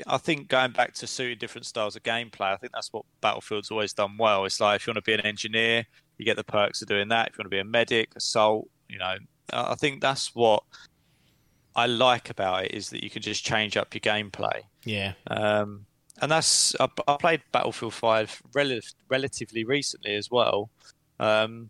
I 0.08 0.18
think 0.18 0.48
going 0.48 0.72
back 0.72 0.94
to 0.96 1.08
suiting 1.08 1.38
different 1.38 1.66
styles 1.66 1.96
of 1.96 2.04
gameplay, 2.04 2.54
I 2.54 2.58
think 2.58 2.74
that's 2.74 2.92
what 2.92 3.06
Battlefield's 3.22 3.70
always 3.70 3.94
done 3.94 4.18
well. 4.18 4.46
It's 4.46 4.60
like 4.60 4.78
if 4.78 4.88
you 4.88 4.92
want 4.92 5.04
to 5.04 5.10
be 5.10 5.14
an 5.14 5.26
engineer, 5.26 5.86
you 6.18 6.26
get 6.26 6.36
the 6.36 6.44
perks 6.44 6.82
of 6.82 6.88
doing 6.88 7.10
that. 7.10 7.30
If 7.30 7.38
you 7.38 7.44
want 7.44 7.52
to 7.52 7.56
be 7.56 7.60
a 7.60 7.64
medic, 7.64 8.10
assault, 8.16 8.68
you 8.90 8.98
know, 8.98 9.16
I 9.54 9.72
I 9.72 9.76
think 9.76 10.02
that's 10.02 10.34
what 10.34 10.64
I 11.76 11.86
like 11.86 12.30
about 12.30 12.66
it 12.66 12.74
is 12.74 12.90
that 12.90 13.04
you 13.04 13.10
can 13.10 13.22
just 13.22 13.46
change 13.46 13.78
up 13.78 13.94
your 13.94 14.02
gameplay. 14.02 14.62
Yeah. 14.84 15.14
Um, 15.28 15.86
and 16.22 16.32
that's 16.32 16.76
I, 16.80 16.88
I 17.08 17.18
played 17.18 17.44
Battlefield 17.52 17.94
Five 17.94 18.42
rel- 18.54 18.80
relatively 19.10 19.64
recently 19.64 20.16
as 20.16 20.32
well, 20.32 20.72
um, 21.20 21.70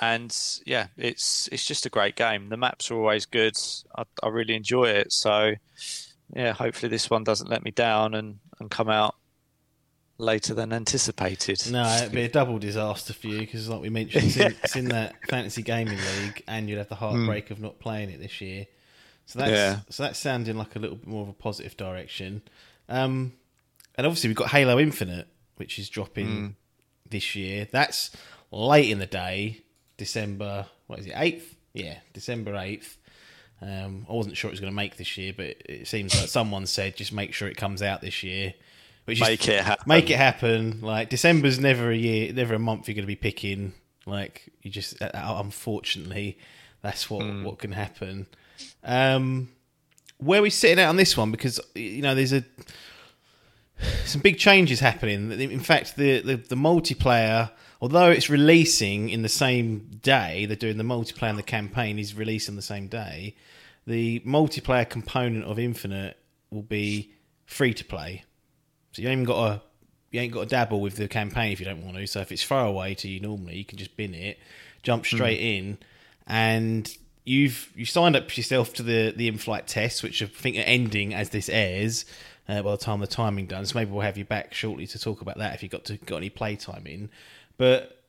and 0.00 0.36
yeah, 0.66 0.88
it's 0.96 1.48
it's 1.52 1.64
just 1.64 1.86
a 1.86 1.90
great 1.90 2.16
game. 2.16 2.48
The 2.48 2.56
maps 2.56 2.90
are 2.90 2.96
always 2.96 3.26
good. 3.26 3.56
I, 3.96 4.02
I 4.22 4.28
really 4.28 4.56
enjoy 4.56 4.86
it. 4.86 5.12
So 5.12 5.54
yeah, 6.32 6.52
hopefully 6.52 6.88
this 6.90 7.10
one 7.10 7.24
doesn't 7.24 7.48
let 7.50 7.64
me 7.64 7.70
down 7.70 8.14
and, 8.14 8.38
and 8.60 8.70
come 8.70 8.88
out 8.88 9.14
later 10.18 10.54
than 10.54 10.72
anticipated. 10.72 11.60
No, 11.70 11.84
it'd 11.96 12.12
be 12.12 12.22
a 12.22 12.28
double 12.28 12.58
disaster 12.58 13.12
for 13.12 13.26
you 13.28 13.40
because, 13.40 13.68
like 13.68 13.80
we 13.82 13.88
mentioned, 13.90 14.24
it's 14.24 14.36
in, 14.36 14.46
it's 14.62 14.76
in 14.76 14.84
that 14.86 15.14
fantasy 15.28 15.62
gaming 15.62 15.98
league, 15.98 16.42
and 16.46 16.68
you'd 16.68 16.78
have 16.78 16.88
the 16.88 16.94
heartbreak 16.94 17.50
of 17.50 17.60
not 17.60 17.78
playing 17.78 18.10
it 18.10 18.20
this 18.20 18.40
year. 18.40 18.66
So 19.26 19.38
that's 19.38 19.50
Yeah. 19.50 19.78
so 19.88 20.02
that's 20.02 20.18
sounding 20.18 20.56
like 20.56 20.76
a 20.76 20.78
little 20.78 20.96
bit 20.96 21.06
more 21.06 21.22
of 21.22 21.28
a 21.28 21.32
positive 21.34 21.76
direction. 21.76 22.42
Um, 22.88 23.32
and 23.96 24.06
obviously 24.06 24.28
we've 24.28 24.36
got 24.36 24.50
Halo 24.50 24.78
Infinite, 24.78 25.28
which 25.56 25.78
is 25.78 25.88
dropping 25.88 26.56
this 27.08 27.34
year. 27.34 27.66
That's 27.70 28.10
late 28.50 28.90
in 28.90 28.98
the 28.98 29.06
day, 29.06 29.62
December. 29.96 30.66
What 30.86 30.98
is 30.98 31.06
it? 31.06 31.14
Eighth? 31.16 31.56
Yeah, 31.72 31.98
December 32.12 32.54
eighth. 32.56 32.98
Um, 33.62 34.06
I 34.08 34.12
wasn't 34.12 34.36
sure 34.36 34.48
it 34.48 34.52
was 34.52 34.60
going 34.60 34.72
to 34.72 34.76
make 34.76 34.96
this 34.96 35.16
year, 35.16 35.32
but 35.36 35.56
it 35.64 35.86
seems 35.88 36.14
like 36.18 36.28
someone 36.28 36.66
said 36.66 36.96
just 36.96 37.12
make 37.12 37.32
sure 37.32 37.48
it 37.48 37.56
comes 37.56 37.82
out 37.82 38.00
this 38.00 38.22
year. 38.22 38.54
Which 39.06 39.20
is 39.20 39.28
Make 39.28 39.48
it 39.48 39.62
happen. 39.62 39.84
make 39.86 40.10
it 40.10 40.16
happen. 40.16 40.80
Like 40.80 41.10
December's 41.10 41.58
never 41.58 41.90
a 41.90 41.96
year, 41.96 42.32
never 42.32 42.54
a 42.54 42.58
month 42.58 42.88
you're 42.88 42.94
going 42.94 43.02
to 43.02 43.06
be 43.06 43.16
picking 43.16 43.74
Like 44.06 44.50
you 44.62 44.70
just, 44.70 45.00
uh, 45.02 45.10
unfortunately, 45.14 46.38
that's 46.82 47.08
what 47.10 47.22
what 47.42 47.58
can 47.58 47.72
happen. 47.72 48.26
Um, 48.82 49.50
where 50.18 50.40
are 50.40 50.42
we 50.42 50.50
sitting 50.50 50.82
out 50.82 50.88
on 50.88 50.96
this 50.96 51.16
one? 51.16 51.30
Because 51.30 51.60
you 51.74 52.00
know, 52.02 52.14
there's 52.14 52.32
a 52.32 52.44
some 54.04 54.20
big 54.20 54.38
changes 54.38 54.80
happening. 54.80 55.32
In 55.32 55.60
fact, 55.60 55.96
the, 55.96 56.20
the, 56.20 56.36
the 56.36 56.54
multiplayer, 56.54 57.50
although 57.84 58.10
it's 58.10 58.30
releasing 58.30 59.10
in 59.10 59.20
the 59.20 59.28
same 59.28 59.90
day, 60.00 60.46
they're 60.46 60.56
doing 60.56 60.78
the 60.78 60.82
multiplayer 60.82 61.28
and 61.28 61.38
the 61.38 61.42
campaign 61.42 61.98
is 61.98 62.14
released 62.14 62.48
on 62.48 62.56
the 62.56 62.62
same 62.62 62.88
day. 62.88 63.36
The 63.86 64.20
multiplayer 64.20 64.88
component 64.88 65.44
of 65.44 65.58
Infinite 65.58 66.16
will 66.50 66.62
be 66.62 67.12
free 67.44 67.74
to 67.74 67.84
play, 67.84 68.24
so 68.92 69.02
you 69.02 69.08
ain't 69.08 69.20
even 69.20 69.24
got 69.26 69.48
to 69.48 69.62
you 70.10 70.20
ain't 70.22 70.32
got 70.32 70.44
to 70.44 70.46
dabble 70.46 70.80
with 70.80 70.96
the 70.96 71.08
campaign 71.08 71.52
if 71.52 71.60
you 71.60 71.66
don't 71.66 71.84
want 71.84 71.98
to. 71.98 72.06
So 72.06 72.20
if 72.20 72.32
it's 72.32 72.42
far 72.42 72.64
away 72.64 72.94
to 72.94 73.06
you 73.06 73.20
normally, 73.20 73.56
you 73.58 73.66
can 73.66 73.76
just 73.76 73.94
bin 73.98 74.14
it, 74.14 74.38
jump 74.82 75.04
straight 75.04 75.40
mm. 75.40 75.58
in, 75.58 75.78
and 76.26 76.96
you've 77.24 77.70
you 77.74 77.84
signed 77.84 78.16
up 78.16 78.34
yourself 78.34 78.72
to 78.74 78.82
the 78.82 79.12
the 79.14 79.28
in-flight 79.28 79.66
tests, 79.66 80.02
which 80.02 80.22
I 80.22 80.26
think 80.26 80.56
are 80.56 80.60
ending 80.60 81.12
as 81.12 81.28
this 81.28 81.50
airs 81.50 82.06
uh, 82.48 82.62
by 82.62 82.70
the 82.70 82.78
time 82.78 83.00
the 83.00 83.06
timing 83.06 83.44
done. 83.44 83.66
So 83.66 83.78
maybe 83.78 83.90
we'll 83.90 84.00
have 84.00 84.16
you 84.16 84.24
back 84.24 84.54
shortly 84.54 84.86
to 84.86 84.98
talk 84.98 85.20
about 85.20 85.36
that 85.36 85.54
if 85.54 85.62
you 85.62 85.68
got 85.68 85.84
to 85.84 85.98
got 85.98 86.16
any 86.16 86.30
playtime 86.30 86.86
in. 86.86 87.10
But 87.56 88.04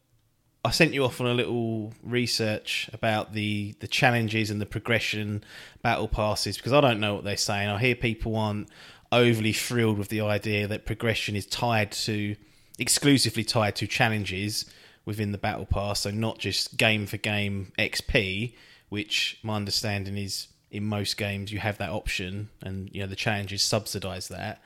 I 0.64 0.72
sent 0.72 0.94
you 0.94 1.04
off 1.04 1.22
on 1.22 1.28
a 1.28 1.34
little 1.34 1.94
research 2.02 2.90
about 2.92 3.34
the 3.34 3.76
the 3.82 3.88
challenges 3.88 4.50
and 4.50 4.60
the 4.60 4.66
progression 4.66 5.44
battle 5.84 6.08
passes 6.08 6.58
because 6.58 6.74
I 6.74 6.82
don't 6.82 7.00
know 7.00 7.14
what 7.14 7.24
they're 7.24 7.38
saying. 7.38 7.70
I 7.70 7.78
hear 7.78 7.96
people 7.96 8.36
aren't 8.36 8.70
overly 9.12 9.54
thrilled 9.54 10.00
with 10.00 10.10
the 10.10 10.22
idea 10.22 10.68
that 10.68 10.86
progression 10.86 11.36
is 11.36 11.46
tied 11.46 11.92
to 11.92 12.36
exclusively 12.80 13.44
tied 13.44 13.76
to 13.76 13.88
challenges 13.88 14.66
within 15.06 15.32
the 15.32 15.38
battle 15.38 15.66
pass, 15.66 16.02
so 16.02 16.12
not 16.12 16.40
just 16.40 16.78
game 16.78 17.06
for 17.06 17.18
game 17.18 17.72
XP, 17.78 18.56
which 18.90 19.40
my 19.44 19.56
understanding 19.56 20.18
is 20.18 20.48
in 20.72 20.84
most 20.84 21.16
games 21.16 21.52
you 21.52 21.60
have 21.60 21.78
that 21.78 21.92
option, 21.92 22.50
and 22.64 22.90
you 22.92 23.02
know 23.02 23.08
the 23.08 23.16
challenges 23.16 23.62
subsidise 23.62 24.30
that. 24.30 24.62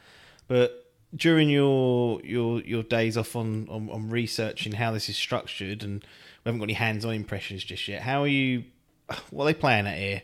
But 0.48 0.89
during 1.16 1.50
your 1.50 2.22
your 2.24 2.62
your 2.62 2.84
days 2.84 3.18
off 3.18 3.36
on, 3.36 3.68
on, 3.70 3.90
on 3.90 4.10
researching 4.10 4.74
how 4.74 4.92
this 4.92 5.10
is 5.10 5.16
structured, 5.18 5.84
and 5.84 6.04
we 6.44 6.50
haven't 6.50 6.60
got 6.60 6.66
any 6.66 6.74
hands-on 6.74 7.14
impressions 7.14 7.64
just 7.64 7.88
yet. 7.88 8.02
How 8.02 8.24
are 8.24 8.28
you? 8.28 8.64
What 9.32 9.46
are 9.46 9.48
they 9.48 9.60
playing 9.60 9.88
at 9.88 9.98
here? 9.98 10.22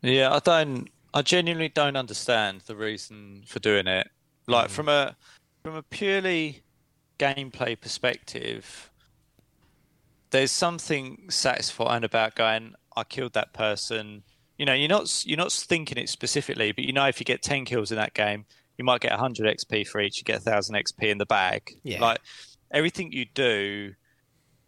Yeah, 0.00 0.32
I 0.32 0.38
don't. 0.38 0.88
I 1.14 1.22
genuinely 1.22 1.68
don't 1.68 1.96
understand 1.96 2.62
the 2.66 2.76
reason 2.76 3.42
for 3.46 3.58
doing 3.58 3.86
it. 3.86 4.08
Like 4.46 4.68
mm. 4.68 4.70
from 4.70 4.88
a 4.88 5.16
from 5.62 5.74
a 5.76 5.82
purely 5.82 6.62
gameplay 7.18 7.80
perspective, 7.80 8.90
there's 10.30 10.52
something 10.52 11.24
satisfying 11.30 12.04
about 12.04 12.34
going. 12.34 12.74
I 12.96 13.04
killed 13.04 13.32
that 13.32 13.52
person 13.52 14.22
you 14.58 14.66
know, 14.66 14.74
you're 14.74 14.88
not 14.88 15.24
you're 15.26 15.38
not 15.38 15.50
thinking 15.50 15.98
it 15.98 16.08
specifically, 16.08 16.70
but 16.70 16.84
you 16.84 16.92
know 16.92 17.08
if 17.08 17.18
you 17.18 17.24
get 17.24 17.42
ten 17.42 17.64
kills 17.64 17.90
in 17.90 17.96
that 17.96 18.14
game, 18.14 18.44
you 18.78 18.84
might 18.84 19.00
get 19.00 19.12
100 19.12 19.58
XP 19.58 19.86
for 19.86 20.00
each. 20.00 20.18
You 20.18 20.24
get 20.24 20.44
1,000 20.44 20.74
XP 20.74 21.10
in 21.10 21.18
the 21.18 21.26
bag. 21.26 21.76
Yeah. 21.82 22.00
Like 22.00 22.20
everything 22.70 23.12
you 23.12 23.26
do 23.34 23.94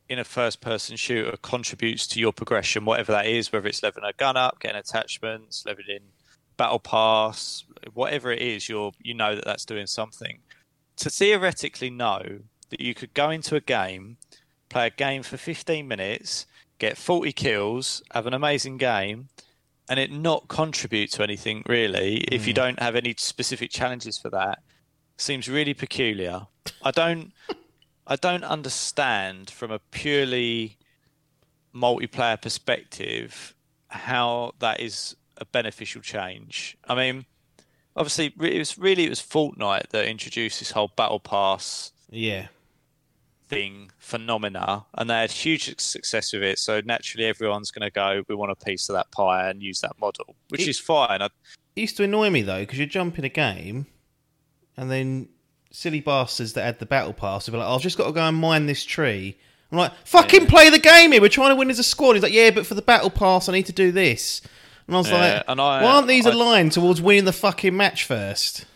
in 0.09 0.19
a 0.19 0.25
first-person 0.25 0.97
shooter 0.97 1.37
contributes 1.39 2.07
to 2.09 2.21
your 2.21 2.33
progression, 2.33 2.85
whatever 2.85 3.13
that 3.13 3.27
is. 3.27 3.53
Whether 3.53 3.69
it's 3.69 3.83
leveling 3.83 4.09
a 4.09 4.13
gun 4.13 4.37
up, 4.37 4.61
getting 4.61 4.77
attachments, 4.77 5.65
leveling 5.67 6.11
battle 6.57 6.79
pass, 6.79 7.65
whatever 7.95 8.31
it 8.31 8.41
is, 8.41 8.69
you're 8.69 8.93
you 9.01 9.15
know 9.15 9.35
that 9.35 9.45
that's 9.45 9.65
doing 9.65 9.87
something. 9.87 10.41
To 10.99 11.11
theoretically 11.11 11.91
know 11.91 12.41
that 12.71 12.81
you 12.81 12.95
could 12.95 13.15
go 13.15 13.31
into 13.31 13.57
a 13.57 13.61
game, 13.61 14.19
play 14.69 14.87
a 14.87 14.91
game 14.91 15.23
for 15.23 15.37
15 15.37 15.89
minutes, 15.89 16.47
get 16.79 16.97
40 16.97 17.33
kills, 17.33 18.03
have 18.13 18.27
an 18.27 18.35
amazing 18.35 18.77
game, 18.77 19.29
and 19.89 20.01
it 20.01 20.11
not 20.11 20.49
contribute 20.49 21.11
to 21.13 21.23
anything 21.23 21.63
really 21.67 22.17
mm. 22.17 22.29
if 22.33 22.47
you 22.47 22.53
hmm. 22.53 22.57
don't 22.57 22.81
have 22.81 22.97
any 22.97 23.15
specific 23.19 23.71
challenges 23.71 24.19
for 24.19 24.31
that 24.31 24.61
seems 25.17 25.49
really 25.49 25.75
peculiar. 25.75 26.47
I 26.83 26.91
don't 26.91 27.33
I 28.07 28.17
don't 28.17 28.45
understand 28.45 29.51
from 29.51 29.71
a 29.71 29.79
purely 29.79 30.77
multiplayer 31.75 32.41
perspective 32.41 33.55
how 33.89 34.53
that 34.59 34.81
is 34.81 35.17
a 35.39 35.45
beneficial 35.45 36.03
change. 36.03 36.77
I 36.87 36.95
mean, 36.95 37.27
obviously 37.97 38.27
it 38.27 38.59
was 38.59 38.79
really 38.79 39.05
it 39.05 39.11
was 39.11 39.21
Fortnite 39.21 39.89
that 39.91 40.07
introduced 40.07 40.59
this 40.59 40.73
whole 40.73 40.91
battle 40.97 41.21
pass 41.21 41.93
yeah 42.11 42.49
thing 43.49 43.91
phenomena, 43.99 44.87
and 44.95 45.09
they 45.09 45.15
had 45.15 45.31
huge 45.31 45.79
success 45.81 46.33
with 46.33 46.43
it. 46.43 46.59
So 46.59 46.81
naturally, 46.85 47.27
everyone's 47.27 47.71
going 47.71 47.87
to 47.87 47.91
go, 47.91 48.23
"We 48.29 48.35
want 48.35 48.53
a 48.53 48.57
piece 48.57 48.89
of 48.89 48.95
that 48.95 49.11
pie," 49.11 49.49
and 49.49 49.63
use 49.63 49.81
that 49.81 49.99
model, 50.01 50.37
which 50.49 50.63
it, 50.63 50.69
is 50.69 50.79
fine. 50.79 51.23
I, 51.23 51.27
it 51.27 51.81
used 51.81 51.97
to 51.99 52.05
annoy 52.05 52.31
me 52.31 52.43
though 52.43 52.61
because 52.61 52.79
you 52.79 52.87
jump 52.87 53.19
in 53.19 53.25
a 53.25 53.29
game, 53.29 53.87
and 54.77 54.91
then 54.91 55.29
silly 55.71 56.01
bastards 56.01 56.53
that 56.53 56.65
had 56.65 56.79
the 56.79 56.87
battle 56.87 57.13
pass 57.13 57.47
would 57.47 57.53
be 57.53 57.59
like, 57.59 57.69
oh, 57.69 57.75
"I've 57.75 57.83
just 57.83 57.99
got 57.99 58.07
to 58.07 58.13
go 58.13 58.23
and 58.23 58.37
mine 58.37 58.67
this 58.67 58.85
tree." 58.85 59.37
I'm 59.71 59.79
like, 59.79 59.93
"Fucking 60.05 60.43
yeah. 60.43 60.49
play 60.49 60.71
the 60.71 60.79
game 60.79 61.13
here! 61.13 61.21
We're 61.21 61.29
trying 61.29 61.51
to 61.51 61.57
win 61.57 61.71
as 61.71 61.79
a 61.79 61.85
squad." 61.85 62.15
He's 62.15 62.23
like, 62.23 62.33
"Yeah, 62.33 62.51
but 62.51 62.67
for 62.67 62.75
the 62.75 62.83
battle 62.83 63.11
pass, 63.11 63.49
I 63.49 63.53
need 63.53 63.67
to 63.67 63.73
do 63.73 63.93
this." 63.93 64.41
And 64.87 64.95
I 64.95 64.99
was 64.99 65.11
yeah, 65.11 65.43
like, 65.47 65.59
I, 65.59 65.83
"Why 65.83 65.95
aren't 65.95 66.09
these 66.09 66.27
I, 66.27 66.31
aligned 66.31 66.73
towards 66.73 67.01
winning 67.01 67.25
the 67.25 67.33
fucking 67.33 67.77
match 67.77 68.05
first? 68.05 68.67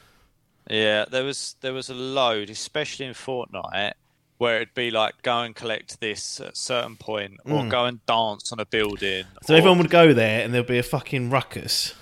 Yeah, 0.70 1.06
there 1.10 1.24
was 1.24 1.56
there 1.60 1.72
was 1.72 1.88
a 1.88 1.94
load, 1.94 2.50
especially 2.50 3.06
in 3.06 3.14
Fortnite, 3.14 3.94
where 4.38 4.56
it'd 4.56 4.74
be 4.74 4.90
like 4.90 5.20
go 5.22 5.40
and 5.40 5.54
collect 5.54 6.00
this 6.00 6.40
at 6.40 6.52
a 6.52 6.56
certain 6.56 6.96
point 6.96 7.34
or 7.44 7.62
mm. 7.62 7.70
go 7.70 7.84
and 7.84 8.04
dance 8.06 8.52
on 8.52 8.60
a 8.60 8.66
building. 8.66 9.24
So 9.42 9.54
or... 9.54 9.58
everyone 9.58 9.78
would 9.78 9.90
go 9.90 10.12
there 10.12 10.42
and 10.42 10.54
there'd 10.54 10.66
be 10.66 10.78
a 10.78 10.82
fucking 10.82 11.30
ruckus 11.30 11.94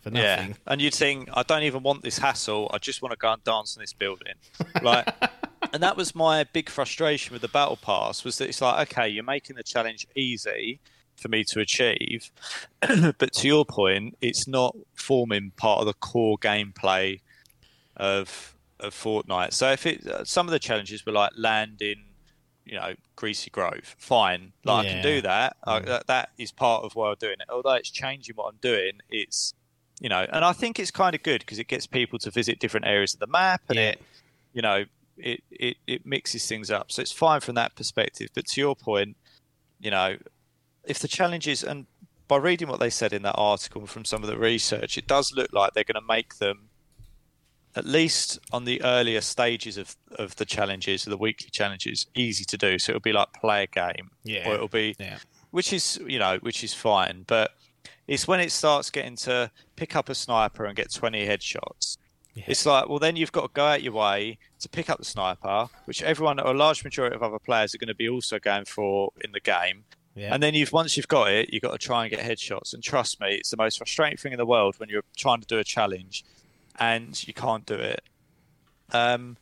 for 0.00 0.10
nothing. 0.10 0.50
Yeah. 0.50 0.54
And 0.66 0.82
you'd 0.82 0.94
think, 0.94 1.28
I 1.32 1.44
don't 1.44 1.62
even 1.62 1.82
want 1.82 2.02
this 2.02 2.18
hassle. 2.18 2.70
I 2.74 2.78
just 2.78 3.00
want 3.00 3.12
to 3.12 3.18
go 3.18 3.32
and 3.32 3.42
dance 3.44 3.76
on 3.76 3.80
this 3.80 3.92
building. 3.92 4.34
Like 4.82 5.08
and 5.72 5.82
that 5.82 5.96
was 5.96 6.14
my 6.14 6.44
big 6.44 6.68
frustration 6.68 7.32
with 7.32 7.42
the 7.42 7.48
battle 7.48 7.76
pass 7.76 8.24
was 8.24 8.38
that 8.38 8.48
it's 8.48 8.60
like, 8.60 8.90
okay, 8.90 9.08
you're 9.08 9.24
making 9.24 9.56
the 9.56 9.62
challenge 9.62 10.06
easy 10.14 10.80
for 11.16 11.28
me 11.28 11.44
to 11.44 11.60
achieve. 11.60 12.30
but 13.18 13.32
to 13.32 13.46
your 13.46 13.64
point, 13.64 14.16
it's 14.20 14.46
not 14.46 14.76
forming 14.94 15.52
part 15.56 15.80
of 15.80 15.86
the 15.86 15.94
core 15.94 16.38
gameplay 16.38 17.20
of 17.96 18.53
of 18.84 18.94
Fortnite. 18.94 19.52
So 19.52 19.70
if 19.70 19.86
it 19.86 20.06
uh, 20.06 20.24
some 20.24 20.46
of 20.46 20.52
the 20.52 20.58
challenges 20.58 21.04
were 21.04 21.12
like 21.12 21.32
land 21.36 21.82
in, 21.82 21.96
you 22.64 22.76
know, 22.76 22.94
Greasy 23.16 23.50
Grove, 23.50 23.94
fine, 23.98 24.52
like 24.64 24.84
yeah. 24.84 24.90
I 24.90 24.94
can 24.94 25.02
do 25.02 25.20
that. 25.22 25.56
Uh, 25.64 25.80
that. 25.80 26.06
That 26.06 26.30
is 26.38 26.52
part 26.52 26.84
of 26.84 26.94
why 26.94 27.10
I'm 27.10 27.16
doing 27.18 27.36
it. 27.40 27.46
Although 27.50 27.74
it's 27.74 27.90
changing 27.90 28.36
what 28.36 28.48
I'm 28.48 28.58
doing, 28.60 29.00
it's 29.10 29.54
you 30.00 30.08
know, 30.08 30.26
and 30.32 30.44
I 30.44 30.52
think 30.52 30.78
it's 30.78 30.90
kind 30.90 31.14
of 31.14 31.22
good 31.22 31.40
because 31.40 31.58
it 31.58 31.68
gets 31.68 31.86
people 31.86 32.18
to 32.20 32.30
visit 32.30 32.58
different 32.58 32.86
areas 32.86 33.14
of 33.14 33.20
the 33.20 33.26
map, 33.26 33.62
and 33.68 33.76
yeah. 33.76 33.90
it, 33.90 34.00
you 34.52 34.62
know, 34.62 34.84
it, 35.16 35.42
it 35.50 35.76
it 35.86 36.06
mixes 36.06 36.46
things 36.46 36.70
up. 36.70 36.90
So 36.90 37.02
it's 37.02 37.12
fine 37.12 37.40
from 37.40 37.54
that 37.54 37.74
perspective. 37.76 38.30
But 38.34 38.46
to 38.46 38.60
your 38.60 38.74
point, 38.74 39.16
you 39.80 39.90
know, 39.90 40.16
if 40.84 40.98
the 40.98 41.08
challenges 41.08 41.62
and 41.62 41.86
by 42.26 42.36
reading 42.36 42.68
what 42.68 42.80
they 42.80 42.90
said 42.90 43.12
in 43.12 43.22
that 43.22 43.34
article 43.36 43.86
from 43.86 44.04
some 44.04 44.22
of 44.22 44.28
the 44.28 44.38
research, 44.38 44.96
it 44.96 45.06
does 45.06 45.32
look 45.32 45.52
like 45.52 45.72
they're 45.74 45.84
going 45.84 45.94
to 46.00 46.06
make 46.06 46.36
them 46.36 46.70
at 47.76 47.84
least 47.84 48.38
on 48.52 48.64
the 48.64 48.82
earlier 48.82 49.20
stages 49.20 49.76
of, 49.76 49.96
of 50.18 50.36
the 50.36 50.44
challenges, 50.44 51.04
the 51.04 51.16
weekly 51.16 51.50
challenges, 51.50 52.06
easy 52.14 52.44
to 52.44 52.56
do. 52.56 52.78
So 52.78 52.92
it'll 52.92 53.00
be 53.00 53.12
like 53.12 53.32
play 53.32 53.64
a 53.64 53.66
game, 53.66 54.10
yeah, 54.22 54.48
or 54.48 54.54
it'll 54.54 54.68
be, 54.68 54.94
yeah. 54.98 55.18
which 55.50 55.72
is 55.72 56.00
you 56.06 56.18
know, 56.18 56.38
which 56.40 56.62
is 56.62 56.72
fine. 56.72 57.24
But 57.26 57.52
it's 58.06 58.28
when 58.28 58.40
it 58.40 58.52
starts 58.52 58.90
getting 58.90 59.16
to 59.16 59.50
pick 59.76 59.96
up 59.96 60.08
a 60.08 60.14
sniper 60.14 60.64
and 60.64 60.76
get 60.76 60.92
twenty 60.92 61.26
headshots. 61.26 61.98
Yeah. 62.34 62.44
It's 62.48 62.66
like, 62.66 62.88
well, 62.88 62.98
then 62.98 63.14
you've 63.14 63.30
got 63.30 63.42
to 63.42 63.50
go 63.52 63.64
out 63.64 63.82
your 63.82 63.92
way 63.92 64.38
to 64.58 64.68
pick 64.68 64.90
up 64.90 64.98
the 64.98 65.04
sniper, 65.04 65.68
which 65.84 66.02
everyone 66.02 66.40
or 66.40 66.50
a 66.50 66.56
large 66.56 66.82
majority 66.82 67.14
of 67.14 67.22
other 67.22 67.38
players 67.38 67.76
are 67.76 67.78
going 67.78 67.88
to 67.88 67.94
be 67.94 68.08
also 68.08 68.40
going 68.40 68.64
for 68.64 69.12
in 69.22 69.30
the 69.30 69.38
game. 69.38 69.84
Yeah. 70.16 70.34
And 70.34 70.42
then 70.42 70.54
you've 70.54 70.72
once 70.72 70.96
you've 70.96 71.08
got 71.08 71.30
it, 71.30 71.52
you've 71.52 71.62
got 71.62 71.72
to 71.72 71.78
try 71.78 72.04
and 72.04 72.10
get 72.10 72.20
headshots. 72.20 72.74
And 72.74 72.82
trust 72.82 73.20
me, 73.20 73.34
it's 73.34 73.50
the 73.50 73.56
most 73.56 73.78
frustrating 73.78 74.16
thing 74.16 74.32
in 74.32 74.38
the 74.38 74.46
world 74.46 74.74
when 74.78 74.88
you're 74.88 75.04
trying 75.16 75.40
to 75.40 75.46
do 75.46 75.58
a 75.58 75.64
challenge 75.64 76.24
and 76.78 77.26
you 77.26 77.34
can't 77.34 77.66
do 77.66 77.74
it. 77.74 78.02
Um, 78.92 79.36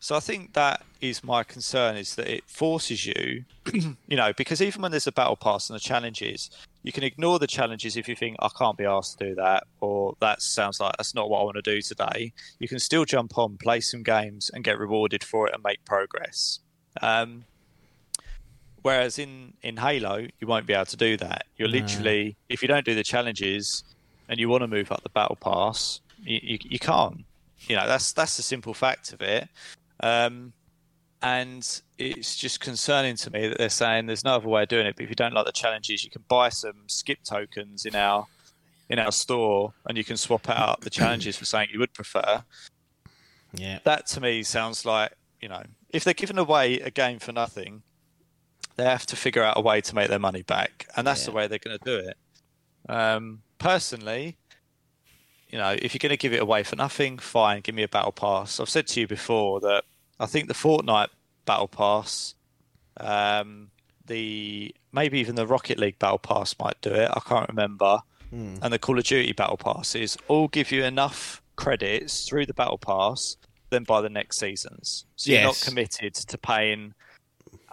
so 0.00 0.14
I 0.14 0.20
think 0.20 0.52
that 0.52 0.82
is 1.00 1.24
my 1.24 1.42
concern 1.42 1.96
is 1.96 2.14
that 2.14 2.28
it 2.28 2.44
forces 2.46 3.04
you, 3.04 3.44
you 3.72 4.16
know, 4.16 4.32
because 4.32 4.62
even 4.62 4.82
when 4.82 4.92
there's 4.92 5.08
a 5.08 5.12
battle 5.12 5.36
pass 5.36 5.68
and 5.68 5.74
the 5.74 5.80
challenges, 5.80 6.50
you 6.84 6.92
can 6.92 7.02
ignore 7.02 7.38
the 7.40 7.48
challenges 7.48 7.96
if 7.96 8.08
you 8.08 8.14
think 8.14 8.36
I 8.38 8.48
can't 8.56 8.76
be 8.76 8.84
asked 8.84 9.18
to 9.18 9.28
do 9.30 9.34
that 9.34 9.64
or 9.80 10.14
that 10.20 10.40
sounds 10.40 10.78
like 10.80 10.96
that's 10.96 11.14
not 11.14 11.28
what 11.28 11.40
I 11.40 11.44
want 11.44 11.56
to 11.56 11.62
do 11.62 11.82
today. 11.82 12.32
You 12.60 12.68
can 12.68 12.78
still 12.78 13.04
jump 13.04 13.36
on, 13.36 13.56
play 13.56 13.80
some 13.80 14.04
games, 14.04 14.50
and 14.54 14.62
get 14.62 14.78
rewarded 14.78 15.24
for 15.24 15.48
it 15.48 15.54
and 15.54 15.62
make 15.64 15.84
progress. 15.84 16.60
Um, 17.02 17.44
whereas 18.82 19.18
in 19.18 19.54
in 19.62 19.76
Halo, 19.76 20.28
you 20.38 20.46
won't 20.46 20.66
be 20.66 20.74
able 20.74 20.86
to 20.86 20.96
do 20.96 21.16
that. 21.16 21.46
You're 21.56 21.68
literally 21.68 22.36
if 22.48 22.62
you 22.62 22.68
don't 22.68 22.84
do 22.84 22.94
the 22.94 23.04
challenges 23.04 23.82
and 24.28 24.38
you 24.38 24.48
want 24.48 24.62
to 24.62 24.68
move 24.68 24.92
up 24.92 25.02
the 25.02 25.08
battle 25.08 25.36
pass, 25.40 26.00
you, 26.28 26.40
you, 26.42 26.58
you 26.62 26.78
can't. 26.78 27.24
You 27.66 27.76
know, 27.76 27.86
that's 27.86 28.12
that's 28.12 28.36
the 28.36 28.42
simple 28.42 28.74
fact 28.74 29.12
of 29.12 29.22
it. 29.22 29.48
Um, 30.00 30.52
and 31.20 31.80
it's 31.98 32.36
just 32.36 32.60
concerning 32.60 33.16
to 33.16 33.30
me 33.30 33.48
that 33.48 33.58
they're 33.58 33.68
saying 33.68 34.06
there's 34.06 34.24
no 34.24 34.36
other 34.36 34.48
way 34.48 34.62
of 34.62 34.68
doing 34.68 34.86
it. 34.86 34.94
But 34.94 35.04
if 35.04 35.08
you 35.08 35.16
don't 35.16 35.34
like 35.34 35.46
the 35.46 35.52
challenges, 35.52 36.04
you 36.04 36.10
can 36.10 36.22
buy 36.28 36.50
some 36.50 36.84
skip 36.86 37.18
tokens 37.24 37.84
in 37.84 37.96
our 37.96 38.26
in 38.88 38.98
our 38.98 39.12
store, 39.12 39.72
and 39.86 39.98
you 39.98 40.04
can 40.04 40.16
swap 40.16 40.48
out 40.48 40.82
the 40.82 40.90
challenges 40.90 41.36
for 41.36 41.44
something 41.44 41.68
you 41.72 41.78
would 41.80 41.92
prefer. 41.92 42.44
Yeah. 43.52 43.80
That 43.84 44.06
to 44.08 44.20
me 44.20 44.42
sounds 44.42 44.84
like 44.84 45.12
you 45.40 45.48
know, 45.48 45.62
if 45.90 46.04
they're 46.04 46.14
giving 46.14 46.38
away 46.38 46.80
a 46.80 46.90
game 46.90 47.18
for 47.18 47.32
nothing, 47.32 47.82
they 48.76 48.84
have 48.84 49.06
to 49.06 49.16
figure 49.16 49.42
out 49.42 49.56
a 49.56 49.60
way 49.60 49.80
to 49.80 49.94
make 49.94 50.08
their 50.08 50.18
money 50.18 50.42
back, 50.42 50.86
and 50.96 51.06
that's 51.06 51.24
the 51.24 51.32
way 51.32 51.46
they're 51.48 51.58
going 51.58 51.78
to 51.78 51.84
do 51.84 52.08
it. 52.08 52.16
Um, 52.88 53.42
personally, 53.58 54.36
you 55.50 55.58
know, 55.58 55.70
if 55.80 55.94
you're 55.94 55.98
going 56.00 56.10
to 56.10 56.16
give 56.16 56.32
it 56.32 56.40
away 56.42 56.62
for 56.62 56.76
nothing, 56.76 57.18
fine, 57.18 57.60
give 57.62 57.74
me 57.74 57.82
a 57.82 57.88
battle 57.88 58.12
pass. 58.12 58.60
I've 58.60 58.68
said 58.68 58.86
to 58.88 59.00
you 59.00 59.06
before 59.06 59.60
that 59.60 59.84
I 60.20 60.26
think 60.26 60.48
the 60.48 60.54
Fortnite 60.54 61.08
battle 61.46 61.68
pass, 61.68 62.34
um, 62.98 63.70
the 64.06 64.74
maybe 64.92 65.18
even 65.20 65.34
the 65.36 65.46
Rocket 65.46 65.78
League 65.78 65.98
battle 65.98 66.18
pass 66.18 66.54
might 66.58 66.80
do 66.80 66.90
it. 66.90 67.10
I 67.12 67.20
can't 67.20 67.48
remember. 67.48 68.00
And 68.30 68.60
the 68.74 68.78
Call 68.78 68.98
of 68.98 69.04
Duty 69.04 69.32
battle 69.32 69.56
passes 69.56 70.18
all 70.28 70.48
give 70.48 70.70
you 70.70 70.84
enough 70.84 71.40
credits 71.56 72.28
through 72.28 72.44
the 72.44 72.52
battle 72.52 72.76
pass, 72.76 73.38
then 73.70 73.84
by 73.84 74.02
the 74.02 74.10
next 74.10 74.38
seasons. 74.38 75.06
So 75.16 75.32
you're 75.32 75.42
not 75.44 75.58
committed 75.64 76.12
to 76.14 76.36
paying 76.36 76.92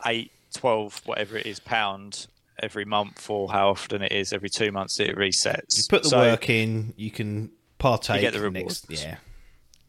eight, 0.05 0.31
twelve, 0.53 1.01
whatever 1.05 1.35
it 1.35 1.45
is, 1.45 1.59
pound 1.59 2.27
every 2.63 2.85
month 2.85 3.29
or 3.29 3.51
how 3.51 3.67
often 3.69 4.01
it 4.01 4.13
is 4.13 4.31
every 4.31 4.47
two 4.49 4.71
months 4.71 4.97
it 5.01 5.17
resets. 5.17 5.77
You 5.77 5.83
put 5.89 6.03
the 6.03 6.09
So- 6.09 6.19
work 6.19 6.49
in, 6.49 6.93
you 6.95 7.11
can 7.11 7.51
partake. 7.89 8.15
You 8.15 8.21
get 8.31 8.33
the 8.39 8.49
next, 8.49 8.85
rewards. 8.89 9.03
yeah. 9.03 9.17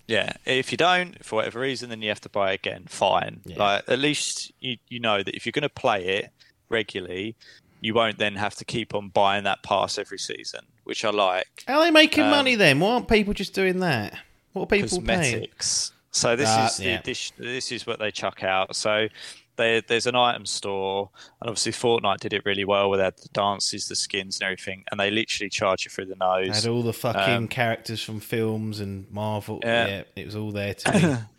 Yeah, 0.09 0.32
if 0.44 0.70
you 0.70 0.78
don't, 0.78 1.24
for 1.24 1.36
whatever 1.36 1.59
reason, 1.61 1.90
then 1.90 2.01
you 2.01 2.09
have 2.11 2.20
to 2.20 2.28
buy 2.28 2.53
again. 2.53 2.84
Fine. 2.88 3.40
Yeah. 3.44 3.57
Like 3.59 3.84
at 3.88 3.99
least 3.99 4.53
you 4.61 4.76
you 4.88 5.01
know 5.01 5.22
that 5.22 5.34
if 5.34 5.44
you're 5.44 5.53
going 5.53 5.62
to 5.62 5.68
play 5.68 6.07
it 6.18 6.30
regularly, 6.68 7.34
you 7.80 7.92
won't 7.92 8.18
then 8.18 8.36
have 8.36 8.55
to 8.57 8.64
keep 8.64 8.94
on 8.94 9.09
buying 9.09 9.42
that 9.44 9.62
pass 9.64 9.99
every 9.99 10.18
season, 10.18 10.61
which 10.84 11.05
I 11.05 11.11
like. 11.11 11.64
How 11.66 11.78
are 11.80 11.84
they 11.84 11.90
making 11.90 12.24
Um, 12.24 12.30
money 12.30 12.55
then? 12.55 12.78
Why 12.78 12.90
aren't 12.94 13.09
people 13.09 13.34
just 13.34 13.53
doing 13.53 13.80
that? 13.80 14.16
What 14.53 14.62
are 14.62 14.66
people 14.66 15.01
paying? 15.03 15.49
Cosmetics. 15.49 15.92
So 16.12 16.36
this 16.36 16.49
Ah, 16.49 16.66
is 16.66 16.76
the 16.78 16.84
yeah. 16.84 16.99
addition, 17.01 17.36
this 17.38 17.72
is 17.72 17.86
what 17.86 17.99
they 17.99 18.11
chuck 18.12 18.42
out. 18.44 18.74
So 18.76 19.09
there, 19.57 19.80
there's 19.80 20.07
an 20.07 20.14
item 20.16 20.46
store, 20.46 21.11
and 21.40 21.48
obviously 21.48 21.72
Fortnite 21.72 22.18
did 22.18 22.32
it 22.32 22.44
really 22.44 22.64
well 22.64 22.90
with 22.90 23.00
their 23.00 23.11
the 23.11 23.28
dances, 23.32 23.88
the 23.88 23.96
skins, 23.96 24.38
and 24.40 24.44
everything, 24.46 24.84
and 24.90 25.00
they 25.00 25.11
literally 25.11 25.48
charge 25.50 25.84
you 25.84 25.90
through 25.90 26.07
the 26.07 26.16
nose. 26.16 26.62
Had 26.62 26.70
all 26.70 26.82
the 26.82 26.92
fucking 26.92 27.34
Um, 27.34 27.48
characters 27.48 28.02
from 28.02 28.20
films 28.20 28.80
and 28.80 29.11
Marvel. 29.11 29.61
Yeah. 29.62 29.86
Yeah, 29.86 30.02
it 30.16 30.26
was 30.26 30.36
all 30.36 30.52
there 30.52 30.74
to 30.74 31.26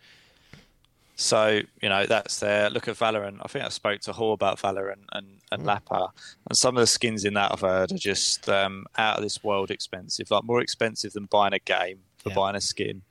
So 1.20 1.62
you 1.82 1.90
know 1.90 2.06
that's 2.06 2.40
there. 2.40 2.70
Look 2.70 2.88
at 2.88 2.96
Valorant. 2.96 3.40
I 3.42 3.48
think 3.48 3.66
I 3.66 3.70
spoke 3.70 4.02
to 4.02 4.14
Hor 4.14 4.34
about 4.34 4.60
Valorant 4.60 5.04
and 5.14 5.26
and 5.52 5.64
Lappa, 5.64 6.10
and 6.48 6.56
some 6.58 6.78
of 6.78 6.82
the 6.82 6.86
skins 6.88 7.26
in 7.26 7.34
that 7.34 7.52
I've 7.52 7.62
heard 7.62 7.92
are 7.92 7.98
just 7.98 8.48
um, 8.50 8.86
out 9.00 9.18
of 9.18 9.24
this 9.24 9.44
world 9.44 9.72
expensive, 9.72 10.30
like 10.30 10.44
more 10.44 10.62
expensive 10.62 11.14
than 11.14 11.26
buying 11.26 11.54
a 11.54 11.60
game 11.60 12.00
for 12.18 12.30
Yeah. 12.30 12.36
buying 12.36 12.56
a 12.56 12.62
skin. 12.62 13.02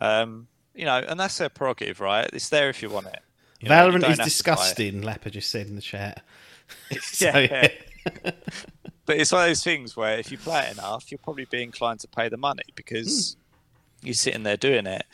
Um, 0.00 0.46
you 0.74 0.84
know, 0.84 0.98
and 0.98 1.18
that's 1.18 1.38
their 1.38 1.48
prerogative, 1.48 2.00
right? 2.00 2.28
It's 2.34 2.50
there 2.50 2.68
if 2.68 2.82
you 2.82 2.90
want 2.90 3.06
it. 3.06 3.20
You 3.60 3.68
know, 3.68 3.74
Valorant 3.74 4.00
don't 4.00 4.04
is 4.04 4.04
have 4.04 4.14
to 4.16 4.16
buy 4.18 4.22
it. 4.22 4.24
disgusting. 4.24 5.02
Lapper 5.02 5.30
just 5.30 5.50
said 5.50 5.66
in 5.66 5.74
the 5.74 5.82
chat. 5.82 6.22
So, 7.00 7.26
yeah. 7.26 7.68
But 9.08 9.16
it's 9.16 9.32
one 9.32 9.40
of 9.40 9.48
those 9.48 9.64
things 9.64 9.96
where 9.96 10.18
if 10.18 10.30
you 10.30 10.36
play 10.36 10.66
it 10.66 10.72
enough, 10.72 11.10
you'll 11.10 11.20
probably 11.24 11.46
be 11.46 11.62
inclined 11.62 12.00
to 12.00 12.08
pay 12.08 12.28
the 12.28 12.36
money 12.36 12.64
because 12.74 13.38
hmm. 14.02 14.06
you're 14.06 14.14
sitting 14.14 14.42
there 14.42 14.58
doing 14.58 14.86
it. 14.86 15.04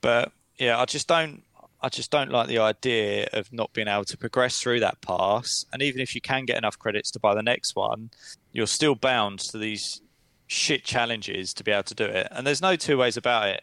But 0.00 0.32
yeah, 0.56 0.78
I 0.78 0.86
just 0.86 1.06
don't. 1.08 1.42
I 1.82 1.90
just 1.90 2.10
don't 2.10 2.30
like 2.30 2.48
the 2.48 2.60
idea 2.60 3.28
of 3.34 3.52
not 3.52 3.70
being 3.74 3.88
able 3.88 4.06
to 4.06 4.16
progress 4.16 4.58
through 4.58 4.80
that 4.80 5.02
pass. 5.02 5.66
And 5.74 5.82
even 5.82 6.00
if 6.00 6.14
you 6.14 6.22
can 6.22 6.46
get 6.46 6.56
enough 6.56 6.78
credits 6.78 7.10
to 7.10 7.20
buy 7.20 7.34
the 7.34 7.42
next 7.42 7.76
one, 7.76 8.10
you're 8.52 8.66
still 8.66 8.94
bound 8.94 9.40
to 9.40 9.58
these 9.58 10.00
shit 10.46 10.82
challenges 10.82 11.52
to 11.52 11.64
be 11.64 11.70
able 11.70 11.82
to 11.82 11.94
do 11.94 12.04
it. 12.04 12.28
And 12.30 12.46
there's 12.46 12.62
no 12.62 12.76
two 12.76 12.96
ways 12.96 13.18
about 13.18 13.48
it. 13.48 13.62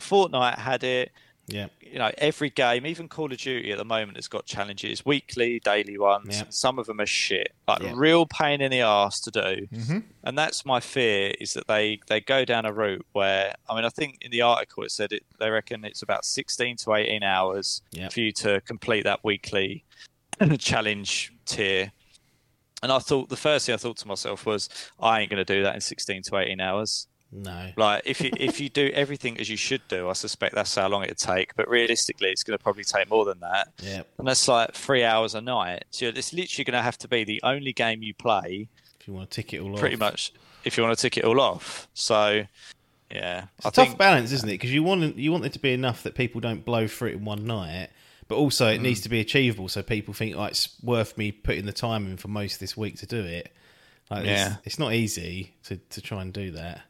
Fortnite 0.00 0.58
had 0.58 0.82
it 0.82 1.12
yeah. 1.46 1.66
you 1.80 1.98
know, 1.98 2.10
every 2.18 2.50
game, 2.50 2.86
even 2.86 3.08
Call 3.08 3.30
of 3.32 3.38
Duty 3.38 3.70
at 3.72 3.78
the 3.78 3.84
moment, 3.84 4.16
has 4.16 4.28
got 4.28 4.46
challenges, 4.46 5.04
weekly, 5.04 5.60
daily 5.60 5.98
ones. 5.98 6.38
Yeah. 6.38 6.44
Some 6.50 6.78
of 6.78 6.86
them 6.86 7.00
are 7.00 7.06
shit, 7.06 7.52
like 7.68 7.82
Yeah. 7.82 7.92
real 7.94 8.26
pain 8.26 8.60
in 8.60 8.70
the 8.70 8.80
ass 8.80 9.20
to 9.22 9.30
do. 9.30 9.66
Mm-hmm. 9.72 9.98
And 10.24 10.38
that's 10.38 10.64
my 10.64 10.80
fear 10.80 11.34
is 11.40 11.52
that 11.54 11.66
they 11.68 12.00
they 12.08 12.20
go 12.20 12.44
down 12.44 12.64
a 12.66 12.72
route 12.72 13.06
where, 13.12 13.54
I 13.68 13.74
mean, 13.74 13.84
I 13.84 13.90
think 13.90 14.18
in 14.20 14.30
the 14.30 14.42
article 14.42 14.82
it 14.84 14.90
said 14.90 15.12
it, 15.12 15.22
they 15.38 15.50
reckon 15.50 15.84
it's 15.84 16.02
about 16.02 16.24
sixteen 16.24 16.76
to 16.78 16.94
eighteen 16.94 17.22
hours 17.22 17.82
Yeah. 17.92 18.08
for 18.08 18.20
you 18.20 18.32
to 18.32 18.60
complete 18.62 19.04
that 19.04 19.20
weekly 19.22 19.84
challenge 20.58 21.32
tier. 21.46 21.92
And 22.82 22.92
I 22.92 22.98
thought 22.98 23.28
the 23.30 23.36
first 23.36 23.64
thing 23.66 23.74
I 23.74 23.78
thought 23.78 23.96
to 23.98 24.08
myself 24.08 24.44
was, 24.44 24.68
I 25.00 25.20
ain't 25.20 25.30
going 25.30 25.42
to 25.44 25.54
do 25.54 25.62
that 25.62 25.74
in 25.74 25.80
sixteen 25.80 26.22
to 26.24 26.36
eighteen 26.36 26.60
hours. 26.60 27.06
No. 27.36 27.70
Like 27.76 28.02
if 28.06 28.20
you 28.20 28.30
if 28.38 28.60
you 28.60 28.68
do 28.68 28.90
everything 28.94 29.38
as 29.40 29.48
you 29.50 29.56
should 29.56 29.82
do, 29.88 30.08
I 30.08 30.12
suspect 30.12 30.54
that's 30.54 30.74
how 30.74 30.88
long 30.88 31.02
it'd 31.02 31.18
take. 31.18 31.54
But 31.56 31.68
realistically, 31.68 32.28
it's 32.30 32.44
going 32.44 32.56
to 32.56 32.62
probably 32.62 32.84
take 32.84 33.10
more 33.10 33.24
than 33.24 33.40
that, 33.40 33.72
Yeah. 33.82 34.02
and 34.18 34.26
that's 34.28 34.46
like 34.46 34.72
three 34.72 35.02
hours 35.02 35.34
a 35.34 35.40
night. 35.40 35.84
So 35.90 36.06
it's 36.06 36.32
literally 36.32 36.64
going 36.64 36.78
to 36.78 36.82
have 36.82 36.96
to 36.98 37.08
be 37.08 37.24
the 37.24 37.40
only 37.42 37.72
game 37.72 38.02
you 38.04 38.14
play, 38.14 38.68
If 39.00 39.08
you 39.08 39.14
want 39.14 39.30
to 39.30 39.34
tick 39.34 39.52
it 39.52 39.58
all 39.60 39.70
pretty 39.70 39.76
off. 39.76 39.80
Pretty 39.80 39.96
much, 39.96 40.32
if 40.64 40.76
you 40.76 40.84
want 40.84 40.96
to 40.96 41.02
tick 41.02 41.18
it 41.18 41.24
all 41.24 41.40
off. 41.40 41.88
So, 41.92 42.44
yeah, 43.10 43.46
It's 43.58 43.66
I 43.66 43.68
a 43.68 43.72
tough 43.72 43.86
think 43.88 43.98
balance, 43.98 44.30
isn't 44.30 44.48
it? 44.48 44.52
Because 44.52 44.72
you 44.72 44.84
want 44.84 45.16
you 45.16 45.32
want 45.32 45.44
it 45.44 45.52
to 45.54 45.58
be 45.58 45.72
enough 45.72 46.04
that 46.04 46.14
people 46.14 46.40
don't 46.40 46.64
blow 46.64 46.86
through 46.86 47.08
it 47.10 47.14
in 47.14 47.24
one 47.24 47.46
night, 47.46 47.88
but 48.28 48.36
also 48.36 48.66
Mm. 48.66 48.76
it 48.76 48.80
needs 48.80 49.00
to 49.00 49.08
be 49.08 49.18
achievable, 49.18 49.68
so 49.68 49.82
people 49.82 50.14
think 50.14 50.36
like 50.36 50.52
it's 50.52 50.68
worth 50.84 51.18
me 51.18 51.32
putting 51.32 51.66
the 51.66 51.72
time 51.72 52.06
in 52.06 52.16
for 52.16 52.28
most 52.28 52.54
of 52.54 52.58
this 52.60 52.76
week 52.76 52.96
to 52.98 53.06
do 53.06 53.24
it. 53.24 53.52
Like, 54.10 54.24
Yeah. 54.24 54.46
it's, 54.58 54.66
it's 54.66 54.78
not 54.78 54.92
easy 54.92 55.54
to, 55.64 55.76
to 55.78 56.00
try 56.00 56.22
and 56.22 56.32
do 56.32 56.52
that. 56.52 56.82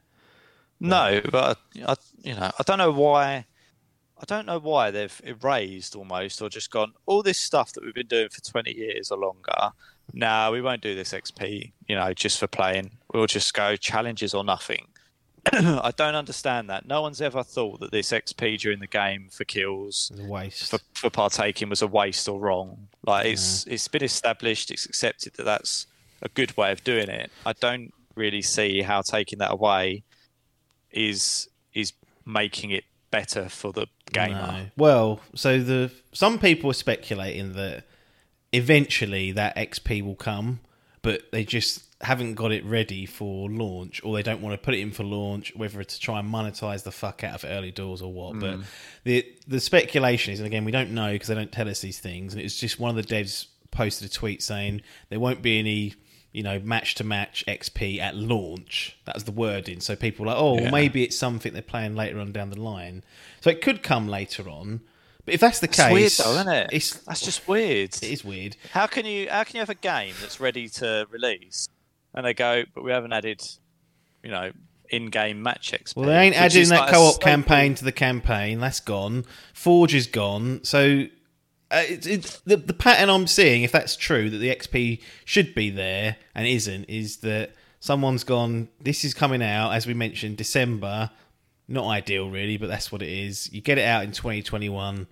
No, 0.79 1.21
but 1.31 1.57
I, 1.75 1.91
I, 1.91 1.95
you 2.23 2.35
know, 2.35 2.51
I 2.57 2.63
don't 2.63 2.77
know 2.77 2.91
why. 2.91 3.45
I 4.17 4.23
don't 4.25 4.45
know 4.45 4.59
why 4.59 4.91
they've 4.91 5.21
erased 5.25 5.93
almost 5.93 6.41
or 6.41 6.47
just 6.47 6.71
gone 6.71 6.93
all 7.05 7.21
this 7.21 7.37
stuff 7.37 7.73
that 7.73 7.83
we've 7.83 7.93
been 7.93 8.07
doing 8.07 8.29
for 8.29 8.41
20 8.41 8.73
years 8.73 9.11
or 9.11 9.17
longer. 9.17 9.73
No, 10.13 10.51
we 10.53 10.61
won't 10.61 10.81
do 10.81 10.95
this 10.95 11.11
XP, 11.11 11.73
you 11.89 11.95
know, 11.95 12.13
just 12.13 12.39
for 12.39 12.47
playing. 12.47 12.91
We'll 13.13 13.27
just 13.27 13.53
go 13.53 13.75
challenges 13.75 14.33
or 14.33 14.45
nothing. 14.45 14.87
I 15.53 15.91
don't 15.95 16.15
understand 16.15 16.69
that. 16.69 16.87
No 16.87 17.01
one's 17.01 17.21
ever 17.21 17.43
thought 17.43 17.81
that 17.81 17.91
this 17.91 18.11
XP 18.11 18.59
during 18.59 18.79
the 18.79 18.87
game 18.87 19.27
for 19.29 19.43
kills, 19.43 20.11
waste. 20.17 20.71
for, 20.71 20.79
for 20.93 21.09
partaking, 21.09 21.69
was 21.69 21.81
a 21.81 21.87
waste 21.87 22.27
or 22.29 22.39
wrong. 22.39 22.87
Like 23.05 23.27
it's 23.27 23.67
it's 23.67 23.87
been 23.87 24.03
established, 24.03 24.71
it's 24.71 24.85
accepted 24.85 25.33
that 25.33 25.43
that's 25.43 25.87
a 26.21 26.29
good 26.29 26.55
way 26.57 26.71
of 26.71 26.83
doing 26.83 27.09
it. 27.09 27.31
I 27.45 27.53
don't 27.53 27.93
really 28.15 28.41
see 28.41 28.81
how 28.81 29.01
taking 29.01 29.39
that 29.39 29.51
away 29.51 30.03
is 30.95 31.49
is 31.73 31.93
making 32.25 32.71
it 32.71 32.85
better 33.11 33.49
for 33.49 33.71
the 33.71 33.87
gamer. 34.11 34.33
No. 34.33 34.65
Well, 34.77 35.21
so 35.35 35.61
the 35.61 35.91
some 36.11 36.39
people 36.39 36.69
are 36.69 36.73
speculating 36.73 37.53
that 37.53 37.85
eventually 38.51 39.31
that 39.33 39.55
XP 39.55 40.03
will 40.03 40.15
come, 40.15 40.59
but 41.01 41.31
they 41.31 41.43
just 41.43 41.83
haven't 42.01 42.35
got 42.35 42.51
it 42.51 42.63
ready 42.65 43.05
for 43.05 43.49
launch, 43.49 44.01
or 44.03 44.15
they 44.15 44.23
don't 44.23 44.41
want 44.41 44.53
to 44.53 44.63
put 44.63 44.73
it 44.73 44.79
in 44.79 44.91
for 44.91 45.03
launch, 45.03 45.55
whether 45.55 45.83
to 45.83 45.99
try 45.99 46.19
and 46.19 46.31
monetize 46.31 46.83
the 46.83 46.91
fuck 46.91 47.23
out 47.23 47.35
of 47.35 47.49
early 47.49 47.71
doors 47.71 48.01
or 48.01 48.11
what. 48.11 48.39
But 48.39 48.55
hmm. 48.55 48.61
the 49.03 49.25
the 49.47 49.59
speculation 49.59 50.33
is, 50.33 50.39
and 50.39 50.47
again, 50.47 50.65
we 50.65 50.71
don't 50.71 50.91
know 50.91 51.11
because 51.11 51.27
they 51.27 51.35
don't 51.35 51.51
tell 51.51 51.69
us 51.69 51.81
these 51.81 51.99
things, 51.99 52.33
and 52.33 52.41
it's 52.41 52.59
just 52.59 52.79
one 52.79 52.97
of 52.97 53.07
the 53.07 53.15
devs 53.15 53.47
posted 53.71 54.09
a 54.09 54.11
tweet 54.11 54.41
saying 54.41 54.81
there 55.09 55.19
won't 55.19 55.41
be 55.41 55.59
any. 55.59 55.93
You 56.35 56.43
know, 56.43 56.59
match 56.59 56.95
to 56.95 57.03
match 57.03 57.43
XP 57.47 57.99
at 57.99 58.15
launch. 58.15 58.97
That 59.05 59.15
was 59.15 59.23
the 59.23 59.31
wording. 59.31 59.79
So 59.79 59.95
people 59.95 60.25
were 60.25 60.31
like, 60.31 60.39
oh, 60.41 60.55
well, 60.55 60.71
maybe 60.71 61.03
it's 61.03 61.17
something 61.17 61.53
they're 61.53 61.61
playing 61.61 61.95
later 61.95 62.19
on 62.19 62.31
down 62.31 62.49
the 62.49 62.59
line. 62.61 63.03
So 63.41 63.49
it 63.49 63.61
could 63.61 63.81
come 63.83 64.07
later 64.07 64.49
on. 64.49 64.81
But 65.23 65.33
if 65.33 65.39
that's 65.39 65.59
the 65.59 65.67
It's 65.67 65.77
case, 65.77 65.91
weird 65.91 66.11
though, 66.11 66.33
isn't 66.41 66.53
it? 66.53 66.69
It's 66.71 66.93
That's 66.99 67.21
just 67.21 67.47
weird. 67.47 67.95
it 67.95 68.03
is 68.03 68.23
weird. 68.23 68.57
How 68.71 68.85
can 68.85 69.05
you 69.05 69.27
how 69.29 69.43
can 69.43 69.55
you 69.55 69.61
have 69.61 69.69
a 69.71 69.75
game 69.75 70.13
that's 70.21 70.39
ready 70.39 70.69
to 70.69 71.07
release 71.09 71.67
and 72.13 72.25
they 72.25 72.33
go, 72.35 72.63
but 72.75 72.83
we 72.83 72.91
haven't 72.91 73.11
added, 73.13 73.41
you 74.23 74.29
know, 74.29 74.51
in-game 74.89 75.41
match 75.41 75.71
XP. 75.71 75.95
Well, 75.95 76.05
they 76.07 76.17
ain't 76.19 76.35
adding 76.35 76.69
that 76.69 76.79
like 76.81 76.93
co-op 76.93 77.15
staple- 77.15 77.27
campaign 77.31 77.73
to 77.75 77.83
the 77.83 77.91
campaign. 77.91 78.59
That's 78.59 78.79
gone. 78.79 79.25
Forge 79.53 79.95
is 79.95 80.05
gone. 80.05 80.63
So 80.63 81.05
uh, 81.71 81.83
it's 81.87 82.05
it's 82.05 82.39
the 82.41 82.57
the 82.57 82.73
pattern 82.73 83.09
I'm 83.09 83.27
seeing, 83.27 83.63
if 83.63 83.71
that's 83.71 83.95
true, 83.95 84.29
that 84.29 84.37
the 84.37 84.55
XP 84.55 85.01
should 85.23 85.55
be 85.55 85.69
there 85.69 86.17
and 86.33 86.47
isn't, 86.47 86.85
is 86.85 87.17
that 87.17 87.53
someone's 87.79 88.23
gone. 88.23 88.69
This 88.79 89.03
is 89.03 89.13
coming 89.13 89.41
out 89.41 89.71
as 89.71 89.87
we 89.87 89.93
mentioned, 89.93 90.37
December. 90.37 91.11
Not 91.67 91.87
ideal, 91.87 92.29
really, 92.29 92.57
but 92.57 92.69
that's 92.69 92.91
what 92.91 93.01
it 93.01 93.09
is. 93.09 93.51
You 93.51 93.59
get 93.59 93.79
it 93.79 93.85
out 93.85 94.03
in 94.03 94.11
2021, 94.11 95.07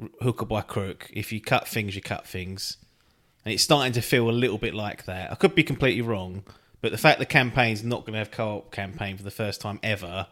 r- 0.00 0.08
hook 0.22 0.40
or 0.40 0.46
by 0.46 0.62
crook. 0.62 1.10
If 1.12 1.32
you 1.32 1.40
cut 1.40 1.68
things, 1.68 1.94
you 1.94 2.00
cut 2.00 2.26
things. 2.26 2.78
And 3.44 3.52
it's 3.52 3.62
starting 3.62 3.92
to 3.92 4.00
feel 4.00 4.30
a 4.30 4.32
little 4.32 4.56
bit 4.56 4.72
like 4.72 5.04
that. 5.04 5.30
I 5.30 5.34
could 5.34 5.54
be 5.54 5.62
completely 5.62 6.00
wrong, 6.00 6.44
but 6.80 6.92
the 6.92 6.98
fact 6.98 7.18
the 7.18 7.26
campaign's 7.26 7.84
not 7.84 8.06
going 8.06 8.14
to 8.14 8.20
have 8.20 8.30
co-op 8.30 8.72
campaign 8.72 9.18
for 9.18 9.22
the 9.22 9.30
first 9.30 9.60
time 9.60 9.80
ever 9.82 10.28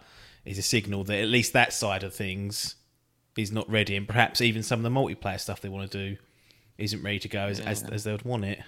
is 0.47 0.57
a 0.57 0.63
signal 0.63 1.05
that 1.05 1.21
at 1.21 1.29
least 1.29 1.53
that 1.53 1.75
side 1.75 2.03
of 2.03 2.15
things 2.15 2.77
is 3.37 3.53
not 3.53 3.69
ready, 3.71 3.97
and 3.97 4.07
perhaps 4.07 4.41
even 4.41 4.63
some 4.63 4.85
of 4.85 4.93
the 4.93 5.01
multiplayer 5.01 5.39
stuff 5.41 5.61
they 5.61 5.69
want 5.69 5.91
to 5.91 5.99
do 6.11 6.17
isn't 6.79 7.03
ready 7.03 7.19
to 7.21 7.29
go 7.29 7.47
as 7.47 7.61
as, 7.61 7.83
as 7.85 8.05
they 8.05 8.13
would 8.13 8.25
want 8.25 8.45
it. 8.45 8.61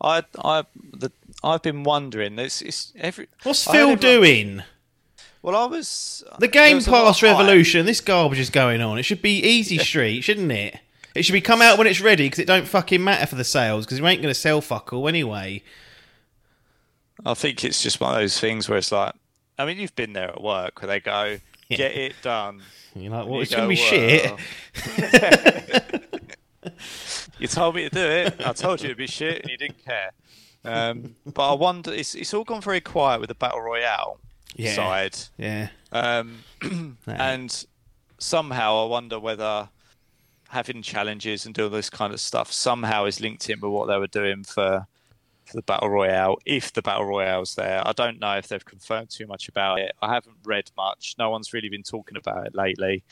I 0.00 0.22
I 0.44 0.64
the, 0.92 1.10
I've 1.42 1.62
been 1.62 1.82
wondering. 1.82 2.38
It's, 2.38 2.62
it's 2.62 2.92
every. 2.98 3.26
What's 3.42 3.66
I 3.66 3.72
Phil 3.72 3.80
everyone- 3.90 3.98
doing? 4.00 4.62
Well, 5.40 5.54
I 5.54 5.66
was 5.66 6.24
The 6.40 6.48
Game 6.48 6.74
was 6.76 6.88
a 6.88 6.90
lot 6.90 7.02
of 7.02 7.06
Pass. 7.14 7.22
Revolution. 7.22 7.86
This 7.86 8.00
garbage 8.00 8.40
is 8.40 8.50
going 8.50 8.80
on. 8.80 8.98
It 8.98 9.04
should 9.04 9.22
be 9.22 9.38
Easy 9.40 9.78
Street, 9.78 10.22
shouldn't 10.22 10.50
it? 10.50 10.78
It 11.14 11.24
should 11.24 11.32
be 11.32 11.40
come 11.40 11.62
out 11.62 11.78
when 11.78 11.86
it's 11.86 12.00
ready 12.00 12.26
because 12.26 12.40
it 12.40 12.46
don't 12.46 12.66
fucking 12.66 13.02
matter 13.02 13.24
for 13.26 13.36
the 13.36 13.44
sales 13.44 13.86
because 13.86 13.98
you 14.00 14.06
ain't 14.08 14.20
going 14.20 14.34
to 14.34 14.38
sell 14.38 14.60
fuck 14.60 14.92
all 14.92 15.06
anyway. 15.08 15.62
I 17.24 17.34
think 17.34 17.64
it's 17.64 17.82
just 17.82 18.00
one 18.00 18.14
of 18.14 18.20
those 18.20 18.38
things 18.38 18.68
where 18.68 18.78
it's 18.78 18.92
like, 18.92 19.14
I 19.58 19.64
mean, 19.64 19.78
you've 19.78 19.96
been 19.96 20.12
there 20.12 20.28
at 20.30 20.42
work 20.42 20.80
where 20.82 20.88
they 20.88 21.00
go, 21.00 21.24
Yeah. 21.24 21.38
get 21.76 21.94
it 21.96 22.14
done. 22.22 22.62
You're 22.94 23.12
like, 23.12 23.26
well, 23.26 23.36
you 23.36 23.42
it's 23.42 23.54
going 23.54 23.64
to 23.64 23.68
be 23.68 23.76
go, 23.76 23.82
shit. 23.82 24.32
You 27.38 27.46
told 27.46 27.76
me 27.76 27.88
to 27.88 27.90
do 27.90 28.00
it. 28.00 28.44
I 28.44 28.52
told 28.52 28.80
you 28.80 28.86
it'd 28.86 28.96
be 28.98 29.06
shit, 29.06 29.42
and 29.42 29.50
you 29.50 29.56
didn't 29.56 29.84
care. 29.84 30.10
Um, 30.64 31.14
but 31.24 31.50
I 31.50 31.54
wonder, 31.54 31.92
it's 31.92 32.14
it's 32.16 32.34
all 32.34 32.42
gone 32.44 32.60
very 32.60 32.80
quiet 32.80 33.20
with 33.20 33.28
the 33.28 33.34
battle 33.36 33.60
royale 33.60 34.18
Yeah. 34.56 34.74
side, 34.74 35.16
Yeah. 35.36 35.68
um, 35.92 36.42
and 37.06 37.64
somehow 38.18 38.84
I 38.84 38.88
wonder 38.88 39.20
whether 39.20 39.68
having 40.48 40.82
challenges 40.82 41.46
and 41.46 41.54
doing 41.54 41.70
this 41.70 41.88
kind 41.90 42.12
of 42.12 42.20
stuff 42.20 42.52
somehow 42.52 43.04
is 43.04 43.20
linked 43.20 43.48
in 43.48 43.60
with 43.60 43.70
what 43.70 43.86
they 43.86 43.98
were 43.98 44.08
doing 44.08 44.42
for 44.42 44.86
for 45.48 45.56
the 45.56 45.62
battle 45.62 45.88
royale. 45.88 46.36
If 46.44 46.72
the 46.72 46.82
battle 46.82 47.04
royale's 47.06 47.54
there, 47.54 47.82
I 47.86 47.92
don't 47.92 48.20
know 48.20 48.36
if 48.36 48.48
they've 48.48 48.64
confirmed 48.64 49.10
too 49.10 49.26
much 49.26 49.48
about 49.48 49.80
it. 49.80 49.92
I 50.02 50.12
haven't 50.14 50.36
read 50.44 50.70
much. 50.76 51.14
No 51.18 51.30
one's 51.30 51.52
really 51.52 51.68
been 51.68 51.82
talking 51.82 52.16
about 52.16 52.46
it 52.46 52.54
lately, 52.54 53.02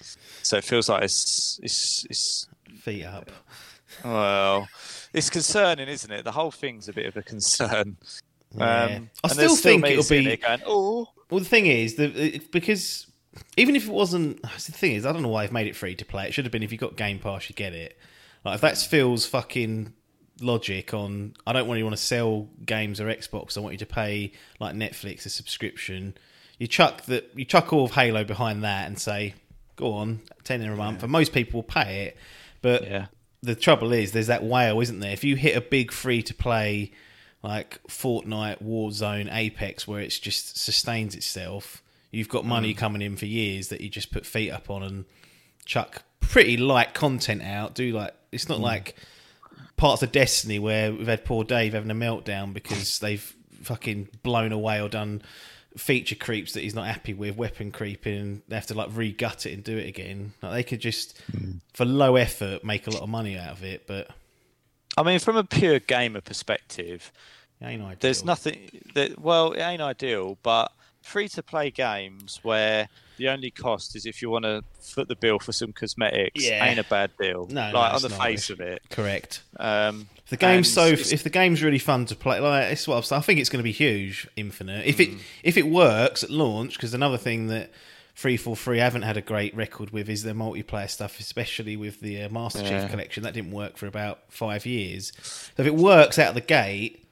so 0.43 0.57
it 0.59 0.65
feels 0.65 0.89
like 0.89 1.03
it's 1.03 1.59
it's 1.63 2.07
it's 2.11 2.49
Feet 2.81 3.05
up. 3.05 3.31
well, 4.05 4.69
it's 5.13 5.31
concerning, 5.31 5.89
isn't 5.89 6.11
it? 6.11 6.25
The 6.25 6.33
whole 6.33 6.51
thing's 6.51 6.89
a 6.89 6.93
bit 6.93 7.07
of 7.07 7.17
a 7.17 7.23
concern. 7.23 7.97
Yeah. 8.57 8.65
I 8.65 8.85
Um, 8.85 9.11
and 9.23 9.33
still 9.33 9.49
there's 9.49 9.61
think 9.61 9.87
it'll 9.87 10.09
be. 10.09 10.37
going, 10.37 10.61
oh, 10.67 11.09
Well, 11.31 11.41
the 11.41 11.47
thing 11.47 11.67
is, 11.67 11.97
the, 11.97 12.41
because 12.53 13.07
even 13.57 13.77
if 13.77 13.87
it 13.87 13.93
wasn't, 13.93 14.41
the 14.43 14.49
thing 14.73 14.93
is, 14.93 15.05
I 15.05 15.13
don't 15.13 15.23
know 15.23 15.29
why 15.29 15.45
they've 15.45 15.53
made 15.53 15.67
it 15.67 15.77
free 15.77 15.95
to 15.97 16.05
play. 16.05 16.27
It 16.27 16.35
should 16.35 16.45
have 16.45 16.53
been 16.53 16.63
if 16.63 16.73
you 16.73 16.79
got 16.79 16.97
Game 16.97 17.19
Pass, 17.19 17.49
you 17.49 17.55
get 17.55 17.73
it. 17.73 17.99
Like 18.45 18.57
if 18.57 18.61
that's 18.61 18.85
Phil's 18.85 19.27
fucking 19.27 19.93
logic 20.41 20.93
on, 20.95 21.35
I 21.47 21.53
don't 21.53 21.69
really 21.69 21.83
want 21.83 21.97
to 21.97 22.03
sell 22.03 22.49
games 22.65 23.01
or 23.01 23.07
Xbox. 23.07 23.57
I 23.57 23.61
want 23.61 23.75
you 23.75 23.79
to 23.79 23.87
pay 23.87 24.33
like 24.61 24.75
Netflix 24.75 25.27
a 25.27 25.31
subscription. 25.31 26.17
You 26.59 26.67
chuck 26.67 27.03
that, 27.03 27.31
you 27.35 27.45
chuck 27.45 27.73
all 27.73 27.85
of 27.85 27.93
Halo 27.93 28.25
behind 28.25 28.65
that 28.65 28.87
and 28.87 28.99
say, 28.99 29.35
go 29.77 29.95
on, 29.95 30.21
ten 30.45 30.63
in 30.63 30.71
a 30.71 30.77
month, 30.77 31.03
and 31.03 31.13
most 31.13 31.33
people 31.33 31.59
will 31.59 31.65
pay 31.65 32.07
it. 32.07 32.17
But 32.63 32.85
yeah. 32.85 33.07
the 33.43 33.55
trouble 33.55 33.93
is 33.93 34.13
there's 34.13 34.29
that 34.29 34.43
whale, 34.43 34.81
isn't 34.81 35.01
there? 35.01 35.13
If 35.13 35.25
you 35.25 35.37
hit 35.37 35.57
a 35.57 35.61
big 35.61 35.93
free 35.93 36.23
to 36.23 36.35
play 36.35 36.93
like 37.43 37.81
Fortnite, 37.89 38.63
Warzone, 38.63 39.33
Apex, 39.33 39.87
where 39.87 40.01
it's 40.01 40.19
just 40.19 40.59
sustains 40.59 41.15
itself, 41.15 41.83
you've 42.11 42.29
got 42.29 42.45
money 42.45 42.75
mm. 42.75 42.77
coming 42.77 43.03
in 43.03 43.17
for 43.17 43.27
years 43.27 43.69
that 43.69 43.81
you 43.81 43.89
just 43.89 44.11
put 44.11 44.27
feet 44.27 44.51
up 44.51 44.71
on 44.71 44.83
and 44.83 45.05
chuck 45.65 46.03
pretty 46.21 46.57
light 46.57 46.95
content 46.95 47.43
out. 47.43 47.75
Do 47.75 47.93
like 47.93 48.15
it's 48.33 48.49
not 48.49 48.59
mm. 48.59 48.63
like 48.63 48.97
parts 49.77 50.03
of 50.03 50.13
Destiny 50.13 50.59
where 50.59 50.93
we've 50.93 51.07
had 51.07 51.25
poor 51.25 51.45
Dave 51.45 51.75
having 51.75 51.91
a 51.91 51.95
meltdown 51.95 52.53
because 52.53 52.99
they've 53.01 53.35
fucking 53.63 54.09
blown 54.23 54.53
away 54.53 54.81
or 54.81 54.89
done 54.89 55.23
feature 55.77 56.15
creeps 56.15 56.53
that 56.55 56.63
he's 56.63 56.75
not 56.75 56.87
happy 56.87 57.13
with, 57.13 57.37
weapon 57.37 57.71
creeping, 57.71 58.19
and 58.19 58.43
they 58.49 58.55
have 58.55 58.67
to 58.67 58.75
like 58.75 58.89
re-gut 58.93 59.47
it 59.47 59.53
and 59.53 59.63
do 59.63 59.77
it 59.77 59.87
again. 59.87 60.33
Like 60.43 60.53
they 60.53 60.63
could 60.63 60.81
just, 60.81 61.21
hmm. 61.31 61.53
for 61.75 61.85
low 61.85 62.17
effort, 62.17 62.65
make 62.65 62.87
a 62.87 62.91
lot 62.91 63.03
of 63.03 63.09
money 63.09 63.39
out 63.39 63.53
of 63.53 63.65
it, 63.65 63.87
but 63.87 64.09
I 64.97 65.03
mean, 65.03 65.19
from 65.19 65.37
a 65.37 65.45
pure 65.45 65.79
gamer 65.79 66.23
perspective, 66.23 67.13
it 67.61 67.67
ain't 67.67 67.83
ideal. 67.83 67.99
there's 68.01 68.25
nothing 68.25 68.71
that 68.95 69.19
well, 69.19 69.53
it 69.53 69.61
ain't 69.61 69.83
ideal, 69.83 70.39
but 70.43 70.73
free 71.07 71.29
to 71.29 71.43
play 71.43 71.71
games 71.71 72.41
where 72.43 72.89
the 73.17 73.29
only 73.29 73.51
cost 73.51 73.97
is 73.97 74.05
if 74.05 74.21
you 74.21 74.29
want 74.29 74.45
to 74.45 74.63
foot 74.81 75.09
the 75.09 75.17
bill 75.17 75.39
for 75.39 75.53
some 75.53 75.73
cosmetics 75.73 76.45
Yeah. 76.45 76.65
ain't 76.65 76.79
a 76.79 76.85
bad 76.85 77.11
deal. 77.19 77.47
No, 77.51 77.71
no, 77.71 77.79
like 77.79 77.95
on 77.95 78.03
the 78.03 78.09
not. 78.11 78.23
face 78.23 78.51
of 78.51 78.61
it. 78.61 78.83
correct. 78.91 79.43
Um, 79.59 80.09
If 80.25 80.31
the 80.31 80.37
game's 80.37 80.71
so, 80.73 80.87
if 80.87 81.23
the 81.23 81.31
game's 81.31 81.63
really 81.63 81.79
fun 81.79 82.05
to 82.07 82.17
play, 82.17 82.41
like 82.41 82.73
it's 82.73 82.87
what 82.87 83.11
I 83.13 83.21
think 83.21 83.41
it's 83.41 83.49
going 83.49 83.61
to 83.61 83.65
be 83.65 83.73
huge. 83.73 84.29
Infinite. 84.37 84.85
If 84.85 85.01
it 85.01 85.11
if 85.43 85.57
it 85.57 85.67
works 85.69 86.23
at 86.25 86.31
launch, 86.31 86.75
because 86.75 86.93
another 86.93 87.17
thing 87.17 87.47
that 87.47 87.71
three 88.17 88.37
four 88.37 88.57
three 88.57 88.79
haven't 88.79 89.03
had 89.03 89.17
a 89.17 89.23
great 89.23 89.55
record 89.55 89.91
with 89.91 90.09
is 90.11 90.25
their 90.25 90.35
multiplayer 90.35 90.91
stuff, 90.91 91.21
especially 91.21 91.77
with 91.77 92.01
the 92.01 92.23
uh, 92.23 92.29
Master 92.29 92.63
Chief 92.63 92.91
Collection. 92.91 93.23
That 93.23 93.35
didn't 93.35 93.53
work 93.53 93.77
for 93.77 93.87
about 93.87 94.21
five 94.29 94.67
years. 94.67 95.13
So 95.23 95.63
if 95.63 95.67
it 95.67 95.77
works 95.77 96.19
out 96.19 96.31
of 96.31 96.35
the 96.35 96.41
gate, 96.41 97.06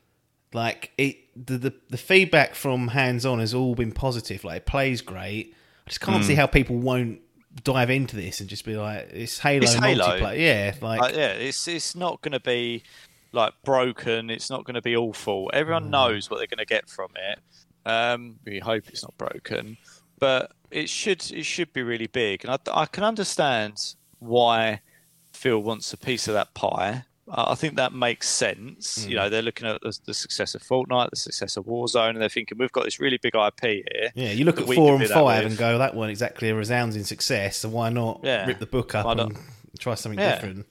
like 0.55 0.92
it, 0.96 1.16
the 1.36 1.59
the, 1.59 1.74
the 1.90 1.96
feedback 1.98 2.55
from 2.55 2.88
hands 2.88 3.26
on 3.26 3.40
has 3.40 3.52
all 3.52 3.74
been 3.74 3.92
positive. 3.92 4.44
Like 4.44 4.59
it 4.59 4.66
plays 4.66 5.00
great. 5.02 5.55
I 5.86 5.90
just 5.90 6.00
can't 6.00 6.24
see 6.24 6.34
how 6.34 6.46
people 6.46 6.76
won't 6.76 7.20
dive 7.62 7.90
into 7.90 8.16
this 8.16 8.40
and 8.40 8.48
just 8.48 8.64
be 8.64 8.74
like, 8.76 9.11
it's 9.12 9.38
Halo 9.38 9.62
It's 9.64 9.74
Halo. 9.74 10.05
multiplayer. 10.07 10.38
Yeah, 10.38 10.74
like 10.80 11.02
Uh, 11.02 11.11
yeah, 11.14 11.28
it's 11.32 11.68
it's 11.68 11.94
not 11.94 12.22
going 12.22 12.32
to 12.32 12.40
be 12.40 12.82
like 13.32 13.52
broken. 13.64 14.30
It's 14.30 14.48
not 14.48 14.64
going 14.64 14.74
to 14.76 14.82
be 14.82 14.96
awful. 14.96 15.50
Everyone 15.52 15.90
knows 15.90 16.30
what 16.30 16.38
they're 16.38 16.46
going 16.46 16.59
to 16.59 16.64
get 16.64 16.88
from 16.88 17.11
it. 17.16 17.38
Um, 17.86 18.38
we 18.46 18.61
hope 18.61 18.88
it's 18.88 19.02
not 19.02 19.16
broken, 19.18 19.76
but 20.18 20.52
it 20.70 20.88
should 20.88 21.30
it 21.32 21.44
should 21.44 21.72
be 21.74 21.82
really 21.82 22.07
big. 22.07 22.44
And 22.44 22.52
I, 22.55 22.82
I 22.82 22.86
can 22.86 23.05
understand 23.05 23.94
why 24.20 24.80
Phil 25.32 25.59
wants 25.62 25.92
a 25.92 25.98
piece 25.98 26.26
of 26.28 26.34
that 26.34 26.55
pie. 26.55 27.05
I 27.30 27.52
I 27.52 27.54
think 27.54 27.76
that 27.76 27.92
makes 27.92 28.28
sense. 28.28 29.06
You 29.06 29.16
know, 29.16 29.28
they're 29.28 29.42
looking 29.42 29.66
at 29.66 29.80
the, 29.82 29.98
the 30.04 30.14
success 30.14 30.54
of 30.54 30.62
Fortnite, 30.62 31.10
the 31.10 31.16
success 31.16 31.56
of 31.56 31.64
Warzone, 31.66 32.10
and 32.10 32.20
they're 32.20 32.28
thinking 32.28 32.58
we've 32.58 32.72
got 32.72 32.84
this 32.84 33.00
really 33.00 33.18
big 33.18 33.34
IP 33.34 33.60
here. 33.62 34.10
Yeah, 34.14 34.32
you 34.32 34.44
look 34.44 34.60
at 34.60 34.66
four 34.66 34.96
and 34.96 35.08
five 35.08 35.46
and 35.46 35.56
go, 35.56 35.78
that 35.78 35.94
weren't 35.94 36.10
exactly 36.10 36.50
a 36.50 36.54
resounding 36.54 37.04
success, 37.04 37.58
so 37.58 37.68
why 37.68 37.88
not 37.90 38.20
Yeah. 38.22 38.46
rip 38.46 38.58
the 38.58 38.66
book 38.66 38.94
up 38.94 39.06
and 39.06 39.36
try 39.78 39.94
something 39.94 40.18
Yeah. 40.18 40.34
different? 40.34 40.66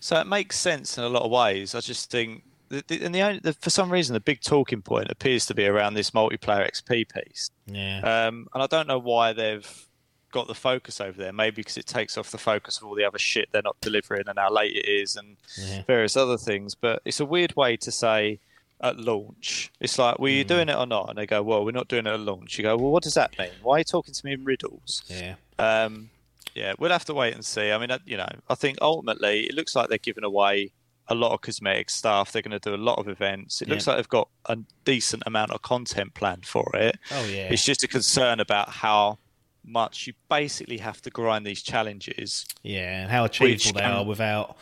So 0.00 0.20
it 0.20 0.26
makes 0.26 0.58
sense 0.58 0.98
in 0.98 1.04
a 1.04 1.08
lot 1.08 1.22
of 1.22 1.30
ways. 1.30 1.74
I 1.74 1.80
just 1.80 2.10
think, 2.10 2.42
the, 2.68 2.84
the, 2.86 3.02
and 3.04 3.14
the, 3.14 3.22
only, 3.22 3.38
the 3.40 3.54
for 3.54 3.70
some 3.70 3.90
reason, 3.90 4.12
the 4.12 4.20
big 4.20 4.40
talking 4.42 4.82
point 4.82 5.10
appears 5.10 5.46
to 5.46 5.54
be 5.54 5.66
around 5.66 5.94
this 5.94 6.10
multiplayer 6.10 6.68
XP 6.70 7.06
piece. 7.08 7.50
Yeah. 7.66 8.00
Um, 8.00 8.46
and 8.52 8.62
I 8.62 8.66
don't 8.66 8.86
know 8.86 8.98
why 8.98 9.32
they've 9.32 9.86
got 10.34 10.46
the 10.48 10.54
focus 10.54 11.00
over 11.00 11.16
there. 11.16 11.32
Maybe 11.32 11.56
because 11.56 11.76
it 11.78 11.86
takes 11.86 12.18
off 12.18 12.30
the 12.30 12.38
focus 12.38 12.78
of 12.78 12.84
all 12.84 12.94
the 12.94 13.04
other 13.04 13.18
shit 13.18 13.48
they're 13.52 13.62
not 13.62 13.80
delivering 13.80 14.24
and 14.28 14.38
how 14.38 14.50
late 14.52 14.76
it 14.76 14.86
is 14.86 15.16
and 15.16 15.36
Yeah. 15.58 15.82
various 15.86 16.16
other 16.16 16.36
things. 16.36 16.74
But 16.74 17.00
it's 17.04 17.20
a 17.20 17.24
weird 17.24 17.54
way 17.56 17.76
to 17.78 17.90
say 17.90 18.40
at 18.80 18.98
launch. 18.98 19.70
It's 19.80 19.98
like, 19.98 20.18
well, 20.18 20.30
Hmm. 20.30 20.36
you 20.38 20.44
doing 20.44 20.68
it 20.68 20.76
or 20.76 20.86
not? 20.86 21.08
And 21.08 21.16
they 21.16 21.26
go, 21.26 21.42
well, 21.42 21.64
we're 21.64 21.70
not 21.70 21.88
doing 21.88 22.06
it 22.06 22.10
at 22.12 22.20
launch. 22.20 22.58
You 22.58 22.62
go, 22.64 22.76
well, 22.76 22.90
what 22.90 23.02
does 23.04 23.14
that 23.14 23.38
mean? 23.38 23.50
Why 23.62 23.76
are 23.76 23.78
you 23.78 23.84
talking 23.84 24.12
to 24.12 24.26
me 24.26 24.32
in 24.32 24.44
riddles? 24.44 25.02
yeah. 25.06 25.36
Um, 25.58 26.10
yeah, 26.54 26.74
we'll 26.78 26.92
have 26.92 27.04
to 27.06 27.14
wait 27.14 27.34
and 27.34 27.44
see. 27.44 27.70
I 27.72 27.78
mean, 27.78 27.90
you 28.04 28.16
know, 28.16 28.28
I 28.48 28.54
think 28.54 28.78
ultimately 28.82 29.46
it 29.46 29.54
looks 29.54 29.74
like 29.74 29.88
they're 29.88 29.98
giving 29.98 30.22
away 30.24 30.72
a 31.08 31.14
lot 31.14 31.32
of 31.32 31.40
cosmetic 31.40 31.90
stuff. 31.90 32.30
They're 32.32 32.42
going 32.42 32.58
to 32.58 32.70
do 32.70 32.74
a 32.74 32.76
lot 32.90 32.98
of 32.98 33.08
events. 33.08 33.60
It 33.60 33.68
looks 33.68 33.86
like 33.86 33.96
they've 33.96 34.08
got 34.08 34.28
a 34.46 34.56
decent 34.84 35.22
amount 35.26 35.50
of 35.50 35.62
content 35.62 36.14
planned 36.14 36.46
for 36.46 36.70
it. 36.74 36.96
Oh, 37.10 37.24
yeah. 37.26 37.48
It's 37.50 37.64
just 37.64 37.82
a 37.82 37.88
concern 37.88 38.40
about 38.40 38.68
how 38.70 39.18
much 39.64 40.06
you 40.06 40.12
basically 40.28 40.78
have 40.78 41.00
to 41.02 41.10
grind 41.10 41.46
these 41.46 41.62
challenges. 41.62 42.46
Yeah, 42.62 43.02
and 43.02 43.10
how 43.10 43.24
achievable 43.24 43.72
they 43.72 43.80
can- 43.80 43.92
are 43.92 44.04
without 44.04 44.56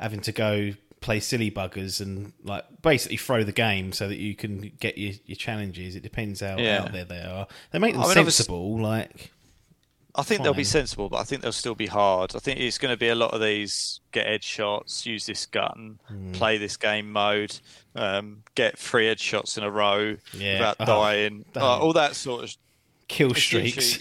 having 0.00 0.20
to 0.20 0.32
go 0.32 0.72
play 1.00 1.20
silly 1.20 1.50
buggers 1.50 2.00
and 2.00 2.32
like 2.44 2.64
basically 2.80 3.18
throw 3.18 3.44
the 3.44 3.52
game 3.52 3.92
so 3.92 4.08
that 4.08 4.16
you 4.16 4.34
can 4.34 4.72
get 4.80 4.96
your, 4.96 5.12
your 5.26 5.36
challenges. 5.36 5.94
It 5.96 6.02
depends 6.02 6.40
how 6.40 6.56
Yeah. 6.58 6.82
out 6.82 6.92
there 6.92 7.04
they 7.04 7.20
are. 7.20 7.46
They 7.72 7.78
make 7.78 7.92
them 7.92 8.02
I 8.02 8.06
mean, 8.06 8.14
sensible, 8.14 8.80
like 8.80 9.30
I 10.16 10.22
think 10.22 10.42
they'll 10.44 10.54
be 10.54 10.62
sensible, 10.64 11.08
but 11.08 11.16
I 11.18 11.24
think 11.24 11.42
they'll 11.42 11.50
still 11.52 11.74
be 11.74 11.88
hard. 11.88 12.36
I 12.36 12.38
think 12.38 12.60
it's 12.60 12.78
going 12.78 12.92
to 12.92 12.96
be 12.96 13.08
a 13.08 13.16
lot 13.16 13.34
of 13.34 13.40
these 13.40 13.98
get 14.12 14.26
headshots, 14.28 15.04
use 15.04 15.26
this 15.26 15.44
gun, 15.44 15.98
Hmm. 16.06 16.30
play 16.32 16.56
this 16.56 16.76
game 16.76 17.10
mode, 17.10 17.58
um, 17.96 18.44
get 18.54 18.78
three 18.78 19.06
headshots 19.06 19.58
in 19.58 19.64
a 19.64 19.70
row 19.70 20.16
Yeah. 20.32 20.52
without 20.54 20.76
Oh, 20.80 20.84
dying, 20.86 21.44
don't. 21.52 21.62
all 21.64 21.92
that 21.94 22.14
sort 22.14 22.44
of 22.44 22.54
kill 23.08 23.34
streaks. 23.34 23.98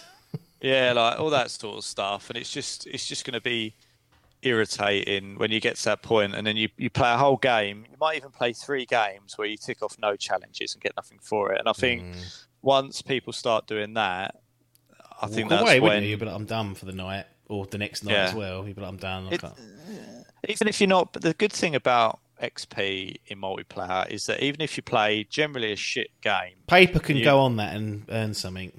Yeah, 0.63 0.93
like 0.93 1.19
all 1.19 1.29
that 1.29 1.51
sort 1.51 1.77
of 1.77 1.83
stuff, 1.83 2.29
and 2.31 2.37
it's 2.37 2.49
just 2.51 2.87
it's 2.87 3.05
just 3.05 3.23
going 3.25 3.33
to 3.35 3.41
be 3.41 3.75
irritating 4.41 5.37
when 5.37 5.51
you 5.51 5.59
get 5.59 5.75
to 5.77 5.85
that 5.85 6.01
point, 6.01 6.33
and 6.35 6.45
then 6.45 6.57
you 6.57 6.69
you 6.77 6.89
play 6.89 7.11
a 7.13 7.17
whole 7.17 7.37
game. 7.37 7.85
You 7.91 7.97
might 7.99 8.17
even 8.17 8.31
play 8.31 8.53
three 8.53 8.85
games 8.85 9.37
where 9.37 9.47
you 9.47 9.57
tick 9.57 9.81
off 9.83 9.97
no 9.99 10.15
challenges 10.15 10.73
and 10.73 10.81
get 10.81 10.93
nothing 10.95 11.19
for 11.21 11.51
it. 11.53 11.59
And 11.59 11.69
I 11.69 11.73
think 11.73 12.03
Mm. 12.03 12.43
once 12.61 13.01
people 13.01 13.33
start 13.33 13.67
doing 13.67 13.93
that, 13.95 14.35
I 15.21 15.27
think 15.27 15.49
Walk 15.49 15.59
that's 15.59 15.61
away, 15.63 15.79
when 15.79 16.03
you? 16.03 16.17
Like, 16.17 16.33
I'm 16.33 16.45
done 16.45 16.75
for 16.75 16.85
the 16.85 16.91
night, 16.93 17.25
or 17.47 17.65
the 17.65 17.77
next 17.77 18.03
night 18.03 18.13
Yeah. 18.13 18.23
as 18.29 18.33
well. 18.33 18.63
Like, 18.63 18.77
I'm 18.77 18.97
done. 18.97 19.27
It- 19.31 19.43
even 20.49 20.67
if 20.67 20.81
you're 20.81 20.87
not. 20.89 21.13
But 21.13 21.21
the 21.21 21.33
good 21.33 21.53
thing 21.53 21.75
about 21.75 22.19
XP 22.41 23.15
in 23.27 23.39
multiplayer 23.39 24.09
is 24.09 24.25
that 24.25 24.41
even 24.43 24.59
if 24.59 24.75
you 24.75 24.83
play 24.83 25.23
generally 25.23 25.71
a 25.71 25.75
shit 25.77 26.09
game, 26.21 26.55
Paper 26.67 26.99
can 26.99 27.15
you- 27.17 27.23
go 27.23 27.39
on 27.39 27.55
that 27.57 27.75
and 27.75 28.05
earn 28.09 28.33
something. 28.33 28.73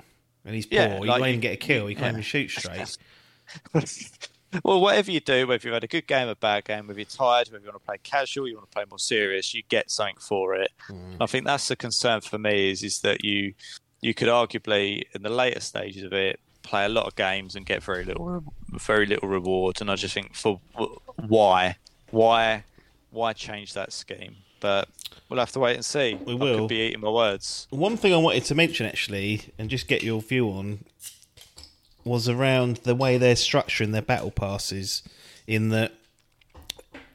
And 0.45 0.55
he's 0.55 0.66
poor. 0.66 0.78
Yeah, 0.78 0.99
you 0.99 1.07
like 1.07 1.18
can't 1.18 1.28
even 1.28 1.40
get 1.40 1.53
a 1.53 1.57
kill. 1.57 1.88
You 1.88 1.97
can't 1.97 2.07
yeah. 2.07 2.11
even 2.11 2.22
shoot 2.22 2.51
straight. 2.51 2.97
well, 4.64 4.80
whatever 4.80 5.11
you 5.11 5.20
do, 5.20 5.47
whether 5.47 5.66
you've 5.66 5.74
had 5.74 5.84
a 5.84 5.88
good 5.88 6.07
game 6.07 6.28
or 6.28 6.34
bad 6.34 6.64
game, 6.64 6.86
whether 6.86 6.99
you're 6.99 7.07
tired, 7.07 7.49
whether 7.49 7.64
you 7.64 7.70
want 7.70 7.80
to 7.80 7.86
play 7.86 7.99
casual, 8.03 8.47
you 8.47 8.55
want 8.57 8.70
to 8.70 8.74
play 8.74 8.84
more 8.88 8.99
serious, 8.99 9.55
you 9.55 9.62
get 9.68 9.90
something 9.90 10.16
for 10.20 10.55
it. 10.55 10.70
Mm. 10.88 11.16
I 11.20 11.26
think 11.26 11.47
that's 11.47 11.68
the 11.68 11.76
concern 11.76 12.20
for 12.20 12.38
me 12.38 12.70
is 12.70 12.82
is 12.82 13.01
that 13.01 13.24
you 13.24 13.55
you 14.01 14.14
could 14.14 14.28
arguably 14.28 15.05
in 15.14 15.22
the 15.22 15.30
later 15.30 15.61
stages 15.61 16.03
of 16.03 16.12
it 16.12 16.38
play 16.62 16.84
a 16.84 16.88
lot 16.88 17.07
of 17.07 17.14
games 17.16 17.57
and 17.57 17.66
get 17.66 17.82
very 17.82 18.05
little 18.05 18.42
very 18.68 19.07
little 19.07 19.28
reward. 19.28 19.80
And 19.80 19.90
I 19.90 19.97
just 19.97 20.14
think 20.14 20.34
for 20.34 20.61
why 21.16 21.76
why 22.11 22.64
why 23.11 23.32
change 23.32 23.74
that 23.74 23.92
scheme? 23.92 24.36
But 24.64 24.88
we'll 25.28 25.40
have 25.40 25.52
to 25.52 25.60
wait 25.60 25.74
and 25.76 25.84
see. 25.84 26.14
We 26.24 26.32
I 26.32 26.36
will. 26.36 26.58
could 26.60 26.68
be 26.70 26.86
eating 26.86 27.02
my 27.02 27.10
words. 27.10 27.66
One 27.68 27.98
thing 27.98 28.14
I 28.14 28.16
wanted 28.16 28.46
to 28.46 28.54
mention 28.54 28.86
actually, 28.86 29.52
and 29.58 29.68
just 29.68 29.88
get 29.88 30.02
your 30.02 30.22
view 30.22 30.48
on, 30.48 30.86
was 32.02 32.30
around 32.30 32.78
the 32.78 32.94
way 32.94 33.18
they're 33.18 33.34
structuring 33.34 33.92
their 33.92 34.00
battle 34.00 34.30
passes. 34.30 35.02
In 35.46 35.68
that, 35.68 35.92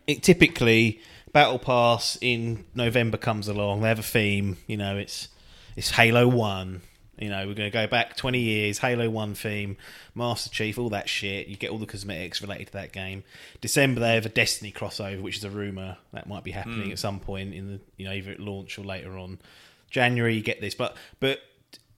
it 0.05 0.21
typically 0.21 1.01
battle 1.33 1.57
pass 1.57 2.19
in 2.21 2.65
November 2.75 3.17
comes 3.17 3.47
along. 3.47 3.81
They 3.81 3.87
have 3.87 3.97
a 3.97 4.03
theme. 4.03 4.57
You 4.67 4.77
know, 4.77 4.95
it's 4.95 5.29
it's 5.75 5.89
Halo 5.89 6.27
One. 6.27 6.81
You 7.19 7.29
know, 7.29 7.39
we're 7.47 7.53
going 7.53 7.69
to 7.69 7.73
go 7.73 7.85
back 7.85 8.15
20 8.15 8.39
years, 8.39 8.77
Halo 8.77 9.09
1 9.09 9.35
theme, 9.35 9.75
Master 10.15 10.49
Chief, 10.49 10.79
all 10.79 10.89
that 10.89 11.09
shit. 11.09 11.47
You 11.47 11.57
get 11.57 11.69
all 11.69 11.77
the 11.77 11.85
cosmetics 11.85 12.41
related 12.41 12.67
to 12.67 12.73
that 12.73 12.93
game. 12.93 13.23
December, 13.59 13.99
they 13.99 14.15
have 14.15 14.25
a 14.25 14.29
Destiny 14.29 14.71
crossover, 14.71 15.21
which 15.21 15.35
is 15.35 15.43
a 15.43 15.49
rumour 15.49 15.97
that 16.13 16.27
might 16.27 16.45
be 16.45 16.51
happening 16.51 16.85
hmm. 16.85 16.91
at 16.91 16.99
some 16.99 17.19
point 17.19 17.53
in 17.53 17.67
the, 17.67 17.79
you 17.97 18.05
know, 18.05 18.13
either 18.13 18.31
at 18.31 18.39
launch 18.39 18.79
or 18.79 18.85
later 18.85 19.17
on. 19.17 19.37
January, 19.89 20.35
you 20.35 20.41
get 20.41 20.61
this. 20.61 20.75
But, 20.75 20.95
but 21.19 21.41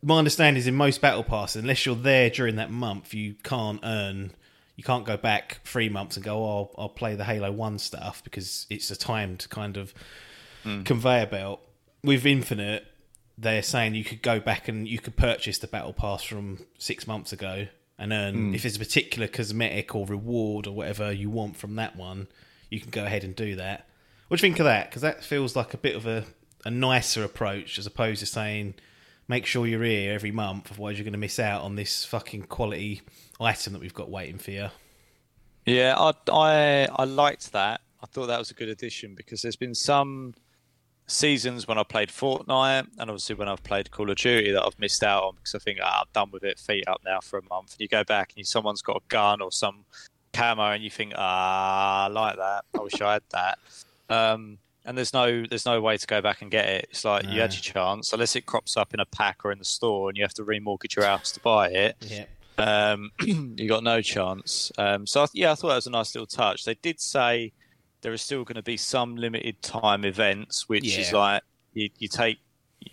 my 0.01 0.17
understanding 0.17 0.59
is 0.59 0.65
in 0.65 0.75
most 0.75 1.01
battle 1.01 1.23
passes, 1.23 1.61
unless 1.61 1.85
you're 1.85 1.95
there 1.95 2.31
during 2.31 2.55
that 2.55 2.71
month, 2.71 3.13
you 3.13 3.35
can't 3.43 3.79
earn. 3.83 4.31
You 4.75 4.83
can't 4.83 5.05
go 5.05 5.17
back 5.17 5.59
three 5.63 5.89
months 5.89 6.15
and 6.15 6.25
go, 6.25 6.43
oh, 6.43 6.71
I'll, 6.77 6.83
I'll 6.83 6.89
play 6.89 7.13
the 7.13 7.25
Halo 7.25 7.51
1 7.51 7.77
stuff 7.77 8.23
because 8.23 8.65
it's 8.71 8.89
a 8.89 8.95
timed 8.95 9.47
kind 9.49 9.77
of 9.77 9.93
hmm. 10.63 10.81
conveyor 10.81 11.27
belt. 11.27 11.61
With 12.03 12.25
Infinite, 12.25 12.87
they're 13.41 13.63
saying 13.63 13.95
you 13.95 14.03
could 14.03 14.21
go 14.21 14.39
back 14.39 14.67
and 14.67 14.87
you 14.87 14.99
could 14.99 15.15
purchase 15.15 15.57
the 15.57 15.67
battle 15.67 15.93
pass 15.93 16.23
from 16.23 16.59
six 16.77 17.07
months 17.07 17.33
ago 17.33 17.67
and 17.97 18.13
earn 18.13 18.35
hmm. 18.35 18.55
if 18.55 18.61
there's 18.61 18.75
a 18.75 18.79
particular 18.79 19.27
cosmetic 19.27 19.95
or 19.95 20.05
reward 20.05 20.67
or 20.67 20.75
whatever 20.75 21.11
you 21.11 21.29
want 21.29 21.55
from 21.57 21.75
that 21.75 21.95
one 21.95 22.27
you 22.69 22.79
can 22.79 22.89
go 22.89 23.03
ahead 23.03 23.23
and 23.23 23.35
do 23.35 23.55
that. 23.57 23.87
What 24.29 24.39
do 24.39 24.47
you 24.47 24.51
think 24.53 24.59
of 24.59 24.65
that? 24.65 24.89
Because 24.89 25.01
that 25.01 25.23
feels 25.25 25.57
like 25.57 25.73
a 25.73 25.77
bit 25.77 25.95
of 25.95 26.05
a, 26.05 26.23
a 26.63 26.71
nicer 26.71 27.23
approach 27.23 27.77
as 27.77 27.85
opposed 27.85 28.21
to 28.21 28.25
saying 28.25 28.75
make 29.27 29.45
sure 29.45 29.67
you're 29.67 29.83
here 29.83 30.13
every 30.13 30.31
month 30.31 30.71
otherwise 30.71 30.97
you're 30.97 31.03
going 31.03 31.13
to 31.13 31.19
miss 31.19 31.39
out 31.39 31.61
on 31.63 31.75
this 31.75 32.03
fucking 32.05 32.43
quality 32.43 33.01
item 33.39 33.73
that 33.73 33.81
we've 33.81 33.93
got 33.93 34.09
waiting 34.09 34.37
for 34.37 34.51
you. 34.51 34.69
Yeah, 35.65 35.95
I, 35.97 36.13
I 36.31 36.87
I 36.95 37.03
liked 37.03 37.51
that. 37.53 37.81
I 38.01 38.07
thought 38.07 38.27
that 38.27 38.39
was 38.39 38.49
a 38.49 38.55
good 38.55 38.69
addition 38.69 39.13
because 39.13 39.41
there's 39.41 39.55
been 39.55 39.75
some 39.75 40.33
seasons 41.07 41.67
when 41.67 41.77
I 41.77 41.83
played 41.83 42.09
Fortnite 42.09 42.87
and 42.97 43.09
obviously 43.09 43.35
when 43.35 43.47
I've 43.47 43.63
played 43.63 43.91
Call 43.91 44.09
of 44.09 44.17
Duty 44.17 44.51
that 44.51 44.63
I've 44.63 44.79
missed 44.79 45.03
out 45.03 45.23
on 45.23 45.35
because 45.35 45.55
I 45.55 45.59
think 45.59 45.79
ah, 45.81 46.01
I'm 46.01 46.07
done 46.13 46.31
with 46.31 46.43
it, 46.43 46.59
feet 46.59 46.87
up 46.87 47.01
now 47.05 47.19
for 47.19 47.39
a 47.39 47.43
month. 47.49 47.73
And 47.73 47.81
you 47.81 47.87
go 47.87 48.03
back 48.03 48.31
and 48.31 48.37
you, 48.37 48.43
someone's 48.43 48.81
got 48.81 48.97
a 48.97 49.01
gun 49.07 49.41
or 49.41 49.51
some 49.51 49.85
camo 50.33 50.71
and 50.71 50.83
you 50.83 50.89
think, 50.89 51.13
ah, 51.15 52.05
I 52.05 52.07
like 52.07 52.37
that. 52.37 52.65
I 52.77 52.81
wish 52.81 53.01
I 53.01 53.13
had 53.13 53.23
that. 53.31 53.59
Um, 54.09 54.57
and 54.83 54.97
there's 54.97 55.13
no 55.13 55.45
there's 55.45 55.65
no 55.65 55.79
way 55.79 55.97
to 55.97 56.07
go 56.07 56.21
back 56.21 56.41
and 56.41 56.49
get 56.49 56.67
it. 56.67 56.87
It's 56.89 57.05
like 57.05 57.25
you 57.25 57.39
had 57.39 57.53
your 57.53 57.61
chance 57.61 58.13
unless 58.13 58.35
it 58.35 58.47
crops 58.47 58.75
up 58.75 58.93
in 58.93 58.99
a 58.99 59.05
pack 59.05 59.45
or 59.45 59.51
in 59.51 59.59
the 59.59 59.65
store 59.65 60.09
and 60.09 60.17
you 60.17 60.23
have 60.23 60.33
to 60.33 60.43
remortgage 60.43 60.95
your 60.95 61.05
house 61.05 61.31
to 61.33 61.39
buy 61.39 61.69
it 61.69 61.95
yeah 62.01 62.25
um, 62.61 63.11
you 63.21 63.67
got 63.67 63.83
no 63.83 64.01
chance. 64.01 64.71
Um, 64.77 65.05
so 65.07 65.23
I, 65.23 65.27
yeah, 65.33 65.51
I 65.51 65.55
thought 65.55 65.69
that 65.69 65.75
was 65.75 65.87
a 65.87 65.91
nice 65.91 66.13
little 66.15 66.27
touch. 66.27 66.65
They 66.65 66.75
did 66.75 66.99
say 66.99 67.53
there 68.01 68.11
are 68.11 68.17
still 68.17 68.43
going 68.43 68.55
to 68.55 68.63
be 68.63 68.77
some 68.77 69.15
limited 69.15 69.61
time 69.61 70.05
events, 70.05 70.67
which 70.67 70.97
is 70.97 71.13
like 71.13 71.43
you, 71.73 71.89
you 71.97 72.07
take 72.07 72.39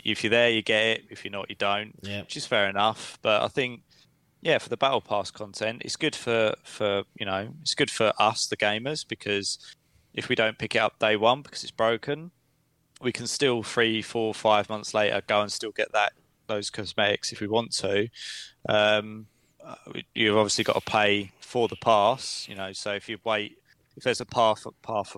if 0.05 0.23
you're 0.23 0.31
there, 0.31 0.51
you 0.51 0.63
get 0.63 0.85
it. 0.85 1.05
If 1.11 1.25
you're 1.25 1.33
not, 1.33 1.49
you 1.49 1.57
don't. 1.57 1.95
Yeah. 2.03 2.21
which 2.21 2.37
is 2.37 2.47
fair 2.47 2.69
enough. 2.69 3.19
But 3.23 3.43
I 3.43 3.49
think 3.49 3.83
yeah, 4.41 4.59
for 4.59 4.69
the 4.69 4.77
battle 4.77 5.01
pass 5.01 5.31
content, 5.31 5.83
it's 5.85 5.97
good 5.97 6.15
for 6.15 6.55
for 6.63 7.05
you 7.19 7.27
know 7.27 7.49
it's 7.63 7.75
good 7.75 7.91
for 7.91 8.13
us 8.19 8.47
the 8.47 8.57
gamers 8.57 9.07
because 9.07 9.59
if 10.15 10.29
we 10.29 10.35
don't 10.35 10.59
pick 10.59 10.75
it 10.75 10.79
up 10.79 10.99
day 10.99 11.17
one 11.17 11.43
because 11.43 11.63
it's 11.63 11.71
broken, 11.71 12.31
we 13.01 13.13
can 13.13 13.27
still 13.27 13.63
three, 13.63 14.03
four, 14.03 14.35
five 14.35 14.69
months 14.69 14.95
later 14.95 15.23
go 15.27 15.41
and 15.41 15.51
still 15.53 15.73
get 15.73 15.93
that 15.93 16.13
those 16.47 16.71
cosmetics 16.71 17.33
if 17.33 17.41
we 17.41 17.49
want 17.49 17.73
to. 17.73 18.09
Um, 18.69 19.27
uh, 19.65 19.75
you've 20.15 20.37
obviously 20.37 20.65
got 20.65 20.75
to 20.75 20.91
pay 20.91 21.33
for 21.41 21.69
the 21.69 21.77
pass, 21.77 22.47
you 22.49 22.55
know. 22.55 22.73
So 22.73 22.95
if 22.95 23.09
you 23.09 23.19
wait, 23.25 23.59
if 23.99 24.05
there's 24.05 24.21
a 24.23 24.27
pass 24.27 24.67
pass 24.83 25.15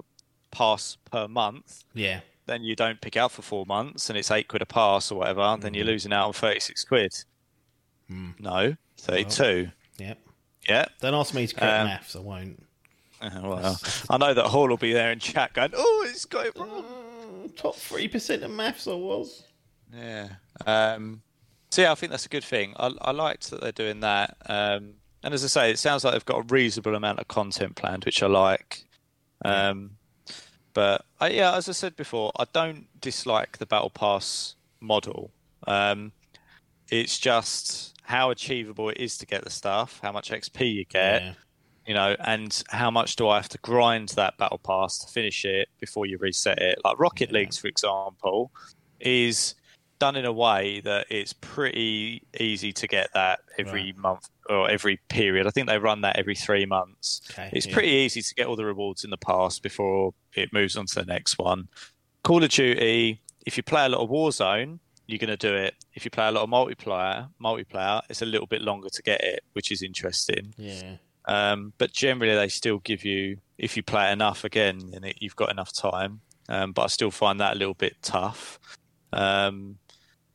pass 0.51 0.97
per 1.11 1.29
month, 1.29 1.85
yeah 1.95 2.21
then 2.47 2.65
you 2.65 2.75
don't 2.75 3.01
pick 3.01 3.17
out 3.17 3.31
for 3.31 3.43
four 3.43 3.65
months 3.65 4.11
and 4.11 4.19
it's 4.19 4.29
eight 4.33 4.49
quid 4.49 4.61
a 4.61 4.67
pass 4.67 5.13
or 5.13 5.21
whatever, 5.21 5.57
then 5.61 5.73
you're 5.73 5.85
losing 5.85 6.13
out 6.13 6.27
on 6.27 6.33
thirty 6.33 6.59
six 6.59 6.83
quid. 6.85 7.13
No, 8.09 8.75
thirty 8.99 9.25
two. 9.25 9.71
yeah 9.99 10.15
Yeah. 10.69 10.87
don't 11.01 11.15
ask 11.15 11.33
me 11.33 11.47
to 11.47 11.55
correct 11.55 11.73
Um, 11.81 11.87
maths 11.87 12.17
i 12.17 12.19
won't 12.19 12.67
Uh, 13.23 13.31
Well, 13.45 13.79
I 14.09 14.17
know 14.19 14.35
that 14.35 14.47
Hall 14.47 14.69
will 14.69 14.77
be 14.77 14.93
there 14.93 15.13
in 15.13 15.21
chat 15.21 15.53
going, 15.53 15.71
"Oh, 15.77 16.07
it's 16.11 16.25
got 16.25 16.47
it 16.47 16.59
wrong." 16.59 16.83
Mm, 16.83 17.57
top 17.57 17.77
3% 17.77 18.43
of 18.43 18.51
maths 18.51 18.89
i 18.89 18.95
was 18.95 19.45
Yeah. 19.95 20.29
Um, 20.67 21.23
so 21.71 21.83
yeah, 21.83 21.93
I 21.93 21.95
think 21.95 22.11
that's 22.11 22.27
a 22.27 22.31
good 22.31 22.43
thing. 22.45 22.75
I, 22.79 22.91
I 23.01 23.13
liked 23.13 23.51
that 23.51 23.61
they're 23.61 23.71
doing 23.73 24.01
that. 24.01 24.37
Um, 24.47 24.95
and 25.23 25.35
as 25.35 25.45
I 25.45 25.49
say, 25.49 25.71
it 25.71 25.79
sounds 25.79 26.05
like 26.05 26.13
they've 26.13 26.25
got 26.25 26.39
a 26.39 26.55
reasonable 26.55 26.95
amount 26.95 27.19
of 27.19 27.29
content 27.29 27.77
planned, 27.77 28.05
which 28.05 28.23
I 28.23 28.27
like. 28.27 28.85
Um, 29.45 29.93
but 30.75 31.05
I, 31.21 31.31
yeah, 31.31 31.57
as 31.57 31.69
I 31.69 31.73
said 31.73 31.97
before, 31.97 32.33
I 32.37 32.45
don't 32.53 32.87
dislike 33.01 33.59
the 33.59 33.67
battle 33.67 33.91
pass 33.91 34.55
model. 34.81 35.31
Um, 35.67 36.13
it's 36.91 37.19
just 37.19 37.97
how 38.03 38.31
achievable 38.31 38.89
it 38.89 38.99
is 38.99 39.19
to 39.19 39.27
get 39.27 39.45
the 39.45 39.51
stuff, 39.51 40.01
how 40.03 40.13
much 40.13 40.31
XP 40.31 40.75
you 40.75 40.85
get, 40.85 41.23
yeah 41.23 41.35
you 41.87 41.95
know, 41.95 42.15
and 42.21 42.63
how 42.69 42.89
much 42.89 43.17
do 43.17 43.29
I 43.29 43.37
have 43.37 43.49
to 43.49 43.59
grind 43.59 44.11
that 44.11 44.37
battle 44.39 44.59
pass 44.59 44.99
to 44.99 45.09
finish 45.09 45.45
it 45.45 45.69
before 45.81 46.07
you 46.07 46.19
reset 46.19 46.59
it? 46.61 46.79
Like 46.85 46.99
Rocket 47.01 47.33
Leagues, 47.33 47.59
for 47.59 47.67
example, 47.67 48.53
is 49.01 49.57
done 49.99 50.15
in 50.15 50.25
a 50.25 50.33
way 50.33 50.81
that 50.81 51.07
it's 51.11 51.33
pretty 51.33 52.23
easy 52.39 52.73
to 52.75 52.87
get 52.87 53.11
that 53.15 53.41
every 53.59 53.87
Right. 53.87 53.97
month 53.97 54.29
or 54.51 54.69
every 54.69 55.01
period. 55.09 55.47
I 55.47 55.51
think 55.51 55.69
they 55.69 55.79
run 55.79 56.01
that 56.03 56.19
every 56.19 56.35
three 56.35 56.67
months. 56.67 57.21
Okay, 57.31 57.51
it's 57.53 57.67
yeah. 57.67 57.75
pretty 57.75 57.89
easy 57.89 58.23
to 58.23 58.35
get 58.35 58.47
all 58.47 58.57
the 58.57 58.65
rewards 58.65 59.05
in 59.05 59.11
the 59.11 59.17
past 59.17 59.63
before 59.63 60.13
it 60.35 60.53
moves 60.53 60.77
on 60.77 60.87
to 60.87 60.95
the 60.97 61.05
next 61.05 61.39
one. 61.39 61.69
Call 62.23 62.43
of 62.43 62.51
Duty, 62.51 63.23
if 63.47 63.57
you 63.57 63.63
play 63.63 63.87
a 63.87 63.89
lot 63.89 64.03
of 64.03 64.11
Warzone, 64.11 64.81
you're 65.07 65.19
going 65.19 65.29
to 65.29 65.37
do 65.37 65.55
it. 65.55 65.75
If 65.95 66.05
you 66.05 66.11
play 66.11 66.29
a 66.29 66.31
lot 66.31 66.45
of 66.45 66.51
multiplayer, 66.51 67.29
multiplayer, 67.43 68.03
it's 68.09 68.23
a 68.23 68.27
little 68.27 68.47
bit 68.47 68.63
longer 68.63 68.89
to 68.89 69.03
get 69.03 69.23
it, 69.23 69.43
which 69.55 69.73
is 69.73 69.83
interesting. 69.83 70.55
yeah 70.57 70.97
Um, 71.27 71.73
but 71.79 71.93
generally, 71.93 72.35
they 72.35 72.49
still 72.49 72.79
give 72.79 73.05
you, 73.05 73.39
if 73.59 73.77
you 73.77 73.83
play 73.83 74.13
enough 74.13 74.45
again, 74.45 74.93
and 74.95 75.13
you've 75.19 75.37
got 75.37 75.51
enough 75.51 75.73
time. 75.73 76.21
Um, 76.49 76.73
but 76.73 76.83
I 76.83 76.87
still 76.89 77.11
find 77.11 77.41
that 77.41 77.55
a 77.57 77.59
little 77.59 77.75
bit 77.75 77.97
tough. 78.03 78.59
Um, 79.13 79.79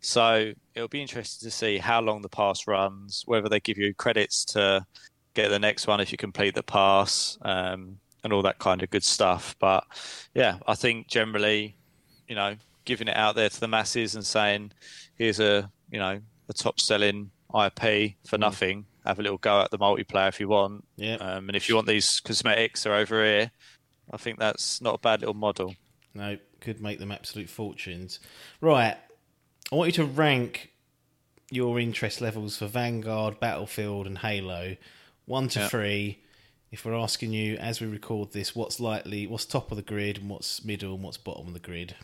so 0.06 0.54
it'll 0.76 0.88
be 0.88 1.02
interesting 1.02 1.50
to 1.50 1.56
see 1.56 1.80
how 1.80 2.00
long 2.00 2.22
the 2.22 2.30
pass 2.30 2.68
runs, 2.68 3.24
whether 3.26 3.50
they 3.50 3.60
give 3.60 3.78
you 3.78 3.94
credits 3.94 4.46
to 4.46 4.86
get 5.34 5.50
the 5.50 5.60
next 5.60 5.88
one 5.88 6.00
if 6.00 6.12
you 6.12 6.18
complete 6.18 6.54
the 6.54 6.64
pass, 6.64 7.38
um, 7.42 7.98
and 8.24 8.32
all 8.32 8.44
that 8.44 8.60
kind 8.60 8.84
of 8.84 8.90
good 8.92 9.04
stuff. 9.04 9.56
But 9.60 9.84
yeah, 10.34 10.60
I 10.68 10.76
think 10.76 11.08
generally, 11.08 11.76
you 12.28 12.36
know, 12.36 12.56
giving 12.86 13.08
it 13.08 13.18
out 13.18 13.36
there 13.36 13.50
to 13.50 13.60
the 13.60 13.68
masses 13.68 14.14
and 14.14 14.26
saying, 14.26 14.72
here's 15.18 15.40
a, 15.40 15.72
you 15.92 15.98
know, 15.98 16.20
a 16.50 16.54
top 16.54 16.80
selling 16.80 17.32
IP 17.54 18.14
for 18.28 18.38
nothing. 18.38 18.86
Have 19.06 19.18
a 19.20 19.24
little 19.24 19.40
go 19.40 19.62
at 19.62 19.72
the 19.72 19.80
multiplayer 19.80 20.30
if 20.30 20.40
you 20.40 20.48
want. 20.48 20.86
yeah 20.98 21.16
Um, 21.16 21.50
and 21.50 21.56
if 21.56 21.68
you 21.68 21.76
want 21.76 21.88
these 21.88 22.20
cosmetics, 22.20 22.84
they're 22.84 22.94
over 22.94 23.24
here. 23.24 23.52
I 24.12 24.18
think 24.18 24.38
that's 24.38 24.82
not 24.82 24.96
a 24.96 25.00
bad 25.00 25.22
little 25.22 25.34
model. 25.34 25.76
No, 26.14 26.38
could 26.62 26.82
make 26.82 27.00
them 27.00 27.12
absolute 27.12 27.50
fortunes. 27.50 28.20
Right. 28.62 28.98
I 29.72 29.76
want 29.76 29.88
you 29.88 30.04
to 30.04 30.06
rank 30.12 30.72
your 31.50 31.80
interest 31.80 32.22
levels 32.22 32.58
for 32.58 32.68
Vanguard, 32.68 33.40
Battlefield, 33.40 34.08
and 34.08 34.20
Halo. 34.20 34.78
One 35.26 35.48
to 35.50 35.60
Yeah. 35.62 35.68
three. 35.70 36.20
If 36.72 36.84
we're 36.86 36.96
asking 36.96 37.32
you 37.34 37.56
as 37.58 37.80
we 37.80 37.88
record 37.88 38.34
this, 38.34 38.56
what's 38.56 38.80
likely, 38.80 39.28
what's 39.28 39.46
top 39.46 39.72
of 39.72 39.78
the 39.78 39.82
grid, 39.84 40.18
and 40.18 40.30
what's 40.30 40.64
middle, 40.64 40.94
and 40.96 41.04
what's 41.04 41.18
bottom 41.18 41.48
of 41.48 41.54
the 41.54 41.60
grid? 41.60 41.96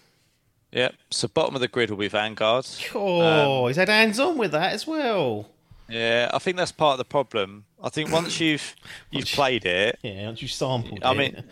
Yeah. 0.72 0.90
So 1.10 1.28
bottom 1.28 1.56
of 1.56 1.62
the 1.62 1.68
grid 1.68 1.90
will 1.90 1.98
be 1.98 2.08
Vanguard. 2.08 2.66
Oh, 2.96 3.68
he's 3.68 3.76
had 3.76 3.90
hands 3.90 4.20
on 4.20 4.38
with 4.38 4.52
that 4.54 4.72
as 4.74 4.88
well. 4.88 5.50
Yeah, 5.90 6.30
I 6.34 6.40
think 6.40 6.56
that's 6.56 6.72
part 6.72 6.94
of 6.94 6.98
the 7.00 7.06
problem. 7.06 7.66
I 7.84 7.90
think 7.90 8.12
once 8.12 8.40
you've 8.40 8.76
you've 9.12 9.26
played 9.28 9.66
it, 9.66 10.00
Yeah, 10.02 10.28
once 10.28 10.42
you 10.42 10.48
sampled 10.48 11.00
it. 11.00 11.06
I 11.06 11.12
it. 11.12 11.18
mean, 11.18 11.44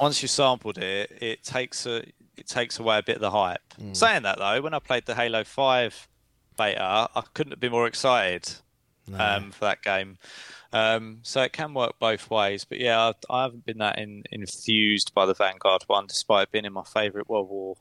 once 0.00 0.20
you 0.20 0.26
sampled 0.28 0.78
it, 0.78 1.12
it 1.22 1.44
takes 1.44 1.86
a 1.86 2.04
it 2.36 2.46
takes 2.48 2.78
away 2.78 2.98
a 2.98 3.02
bit 3.02 3.16
of 3.16 3.20
the 3.22 3.30
hype. 3.30 3.60
Hmm. 3.78 3.92
Saying 3.92 4.22
that 4.22 4.38
though, 4.38 4.60
when 4.62 4.74
I 4.74 4.78
played 4.78 5.06
the 5.06 5.14
Halo 5.14 5.44
Five 5.44 6.08
beta, 6.56 7.08
I 7.14 7.22
couldn't 7.34 7.52
have 7.52 7.60
been 7.60 7.72
more 7.72 7.86
excited 7.86 8.48
No. 9.06 9.18
um, 9.18 9.50
for 9.50 9.64
that 9.66 9.82
game. 9.82 10.18
Um, 10.72 11.20
so 11.22 11.42
it 11.42 11.52
can 11.52 11.72
work 11.74 11.94
both 12.00 12.30
ways. 12.30 12.64
But 12.64 12.80
yeah, 12.80 12.98
I, 13.00 13.12
I 13.30 13.42
haven't 13.44 13.64
been 13.64 13.78
that 13.78 13.98
in, 13.98 14.24
infused 14.32 15.14
by 15.14 15.24
the 15.26 15.34
Vanguard 15.34 15.84
one, 15.86 16.06
despite 16.06 16.50
being 16.50 16.64
in 16.64 16.72
my 16.72 16.82
favourite 16.84 17.28
World 17.28 17.48
War 17.48 17.76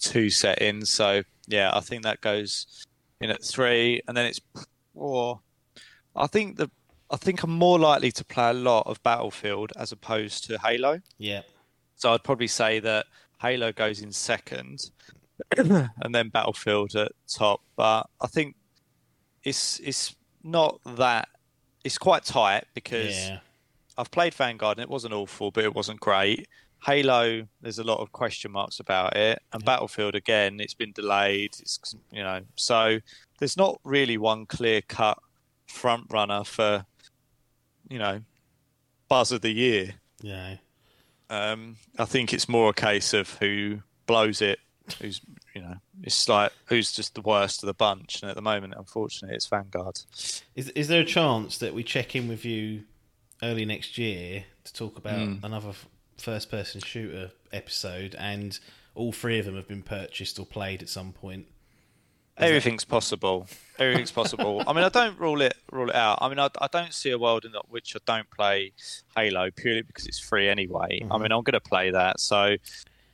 Two 0.00 0.28
setting. 0.30 0.84
So 0.84 1.22
yeah, 1.46 1.70
I 1.72 1.80
think 1.80 2.02
that 2.02 2.20
goes 2.20 2.84
in 3.20 3.30
at 3.30 3.44
three, 3.44 4.02
and 4.08 4.16
then 4.16 4.26
it's 4.26 4.40
four. 4.94 5.40
I 6.16 6.26
think 6.26 6.56
the 6.56 6.68
I 7.10 7.16
think 7.16 7.42
I'm 7.42 7.50
more 7.52 7.78
likely 7.78 8.10
to 8.12 8.24
play 8.24 8.50
a 8.50 8.54
lot 8.54 8.86
of 8.86 9.02
Battlefield 9.02 9.72
as 9.76 9.92
opposed 9.92 10.44
to 10.44 10.58
Halo. 10.58 11.00
Yeah. 11.18 11.42
So 11.94 12.12
I'd 12.12 12.24
probably 12.24 12.48
say 12.48 12.80
that 12.80 13.06
Halo 13.42 13.72
goes 13.72 14.00
in 14.00 14.12
second, 14.12 14.90
and 15.56 16.14
then 16.14 16.28
Battlefield 16.28 16.94
at 16.94 17.12
top. 17.28 17.60
But 17.76 18.08
I 18.20 18.28
think 18.28 18.54
it's 19.42 19.80
it's 19.80 20.14
not 20.44 20.80
that 20.96 21.28
it's 21.84 21.98
quite 21.98 22.24
tight 22.24 22.64
because 22.74 23.16
Yeah. 23.28 23.38
I've 23.98 24.10
played 24.10 24.32
Vanguard 24.34 24.78
and 24.78 24.84
it 24.84 24.88
wasn't 24.88 25.12
awful, 25.12 25.50
but 25.50 25.64
it 25.64 25.74
wasn't 25.74 26.00
great. 26.00 26.48
Halo, 26.84 27.46
there's 27.60 27.78
a 27.78 27.84
lot 27.84 28.00
of 28.00 28.10
question 28.12 28.50
marks 28.52 28.80
about 28.80 29.16
it, 29.16 29.40
and 29.52 29.64
Battlefield 29.64 30.14
again, 30.14 30.58
it's 30.60 30.74
been 30.74 30.92
delayed. 30.92 31.54
It's 31.60 31.78
you 32.10 32.22
know, 32.22 32.40
so 32.56 32.98
there's 33.38 33.56
not 33.56 33.80
really 33.84 34.18
one 34.18 34.46
clear 34.46 34.80
cut 34.82 35.18
front 35.66 36.06
runner 36.10 36.44
for 36.44 36.84
you 37.88 37.98
know 37.98 38.20
buzz 39.08 39.32
of 39.32 39.40
the 39.42 39.52
year. 39.52 39.94
Yeah. 40.22 40.56
Um, 41.32 41.76
I 41.98 42.04
think 42.04 42.32
it's 42.34 42.48
more 42.48 42.70
a 42.70 42.74
case 42.74 43.14
of 43.14 43.30
who 43.38 43.78
blows 44.06 44.42
it, 44.42 44.58
who's 45.00 45.20
you 45.54 45.62
know, 45.62 45.76
it's 46.02 46.28
like 46.28 46.52
who's 46.66 46.92
just 46.92 47.14
the 47.14 47.20
worst 47.22 47.62
of 47.62 47.66
the 47.66 47.74
bunch. 47.74 48.20
And 48.22 48.28
at 48.30 48.36
the 48.36 48.42
moment, 48.42 48.74
unfortunately, 48.76 49.34
it's 49.36 49.46
Vanguard. 49.46 50.00
Is 50.54 50.68
is 50.70 50.88
there 50.88 51.00
a 51.00 51.04
chance 51.06 51.58
that 51.58 51.74
we 51.74 51.82
check 51.82 52.14
in 52.14 52.28
with 52.28 52.44
you 52.44 52.84
early 53.42 53.64
next 53.64 53.96
year 53.98 54.44
to 54.64 54.72
talk 54.72 54.96
about 54.98 55.26
Hmm. 55.26 55.44
another 55.44 55.72
first 56.18 56.50
person 56.50 56.80
shooter 56.80 57.32
episode 57.52 58.14
and 58.18 58.58
all 58.94 59.10
three 59.12 59.38
of 59.38 59.46
them 59.46 59.56
have 59.56 59.66
been 59.66 59.82
purchased 59.82 60.38
or 60.38 60.46
played 60.46 60.82
at 60.82 60.88
some 60.88 61.12
point? 61.12 61.46
Everything's 62.38 62.84
possible. 62.84 63.46
Everything's 63.78 64.10
possible. 64.10 64.62
I 64.66 64.72
mean, 64.72 64.84
I 64.84 64.88
don't 64.88 65.18
rule 65.18 65.42
it 65.42 65.54
rule 65.70 65.90
it 65.90 65.94
out. 65.94 66.18
I 66.20 66.28
mean, 66.28 66.38
I, 66.38 66.48
I 66.60 66.68
don't 66.70 66.92
see 66.94 67.10
a 67.10 67.18
world 67.18 67.44
in 67.44 67.52
which 67.68 67.94
I 67.96 68.00
don't 68.06 68.30
play 68.30 68.72
Halo 69.16 69.50
purely 69.50 69.82
because 69.82 70.06
it's 70.06 70.18
free 70.18 70.48
anyway. 70.48 71.00
I 71.00 71.04
mm-hmm. 71.04 71.22
mean, 71.22 71.32
I'm 71.32 71.42
going 71.42 71.52
to 71.52 71.60
play 71.60 71.90
that. 71.90 72.20
So 72.20 72.56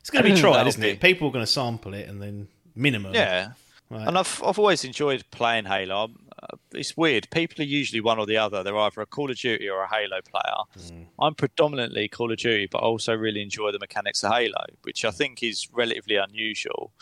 It's 0.01 0.11
going 0.11 0.25
to 0.25 0.35
be 0.35 0.41
tried, 0.41 0.67
isn't 0.67 0.83
it? 0.83 1.01
People 1.01 1.29
are 1.29 1.33
going 1.33 1.45
to 1.45 1.51
sample 1.51 1.95
it 1.95 2.09
and 2.09 2.23
then 2.23 2.49
minimum. 2.75 3.15
yeah, 3.15 3.53
Right. 3.91 4.07
and 4.07 4.19
I've 4.19 4.43
I've 4.45 4.59
always 4.59 4.85
enjoyed 4.85 5.25
playing 5.31 5.65
Halo. 5.65 6.11
Uh, 6.43 6.57
It's 6.73 6.97
weird. 6.97 7.31
People 7.31 7.63
are 7.63 7.67
usually 7.67 8.03
one 8.03 8.19
or 8.19 8.27
the 8.27 8.37
other. 8.37 8.63
They're 8.63 8.77
either 8.77 9.01
a 9.01 9.07
Call 9.07 9.31
of 9.31 9.39
Duty 9.39 9.69
or 9.69 9.83
a 9.83 9.89
Halo 9.89 10.21
player. 10.21 10.91
Mm. 10.93 11.07
I'm 11.19 11.35
predominantly 11.35 12.07
Call 12.09 12.31
of 12.31 12.39
Duty, 12.39 12.69
but 12.71 12.79
I 12.79 12.83
also 12.83 13.15
really 13.15 13.41
enjoy 13.41 13.73
the 13.73 13.79
mechanics 13.79 14.23
of 14.23 14.33
Halo, 14.33 14.65
which 14.83 15.05
I 15.05 15.09
mm. 15.09 15.15
think 15.15 15.43
is 15.43 15.69
relatively 15.73 16.17
unusual. 16.17 16.93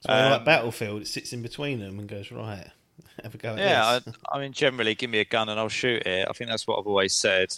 So 0.00 0.12
like 0.12 0.38
Um, 0.40 0.44
Battlefield, 0.44 1.02
it 1.02 1.08
sits 1.08 1.32
in 1.32 1.42
between 1.42 1.80
them 1.80 1.98
and 1.98 2.08
goes 2.08 2.30
right. 2.30 2.68
Have 3.22 3.34
a 3.34 3.38
go 3.38 3.56
Yeah. 3.56 4.00
I, 4.06 4.36
I 4.36 4.40
mean, 4.40 4.52
generally, 4.52 4.94
give 4.94 5.10
me 5.10 5.18
a 5.20 5.24
gun 5.24 5.48
and 5.48 5.58
I'll 5.58 5.68
shoot 5.68 6.06
it. 6.06 6.26
I 6.28 6.32
think 6.32 6.50
that's 6.50 6.66
what 6.66 6.78
I've 6.78 6.86
always 6.86 7.14
said. 7.14 7.48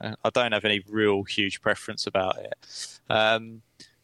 I, 0.00 0.14
I 0.24 0.30
don't 0.30 0.52
have 0.52 0.64
any 0.64 0.82
real 0.88 1.22
huge 1.24 1.60
preference 1.62 2.06
about 2.06 2.38
it. 2.38 2.98
Um, 3.08 3.62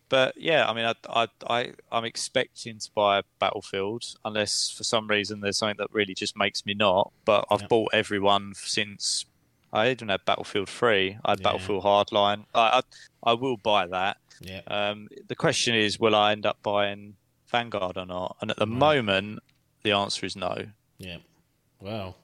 but 0.09 0.35
yeah, 0.37 0.69
I 0.69 0.75
mean, 0.75 0.85
I, 0.85 0.95
I, 1.09 1.29
I, 1.49 1.73
I'm 1.91 2.05
expecting 2.05 2.79
to 2.79 2.91
buy 2.95 3.19
a 3.19 3.23
Battlefield 3.39 4.05
unless 4.25 4.71
for 4.71 4.85
some 4.85 5.07
reason 5.09 5.41
there's 5.41 5.57
something 5.59 5.77
that 5.79 5.93
really 5.93 6.15
just 6.15 6.37
makes 6.37 6.65
me 6.67 6.75
not. 6.75 7.13
But 7.25 7.47
I've 7.51 7.63
Yeah. 7.63 7.67
bought 7.69 7.95
everyone 7.95 8.53
since 8.55 9.25
I 9.73 9.91
even 9.91 10.09
had 10.09 10.25
Battlefield 10.27 10.69
3. 10.69 11.17
I 11.25 11.31
had 11.31 11.41
Yeah. 11.41 11.45
Battlefield 11.45 11.85
Hardline. 11.85 12.45
I, 12.55 12.81
I, 13.25 13.31
I 13.31 13.33
will 13.35 13.57
buy 13.57 13.87
that. 13.87 14.19
yeah. 14.41 14.61
Um, 14.67 15.09
the 15.29 15.35
question 15.37 15.75
is, 15.75 15.99
will 15.99 16.15
I 16.15 16.33
end 16.33 16.45
up 16.45 16.59
buying 16.63 17.17
Vanguard 17.53 17.97
or 17.97 18.07
not? 18.07 18.37
And 18.41 18.51
at 18.51 18.57
the 18.57 18.67
Right. 18.67 18.77
moment, 18.79 19.41
the 19.85 19.93
answer 19.93 20.27
is 20.27 20.35
no. 20.35 20.67
Yeah. 20.99 21.19
Well, 21.81 22.17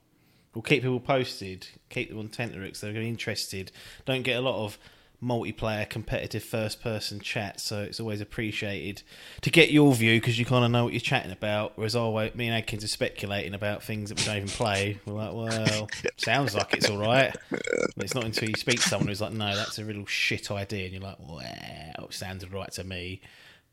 we'll 0.54 0.62
keep 0.62 0.82
people 0.82 0.98
posted. 1.00 1.68
Keep 1.90 2.08
them 2.10 2.18
on 2.18 2.28
Tenterix. 2.28 2.80
They're 2.80 2.92
going 2.92 3.02
to 3.04 3.06
be 3.06 3.08
interested. 3.08 3.70
Don't 4.06 4.22
get 4.22 4.36
a 4.36 4.40
lot 4.40 4.64
of 4.64 4.78
multiplayer 5.20 5.88
competitive 5.90 6.44
first 6.44 6.80
person 6.80 7.18
chat, 7.18 7.58
so 7.58 7.82
it's 7.82 7.98
always 7.98 8.20
appreciated 8.20 9.02
to 9.40 9.50
get 9.50 9.68
your 9.72 9.92
view 9.92 10.20
because 10.20 10.38
you 10.38 10.44
kind 10.44 10.64
of 10.64 10.70
know 10.70 10.84
what 10.84 10.92
you're 10.92 11.00
chatting 11.00 11.32
about. 11.32 11.72
Whereas 11.74 11.96
always, 11.96 12.32
me 12.36 12.46
and 12.46 12.56
Adkins 12.56 12.84
are 12.84 12.88
speculating 12.88 13.52
about 13.52 13.82
things 13.82 14.10
that 14.10 14.18
we 14.20 14.24
don't 14.24 14.36
even 14.36 14.48
play. 14.48 15.00
We're 15.06 15.14
like, 15.14 15.32
well, 15.34 15.88
sounds 16.16 16.54
like 16.54 16.72
it's 16.74 16.88
all 16.88 16.98
right. 16.98 17.34
But 17.50 18.04
it's 18.04 18.14
not 18.14 18.24
until 18.26 18.48
you 18.48 18.54
speak 18.54 18.80
to 18.80 18.88
someone 18.88 19.08
who's 19.08 19.20
like, 19.20 19.32
no, 19.32 19.56
that's 19.56 19.80
a 19.80 19.84
real 19.84 20.06
shit 20.06 20.52
idea, 20.52 20.84
and 20.84 20.92
you're 20.92 21.02
like, 21.02 21.16
well, 21.18 21.40
it 21.40 22.14
sounded 22.14 22.52
right 22.52 22.70
to 22.74 22.84
me. 22.84 23.20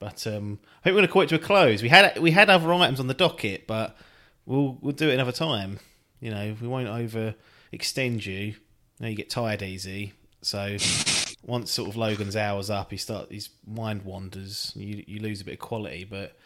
But 0.06 0.28
um, 0.28 0.60
I 0.62 0.84
think 0.84 0.94
we're 0.94 1.00
going 1.00 1.08
to 1.08 1.12
call 1.12 1.22
it 1.24 1.30
to 1.30 1.36
a 1.36 1.40
close. 1.40 1.82
We 1.82 1.90
had 1.90 2.20
we 2.20 2.30
had 2.30 2.48
other 2.48 2.72
items 2.72 3.00
on 3.00 3.08
the 3.08 3.16
docket, 3.16 3.66
but 3.66 3.98
we'll 4.46 4.78
we'll 4.80 4.94
do 4.94 5.10
it 5.10 5.16
another 5.16 5.32
time. 5.32 5.80
You 6.20 6.30
know, 6.30 6.56
we 6.62 6.68
won't 6.68 6.88
over 6.88 7.34
extend 7.72 8.24
you. 8.24 8.54
You 9.00 9.16
get 9.16 9.32
tired 9.32 9.64
easy. 9.64 10.14
So 10.44 10.78
once 11.44 11.72
sort 11.72 11.90
of 11.90 11.96
Logan's 11.96 12.36
hours 12.36 12.70
up, 12.70 12.92
he 12.92 12.98
start 12.98 13.32
his 13.32 13.50
mind 13.66 14.04
wanders. 14.04 14.74
You 14.76 15.04
you 15.08 15.22
lose 15.22 15.42
a 15.42 15.44
bit 15.44 15.56
of 15.56 15.60
quality, 15.60 16.04
but 16.08 16.38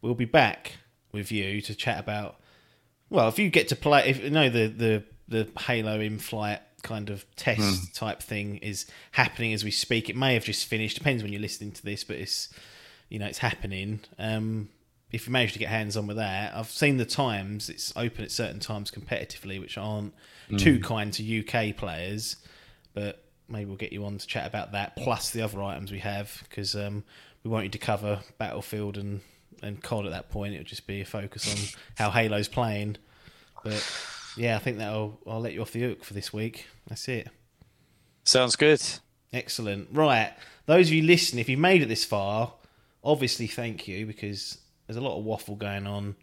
we'll 0.00 0.14
be 0.14 0.24
back 0.24 0.74
with 1.10 1.32
you 1.32 1.60
to 1.62 1.74
chat 1.74 1.98
about. 1.98 2.36
Well, 3.10 3.26
if 3.26 3.36
you 3.36 3.50
get 3.50 3.66
to 3.70 3.76
play, 3.76 4.10
if 4.10 4.22
you 4.22 4.30
know 4.30 4.48
the 4.48 4.68
the 4.68 5.04
the 5.26 5.60
Halo 5.62 5.98
in 5.98 6.20
flight 6.20 6.60
kind 6.84 7.10
of 7.10 7.26
test 7.34 7.96
type 7.96 8.22
thing 8.22 8.58
is 8.58 8.86
happening 9.10 9.52
as 9.52 9.64
we 9.64 9.72
speak. 9.72 10.08
It 10.08 10.14
may 10.14 10.34
have 10.34 10.44
just 10.44 10.66
finished. 10.66 10.96
Depends 10.96 11.24
when 11.24 11.32
you're 11.32 11.42
listening 11.42 11.72
to 11.72 11.84
this, 11.84 12.04
but 12.04 12.14
it's 12.14 12.48
you 13.08 13.18
know 13.18 13.26
it's 13.26 13.38
happening. 13.38 14.00
Um, 14.18 14.68
if 15.10 15.26
you 15.26 15.32
manage 15.32 15.54
to 15.54 15.58
get 15.58 15.68
hands 15.68 15.96
on 15.96 16.06
with 16.06 16.18
that, 16.18 16.54
I've 16.54 16.68
seen 16.70 16.98
the 16.98 17.06
times. 17.06 17.70
It's 17.70 17.92
open 17.96 18.24
at 18.24 18.30
certain 18.30 18.60
times 18.60 18.90
competitively, 18.90 19.58
which 19.58 19.78
aren't 19.78 20.12
too 20.58 20.80
kind 20.80 21.12
to 21.14 21.40
UK 21.40 21.76
players. 21.76 22.36
But 22.92 23.24
maybe 23.48 23.66
we'll 23.66 23.76
get 23.76 23.92
you 23.92 24.04
on 24.04 24.18
to 24.18 24.26
chat 24.26 24.46
about 24.46 24.72
that, 24.72 24.96
plus 24.96 25.30
the 25.30 25.42
other 25.42 25.62
items 25.62 25.90
we 25.90 26.00
have, 26.00 26.44
because 26.48 26.76
um, 26.76 27.04
we 27.42 27.50
want 27.50 27.64
you 27.64 27.70
to 27.70 27.78
cover 27.78 28.20
Battlefield 28.38 28.98
and 28.98 29.20
and 29.62 29.82
COD 29.82 30.06
at 30.06 30.12
that 30.12 30.30
point. 30.30 30.54
It'll 30.54 30.64
just 30.64 30.86
be 30.86 31.00
a 31.00 31.04
focus 31.04 31.50
on 31.50 31.80
how 31.96 32.10
Halo's 32.10 32.48
playing. 32.48 32.96
But 33.64 33.84
yeah, 34.36 34.56
I 34.56 34.58
think 34.58 34.78
that'll 34.78 35.18
I'll 35.26 35.40
let 35.40 35.52
you 35.52 35.62
off 35.62 35.72
the 35.72 35.82
hook 35.82 36.04
for 36.04 36.14
this 36.14 36.32
week. 36.32 36.66
That's 36.86 37.08
it. 37.08 37.28
Sounds 38.24 38.56
good. 38.56 38.82
Excellent. 39.32 39.88
Right. 39.92 40.32
Those 40.66 40.88
of 40.88 40.92
you 40.92 41.02
listening, 41.02 41.40
if 41.40 41.48
you 41.48 41.56
made 41.56 41.82
it 41.82 41.88
this 41.88 42.04
far, 42.04 42.52
obviously 43.08 43.46
thank 43.46 43.88
you 43.88 44.06
because 44.06 44.58
there's 44.86 44.98
a 44.98 45.00
lot 45.00 45.18
of 45.18 45.24
waffle 45.24 45.56
going 45.56 45.86
on. 45.86 46.14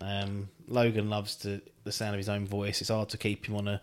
Um, 0.00 0.48
Logan 0.68 1.10
loves 1.10 1.36
to, 1.36 1.60
the 1.84 1.92
sound 1.92 2.14
of 2.14 2.18
his 2.18 2.28
own 2.28 2.46
voice. 2.46 2.80
It's 2.80 2.90
hard 2.90 3.08
to 3.10 3.18
keep 3.18 3.46
him 3.46 3.56
on 3.56 3.68
a 3.68 3.82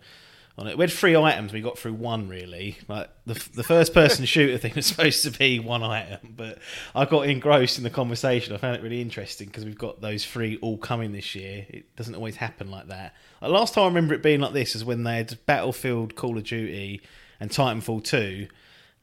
on 0.58 0.66
it. 0.66 0.76
We 0.76 0.82
had 0.82 0.90
three 0.90 1.16
items. 1.16 1.52
We 1.52 1.60
got 1.60 1.78
through 1.78 1.94
one 1.94 2.28
really. 2.28 2.78
Like 2.88 3.10
the 3.26 3.34
the 3.54 3.62
first 3.62 3.94
person 3.94 4.24
shooter 4.24 4.58
thing 4.58 4.72
was 4.74 4.86
supposed 4.86 5.22
to 5.24 5.30
be 5.30 5.58
one 5.58 5.82
item, 5.82 6.34
but 6.36 6.58
I 6.94 7.04
got 7.04 7.28
engrossed 7.28 7.78
in 7.78 7.84
the 7.84 7.90
conversation. 7.90 8.54
I 8.54 8.58
found 8.58 8.76
it 8.76 8.82
really 8.82 9.00
interesting 9.00 9.46
because 9.46 9.64
we've 9.64 9.78
got 9.78 10.00
those 10.00 10.24
three 10.24 10.58
all 10.58 10.78
coming 10.78 11.12
this 11.12 11.34
year. 11.34 11.66
It 11.68 11.94
doesn't 11.94 12.14
always 12.14 12.36
happen 12.36 12.70
like 12.70 12.88
that. 12.88 13.14
Last 13.42 13.74
time 13.74 13.84
I 13.84 13.86
remember 13.88 14.14
it 14.14 14.22
being 14.22 14.40
like 14.40 14.52
this 14.52 14.74
is 14.74 14.84
when 14.84 15.04
they 15.04 15.16
had 15.18 15.38
Battlefield, 15.46 16.16
Call 16.16 16.36
of 16.36 16.44
Duty, 16.44 17.02
and 17.38 17.50
Titanfall 17.50 18.04
two. 18.04 18.48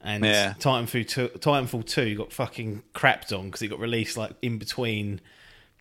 And 0.02 0.24
Yeah. 0.24 0.54
Titanfall 0.60 1.08
two, 1.08 1.28
Titanfall 1.40 1.86
two 1.86 2.16
got 2.16 2.32
fucking 2.32 2.84
crapped 2.94 3.38
on 3.38 3.46
because 3.48 3.62
it 3.62 3.68
got 3.70 3.80
released 3.80 4.16
like 4.18 4.32
in 4.42 4.58
between 4.58 5.20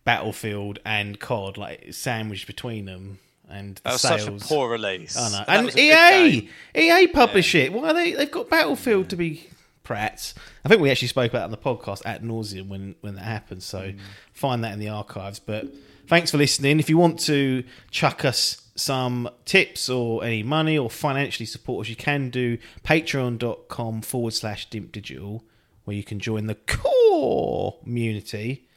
Battlefield 0.03 0.79
and 0.85 1.19
COD, 1.19 1.57
like 1.57 1.93
sandwiched 1.93 2.47
between 2.47 2.85
them. 2.85 3.19
And 3.49 3.75
the 3.77 3.81
That 3.83 3.93
was 3.93 4.01
sales. 4.01 4.23
such 4.23 4.33
a 4.41 4.45
poor 4.45 4.69
release. 4.69 5.15
I 5.17 5.29
know. 5.29 5.43
And 5.47 5.65
was 5.67 5.75
a 5.75 5.77
good 5.77 6.49
EA. 6.75 6.91
EA 7.03 7.07
publish 7.07 7.55
it. 7.55 7.71
Why 7.71 7.89
are 7.89 7.93
they? 7.93 8.13
They've 8.13 8.29
got 8.31 8.49
Battlefield 8.49 9.09
to 9.09 9.15
be 9.15 9.47
prats. 9.85 10.33
I 10.65 10.69
think 10.69 10.81
we 10.81 10.91
actually 10.91 11.07
spoke 11.07 11.31
about 11.31 11.41
it 11.43 11.45
on 11.45 11.51
the 11.51 11.57
podcast 11.57 12.01
at 12.05 12.23
nauseum 12.23 12.67
when 12.67 12.95
when 13.01 13.15
that 13.15 13.23
happened. 13.23 13.63
So 13.63 13.79
Mm. 13.93 13.99
find 14.33 14.63
that 14.65 14.73
in 14.73 14.79
the 14.79 14.89
archives. 14.89 15.39
But 15.39 15.67
thanks 16.07 16.31
for 16.31 16.37
listening. 16.37 16.79
If 16.79 16.89
you 16.89 16.97
want 16.97 17.19
to 17.21 17.63
chuck 17.91 18.25
us 18.25 18.61
some 18.77 19.29
tips 19.45 19.89
or 19.89 20.23
any 20.23 20.43
money 20.43 20.77
or 20.77 20.89
financially 20.89 21.45
support 21.45 21.85
us, 21.85 21.89
you 21.89 21.95
can 21.95 22.29
do 22.29 22.57
patreon.com 22.83 24.01
forward 24.01 24.33
slash 24.33 24.69
dimp 24.69 24.91
digital, 24.91 25.43
where 25.83 25.95
you 25.95 26.03
can 26.03 26.19
join 26.19 26.47
the 26.47 26.55
core 26.55 27.79
community, 27.83 28.67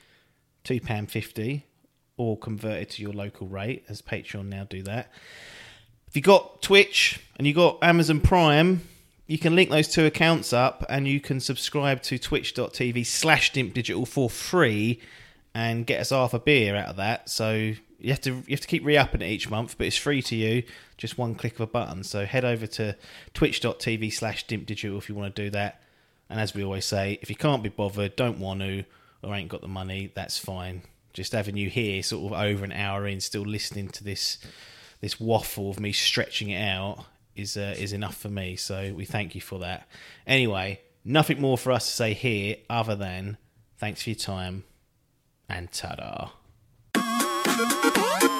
two 0.64 0.80
pound 0.80 1.10
fifty, 1.10 1.66
or 2.16 2.36
convert 2.36 2.82
it 2.82 2.90
to 2.90 3.02
your 3.02 3.12
local 3.12 3.46
rate, 3.46 3.84
as 3.88 4.02
Patreon 4.02 4.46
now 4.46 4.64
do 4.64 4.82
that. 4.82 5.12
If 6.08 6.16
you 6.16 6.22
got 6.22 6.60
Twitch 6.60 7.20
and 7.36 7.46
you 7.46 7.54
got 7.54 7.78
Amazon 7.82 8.20
Prime, 8.20 8.82
you 9.26 9.38
can 9.38 9.54
link 9.54 9.70
those 9.70 9.86
two 9.86 10.06
accounts 10.06 10.52
up 10.52 10.84
and 10.88 11.06
you 11.06 11.20
can 11.20 11.38
subscribe 11.38 12.02
to 12.02 12.18
twitch.tv 12.18 13.06
slash 13.06 13.52
dimp 13.52 13.72
digital 13.74 14.04
for 14.04 14.28
free 14.28 15.00
and 15.54 15.86
get 15.86 16.00
us 16.00 16.10
half 16.10 16.34
a 16.34 16.40
beer 16.40 16.74
out 16.74 16.88
of 16.88 16.96
that. 16.96 17.28
So 17.28 17.74
You 18.00 18.10
have 18.10 18.20
to 18.22 18.30
you 18.30 18.50
have 18.50 18.60
to 18.60 18.66
keep 18.68 18.84
re-upping 18.84 19.22
it 19.22 19.26
each 19.26 19.50
month, 19.50 19.76
but 19.78 19.86
it's 19.86 19.96
free 19.96 20.22
to 20.22 20.36
you. 20.36 20.62
Just 20.96 21.18
one 21.18 21.34
click 21.34 21.54
of 21.54 21.60
a 21.60 21.66
button. 21.66 22.02
So 22.04 22.26
head 22.26 22.44
over 22.44 22.66
to 22.66 22.96
twitch.tv 23.34 24.12
slash 24.12 24.46
dimpdigital 24.46 24.98
if 24.98 25.08
you 25.08 25.14
want 25.14 25.34
to 25.34 25.42
do 25.44 25.50
that. 25.50 25.82
And 26.28 26.40
as 26.40 26.54
we 26.54 26.64
always 26.64 26.84
say, 26.84 27.18
if 27.22 27.28
you 27.28 27.36
can't 27.36 27.62
be 27.62 27.68
bothered, 27.68 28.16
don't 28.16 28.38
want 28.38 28.60
to, 28.60 28.84
or 29.22 29.34
ain't 29.34 29.48
got 29.48 29.62
the 29.62 29.68
money, 29.68 30.12
that's 30.14 30.38
fine. 30.38 30.82
Just 31.12 31.32
having 31.32 31.56
you 31.56 31.68
here, 31.68 32.02
sort 32.02 32.32
of 32.32 32.38
over 32.40 32.64
an 32.64 32.72
hour 32.72 33.06
in, 33.06 33.20
still 33.20 33.42
listening 33.42 33.88
to 33.88 34.04
this 34.04 34.38
this 35.00 35.18
waffle 35.18 35.70
of 35.70 35.80
me 35.80 35.92
stretching 35.92 36.50
it 36.50 36.62
out 36.62 37.06
is 37.34 37.56
uh, 37.56 37.74
is 37.78 37.92
enough 37.92 38.16
for 38.16 38.28
me. 38.28 38.56
So 38.56 38.92
we 38.94 39.04
thank 39.04 39.34
you 39.34 39.40
for 39.40 39.58
that. 39.58 39.88
Anyway, 40.26 40.80
nothing 41.04 41.40
more 41.40 41.58
for 41.58 41.72
us 41.72 41.86
to 41.86 41.92
say 41.92 42.14
here 42.14 42.56
other 42.68 42.94
than 42.94 43.38
thanks 43.78 44.02
for 44.02 44.10
your 44.10 44.16
time 44.16 44.64
and 45.48 45.72
ta-da. 45.72 46.30
Thank 47.44 48.22
you. 48.24 48.39